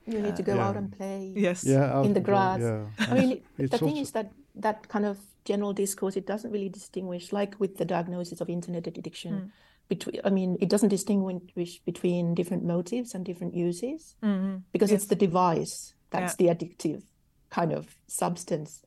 You 0.09 0.21
need 0.21 0.35
to 0.38 0.43
go 0.43 0.55
Yeah. 0.55 0.69
out 0.69 0.77
and 0.77 0.89
play. 0.97 1.33
Yes. 1.35 1.63
Yeah, 1.65 2.01
in 2.05 2.13
the 2.13 2.21
grass. 2.21 2.61
Yeah. 2.61 2.88
I 3.11 3.13
mean, 3.13 3.41
the 3.57 3.77
thing 3.77 3.97
is 3.97 4.11
that 4.11 4.31
that 4.62 4.88
kind 4.89 5.05
of 5.05 5.18
general 5.45 5.74
discourse, 5.74 6.16
it 6.18 6.28
doesn't 6.28 6.51
really 6.51 6.70
distinguish, 6.70 7.32
like 7.32 7.60
with 7.60 7.78
the 7.78 7.86
diagnosis 7.86 8.41
of 8.41 8.49
internet 8.49 8.88
addiction, 8.88 9.34
Mm. 9.34 9.51
between. 9.89 10.22
I 10.26 10.30
mean, 10.30 10.58
it 10.60 10.70
doesn't 10.70 10.89
distinguish 10.89 11.80
between 11.86 12.34
different 12.36 12.64
motives 12.66 13.16
and 13.16 13.24
different 13.26 13.53
uses 13.55 14.16
Mhm. 14.22 14.64
because 14.74 14.91
it's 14.91 15.08
the 15.08 15.16
device 15.16 15.93
that's 16.10 16.36
Yeah. 16.39 16.47
the 16.51 16.55
addictive 16.55 17.03
kind 17.49 17.72
of 17.72 17.95
substance. 18.08 18.82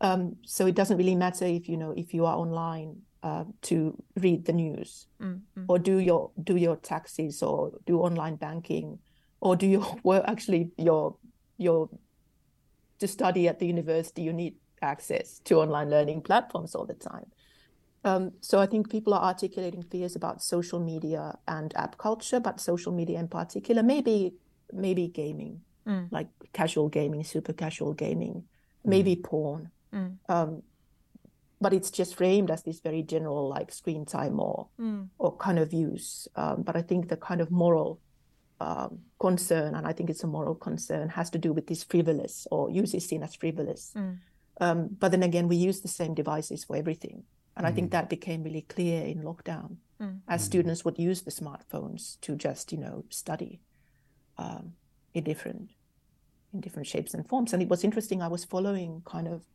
Um, 0.00 0.36
so 0.44 0.66
it 0.66 0.74
doesn't 0.74 0.98
really 0.98 1.14
matter 1.14 1.46
if 1.46 1.68
you 1.68 1.76
know 1.76 1.92
if 1.96 2.12
you 2.12 2.26
are 2.26 2.36
online 2.36 3.02
uh, 3.22 3.44
to 3.62 3.96
read 4.16 4.44
the 4.46 4.52
news 4.52 5.06
Mm, 5.20 5.42
mm. 5.56 5.64
or 5.68 5.78
do 5.78 5.98
your 5.98 6.32
do 6.42 6.56
your 6.56 6.74
taxes 6.76 7.40
or 7.42 7.78
do 7.86 8.00
online 8.00 8.34
banking 8.36 8.98
or 9.40 9.54
do 9.56 9.66
your 9.66 9.86
work 10.04 10.24
actually 10.26 10.72
your 10.76 11.16
your 11.56 11.88
to 12.98 13.06
study 13.06 13.46
at 13.48 13.58
the 13.60 13.66
university 13.66 14.22
you 14.22 14.32
need 14.32 14.56
access 14.82 15.40
to 15.44 15.56
online 15.60 15.88
learning 15.90 16.20
platforms 16.20 16.74
all 16.74 16.86
the 16.86 16.94
time 16.94 17.26
um, 18.04 18.32
so 18.40 18.58
i 18.58 18.66
think 18.66 18.90
people 18.90 19.14
are 19.14 19.22
articulating 19.24 19.82
fears 19.82 20.16
about 20.16 20.42
social 20.42 20.80
media 20.80 21.38
and 21.46 21.72
app 21.76 21.96
culture 21.98 22.40
but 22.40 22.60
social 22.60 22.92
media 22.92 23.18
in 23.18 23.28
particular 23.28 23.82
maybe 23.82 24.34
maybe 24.72 25.08
gaming 25.08 25.60
Mm. 25.84 26.06
like 26.12 26.28
casual 26.52 26.88
gaming 26.88 27.24
super 27.24 27.52
casual 27.52 27.92
gaming 27.92 28.44
maybe 28.84 29.16
porn 29.16 29.70
Mm. 29.92 30.18
um, 30.28 30.62
but 31.60 31.72
it's 31.72 31.90
just 31.90 32.14
framed 32.14 32.50
as 32.52 32.62
this 32.62 32.80
very 32.80 33.02
general 33.02 33.48
like 33.48 33.72
screen 33.72 34.04
time 34.06 34.38
or 34.38 34.68
Mm. 34.78 35.08
or 35.18 35.36
kind 35.36 35.58
of 35.58 35.72
use. 35.72 36.28
Um, 36.36 36.62
but 36.62 36.76
I 36.76 36.82
think 36.82 37.08
the 37.08 37.16
kind 37.16 37.40
of 37.40 37.50
moral 37.50 38.00
um, 38.60 39.00
concern, 39.18 39.74
and 39.74 39.86
I 39.88 39.92
think 39.92 40.08
it's 40.08 40.22
a 40.22 40.28
moral 40.28 40.54
concern, 40.54 41.08
has 41.08 41.30
to 41.30 41.38
do 41.38 41.52
with 41.52 41.66
this 41.66 41.82
frivolous 41.82 42.46
or 42.52 42.70
use 42.70 42.94
is 42.94 43.08
seen 43.08 43.22
as 43.24 43.34
frivolous. 43.34 43.92
Mm. 44.60 44.66
Um, 44.70 44.88
but 44.98 45.10
then 45.10 45.22
again, 45.22 45.48
we 45.48 45.56
use 45.56 45.80
the 45.80 45.88
same 45.88 46.14
devices 46.14 46.64
for 46.64 46.76
everything. 46.76 47.24
And 47.56 47.66
I 47.66 47.72
think 47.72 47.88
Mm. 47.88 47.92
that 47.92 48.08
became 48.08 48.42
really 48.42 48.62
clear 48.62 49.02
in 49.06 49.22
lockdown 49.22 49.76
Mm. 50.00 50.20
as 50.28 50.42
Mm. 50.42 50.46
students 50.46 50.84
would 50.84 50.98
use 50.98 51.22
the 51.22 51.30
smartphones 51.30 52.18
to 52.20 52.36
just, 52.36 52.72
you 52.72 52.78
know, 52.78 53.04
study 53.10 53.60
um, 54.38 54.74
in 55.14 55.24
different 55.24 55.70
in 56.54 56.60
different 56.60 56.86
shapes 56.86 57.14
and 57.14 57.26
forms. 57.26 57.52
And 57.54 57.62
it 57.62 57.68
was 57.70 57.82
interesting. 57.84 58.20
I 58.20 58.28
was 58.28 58.44
following 58.44 59.00
kind 59.04 59.26
of 59.28 59.46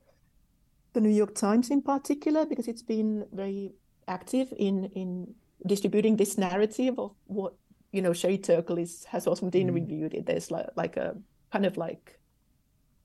the 0.93 1.01
New 1.01 1.09
York 1.11 1.35
Times 1.35 1.69
in 1.69 1.81
particular 1.81 2.45
because 2.45 2.67
it's 2.67 2.81
been 2.81 3.27
very 3.31 3.73
active 4.07 4.51
in 4.57 4.85
in 4.95 5.35
distributing 5.65 6.15
this 6.17 6.37
narrative 6.37 6.97
of 6.99 7.11
what 7.25 7.53
you 7.91 8.01
know 8.01 8.13
Sherry 8.13 8.37
Turkle 8.37 8.77
is 8.79 9.05
has 9.05 9.27
also 9.27 9.49
been 9.49 9.67
Mm. 9.69 9.75
reviewed 9.75 10.13
it. 10.13 10.25
There's 10.25 10.49
like 10.51 10.69
like 10.75 10.97
a 10.97 11.15
kind 11.51 11.65
of 11.65 11.77
like 11.77 12.16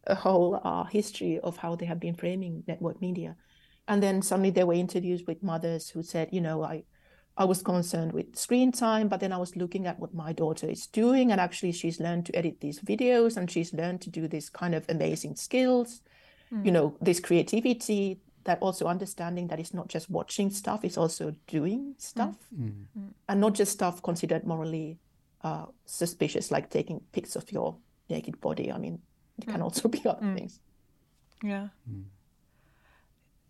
a 0.07 0.15
whole 0.15 0.61
uh, 0.65 0.85
history 0.85 1.39
of 1.41 1.57
how 1.57 1.77
they 1.77 1.87
have 1.87 2.01
been 2.01 2.15
framing 2.15 2.65
network 2.67 3.01
media. 3.01 3.37
And 3.89 4.03
then 4.03 4.23
suddenly 4.23 4.51
there 4.51 4.67
were 4.67 4.75
interviews 4.75 5.23
with 5.27 5.43
mothers 5.43 5.89
who 5.91 6.03
said, 6.03 6.29
you 6.33 6.41
know, 6.41 6.63
I 6.63 6.85
I 7.35 7.47
was 7.47 7.63
concerned 7.63 8.13
with 8.13 8.37
screen 8.37 8.73
time, 8.73 9.09
but 9.09 9.21
then 9.21 9.33
I 9.33 9.39
was 9.39 9.57
looking 9.57 9.87
at 9.87 9.99
what 9.99 10.13
my 10.13 10.35
daughter 10.35 10.69
is 10.69 10.87
doing, 10.87 11.33
and 11.33 11.41
actually 11.41 11.73
she's 11.73 11.99
learned 11.99 12.27
to 12.27 12.37
edit 12.37 12.61
these 12.61 12.79
videos 12.81 13.39
and 13.39 13.51
she's 13.51 13.73
learned 13.73 14.03
to 14.03 14.11
do 14.11 14.29
this 14.29 14.51
kind 14.51 14.75
of 14.75 14.85
amazing 14.91 15.37
skills, 15.37 16.03
you 16.63 16.71
know, 16.71 16.95
this 17.01 17.21
creativity, 17.21 18.21
that 18.45 18.59
also 18.61 18.87
understanding 18.87 19.49
that 19.49 19.59
it's 19.59 19.73
not 19.73 19.89
just 19.89 20.11
watching 20.11 20.51
stuff, 20.51 20.85
it's 20.85 20.99
also 20.99 21.33
doing 21.47 21.95
stuff, 21.97 22.37
Mm. 22.55 22.85
and 23.29 23.41
not 23.41 23.55
just 23.55 23.73
stuff 23.73 24.03
considered 24.03 24.45
morally 24.45 24.99
uh, 25.43 25.67
suspicious, 25.87 26.51
like 26.51 26.69
taking 26.69 27.01
pics 27.13 27.35
of 27.35 27.51
your 27.51 27.77
naked 28.11 28.41
body. 28.43 28.71
I 28.71 28.77
mean, 28.79 28.99
it 29.43 29.51
can 29.51 29.61
Mm. 29.61 29.65
also 29.65 29.89
be 29.97 29.99
other 30.07 30.27
Mm. 30.27 30.35
things. 30.37 30.61
Yeah. 31.45 31.69
Mm. 31.91 32.05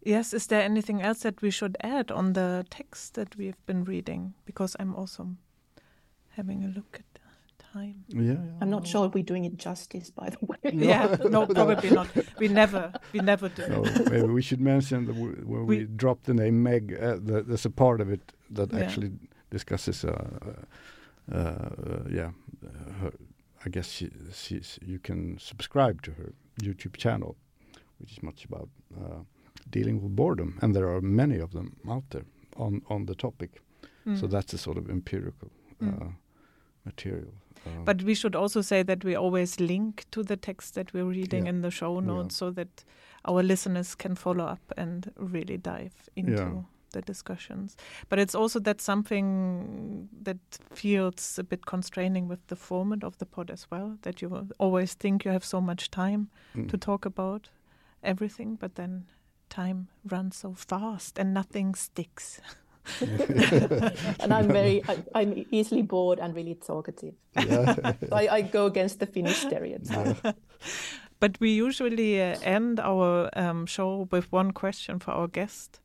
Yes, 0.04 0.32
is 0.34 0.46
there 0.48 0.62
anything 0.62 1.00
else 1.02 1.20
that 1.22 1.40
we 1.42 1.50
should 1.50 1.76
add 1.80 2.10
on 2.10 2.32
the 2.32 2.64
text 2.70 3.14
that 3.14 3.36
we've 3.36 3.64
been 3.66 3.84
reading? 3.84 4.34
Because 4.46 4.76
I'm 4.80 4.94
also 4.96 5.28
having 6.36 6.64
a 6.64 6.68
look 6.68 6.98
at 6.98 7.04
the 7.14 7.64
time. 7.72 8.04
Yeah, 8.08 8.22
yeah. 8.32 8.58
I'm 8.60 8.70
not 8.70 8.86
sure 8.86 9.08
we're 9.08 9.22
doing 9.22 9.44
it 9.44 9.56
justice, 9.58 10.10
by 10.10 10.30
the 10.30 10.38
way. 10.46 10.56
No. 10.72 10.86
Yeah, 10.88 11.16
no, 11.30 11.46
probably 11.54 11.90
not. 11.90 12.08
We 12.40 12.48
never, 12.48 12.92
we 13.12 13.20
never 13.20 13.48
do. 13.48 13.68
No, 13.68 13.82
maybe 14.10 14.26
we 14.32 14.42
should 14.42 14.60
mention 14.60 15.06
that 15.06 15.14
we- 15.14 15.44
when 15.46 15.66
we, 15.66 15.78
We- 15.78 15.84
drop 15.96 16.22
the 16.24 16.34
name 16.34 16.62
Meg, 16.62 16.92
uh, 17.00 17.18
the, 17.24 17.42
there's 17.46 17.66
a 17.66 17.70
part 17.70 18.00
of 18.00 18.10
it 18.10 18.32
that 18.50 18.72
Yeah. 18.72 18.80
actually 18.80 19.12
discusses, 19.50 20.04
uh, 20.04 20.10
uh, 21.32 21.36
uh, 21.36 21.68
yeah, 22.10 22.30
uh, 22.66 22.92
her, 23.00 23.12
I 23.66 23.70
guess 23.70 23.90
she, 23.90 24.10
she's, 24.34 24.78
you 24.86 24.98
can 24.98 25.38
subscribe 25.38 26.02
to 26.02 26.10
her 26.12 26.32
YouTube 26.60 26.96
channel, 26.96 27.36
which 28.00 28.12
is 28.12 28.22
much 28.22 28.44
about 28.44 28.68
uh, 29.00 29.20
dealing 29.70 30.02
with 30.02 30.16
boredom, 30.16 30.58
and 30.62 30.74
there 30.74 30.88
are 30.88 31.00
many 31.00 31.38
of 31.38 31.50
them 31.52 31.76
out 31.88 32.04
there 32.10 32.24
on 32.56 32.82
on 32.88 33.06
the 33.06 33.14
topic. 33.14 33.50
So 34.04 34.26
Mm. 34.26 34.30
that's 34.30 34.54
a 34.54 34.58
sort 34.58 34.78
of 34.78 34.90
empirical 34.90 35.48
uh, 35.80 35.84
Mm. 35.86 36.12
material. 36.84 37.32
Um, 37.66 37.84
But 37.84 38.02
we 38.02 38.14
should 38.14 38.34
also 38.36 38.62
say 38.62 38.82
that 38.84 39.04
we 39.04 39.14
always 39.18 39.60
link 39.60 40.04
to 40.10 40.22
the 40.24 40.36
text 40.36 40.74
that 40.74 40.92
we're 40.92 41.04
reading 41.10 41.44
Yeah. 41.46 41.50
in 41.54 41.62
the 41.62 41.70
show 41.70 42.00
Yeah. 42.00 42.06
notes 42.06 42.36
so 42.36 42.50
that 42.50 42.84
our 43.24 43.42
listeners 43.42 43.94
can 43.96 44.16
follow 44.16 44.44
up 44.52 44.72
and 44.76 45.12
really 45.16 45.58
dive 45.58 46.08
into 46.16 46.32
Yeah. 46.32 46.62
The 46.92 47.02
discussions. 47.02 47.76
But 48.08 48.18
it's 48.18 48.34
also 48.34 48.60
that 48.60 48.80
something 48.80 50.08
that 50.22 50.38
feels 50.72 51.38
a 51.38 51.44
bit 51.44 51.66
constraining 51.66 52.28
with 52.28 52.46
the 52.46 52.56
format 52.56 53.04
of 53.04 53.18
the 53.18 53.26
pod 53.26 53.50
as 53.50 53.66
well, 53.70 53.98
that 54.02 54.22
you 54.22 54.48
always 54.58 54.94
think 54.94 55.24
you 55.24 55.30
have 55.30 55.44
so 55.44 55.60
much 55.60 55.90
time 55.90 56.30
mm. 56.56 56.68
to 56.70 56.76
talk 56.78 57.04
about 57.04 57.48
everything, 58.02 58.56
but 58.56 58.74
then 58.74 59.06
time 59.48 59.88
runs 60.08 60.36
so 60.36 60.54
fast 60.54 61.18
and 61.18 61.34
nothing 61.34 61.74
sticks. 61.74 62.40
and 63.00 64.32
I'm 64.32 64.48
very, 64.48 64.82
I, 64.88 64.96
I'm 65.14 65.46
easily 65.50 65.82
bored 65.82 66.18
and 66.18 66.34
really 66.34 66.54
talkative. 66.54 67.14
yeah. 67.36 67.92
So 68.08 68.16
I, 68.16 68.34
I 68.36 68.42
go 68.42 68.66
against 68.66 68.98
the 68.98 69.06
Finnish 69.06 69.38
stereotype. 69.38 70.36
But 71.22 71.38
we 71.38 71.50
usually 71.50 72.20
uh, 72.20 72.36
end 72.42 72.80
our 72.80 73.30
um, 73.38 73.64
show 73.66 74.08
with 74.10 74.32
one 74.32 74.50
question 74.50 74.98
for 74.98 75.12
our 75.12 75.28
guest. 75.28 75.78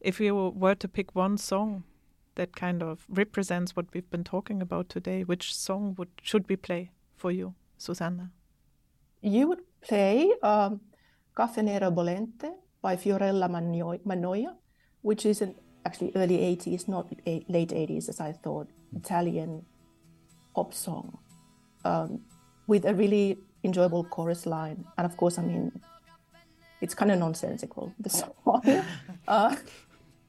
If 0.00 0.18
you 0.20 0.34
were 0.34 0.74
to 0.74 0.88
pick 0.88 1.14
one 1.14 1.36
song 1.36 1.84
that 2.36 2.56
kind 2.56 2.82
of 2.82 3.04
represents 3.08 3.76
what 3.76 3.86
we've 3.92 4.08
been 4.10 4.24
talking 4.24 4.62
about 4.62 4.88
today, 4.88 5.24
which 5.24 5.54
song 5.54 5.94
would 5.98 6.08
should 6.22 6.48
we 6.48 6.56
play 6.56 6.90
for 7.16 7.30
you, 7.30 7.54
Susanna? 7.76 8.30
You 9.20 9.48
would 9.48 9.60
play 9.82 10.32
um, 10.42 10.80
Caffè 11.36 11.62
Nero 11.62 11.90
Bollente 11.90 12.50
by 12.80 12.96
Fiorella 12.96 13.50
Manno- 13.50 14.00
Mannoia, 14.06 14.56
which 15.02 15.26
is 15.26 15.42
an 15.42 15.54
actually 15.84 16.12
early 16.14 16.38
80s, 16.38 16.88
not 16.88 17.12
late 17.26 17.70
80s 17.70 18.08
as 18.08 18.20
I 18.20 18.32
thought, 18.32 18.68
Italian 18.96 19.66
pop 20.54 20.72
song 20.72 21.18
um, 21.84 22.20
with 22.66 22.84
a 22.84 22.94
really 22.94 23.38
enjoyable 23.64 24.04
chorus 24.04 24.46
line. 24.46 24.84
And 24.96 25.04
of 25.04 25.16
course, 25.16 25.38
I 25.38 25.42
mean, 25.42 25.72
it's 26.80 26.94
kind 26.94 27.10
of 27.10 27.18
nonsensical, 27.18 27.92
the 28.00 28.08
song. 28.08 28.84
uh, 29.28 29.56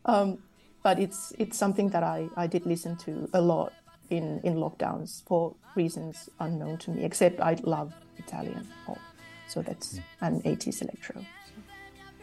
um, 0.05 0.37
but 0.83 0.99
it's 0.99 1.33
it's 1.37 1.57
something 1.57 1.89
that 1.89 2.03
I, 2.03 2.29
I 2.35 2.47
did 2.47 2.65
listen 2.65 2.95
to 2.97 3.29
a 3.33 3.41
lot 3.41 3.73
in, 4.11 4.41
in 4.43 4.55
lockdowns 4.55 5.23
for 5.25 5.55
reasons 5.75 6.29
unknown 6.39 6.77
to 6.79 6.91
me, 6.91 7.03
except 7.03 7.39
I 7.39 7.55
love 7.63 7.93
Italian 8.17 8.67
pop. 8.85 8.99
So 9.47 9.61
that's 9.61 9.99
an 10.21 10.41
80s 10.41 10.81
electro. 10.81 11.25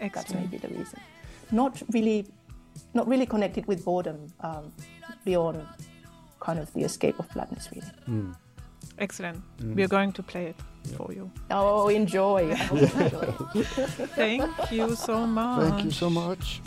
That's 0.01 0.16
Excellent. 0.16 0.53
maybe 0.53 0.59
the 0.59 0.68
reason. 0.68 1.01
Not 1.51 1.83
really, 1.93 2.26
not 2.95 3.09
really 3.09 3.26
connected 3.26 3.66
with 3.66 3.85
boredom 3.85 4.26
um, 4.41 4.72
beyond 5.24 5.66
kind 6.41 6.59
of 6.59 6.72
the 6.74 6.83
escape 6.83 7.18
of 7.18 7.29
flatness, 7.29 7.68
really. 7.74 7.93
Mm. 8.09 8.37
Excellent. 8.99 9.43
We 9.74 9.83
are 9.83 9.89
going 9.89 10.12
to 10.12 10.22
play 10.22 10.47
it 10.47 10.57
for 10.97 11.12
you. 11.12 11.31
Oh, 11.51 11.89
enjoy. 11.89 12.53
I 12.53 12.74
you 12.74 12.81
enjoy. 12.81 13.33
Thank 14.16 14.72
you 14.72 14.95
so 14.97 15.26
much. 15.26 15.70
Thank 15.70 15.85
you 15.85 15.91
so 15.91 16.11
much. 16.11 16.61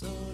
Delle 0.00 0.29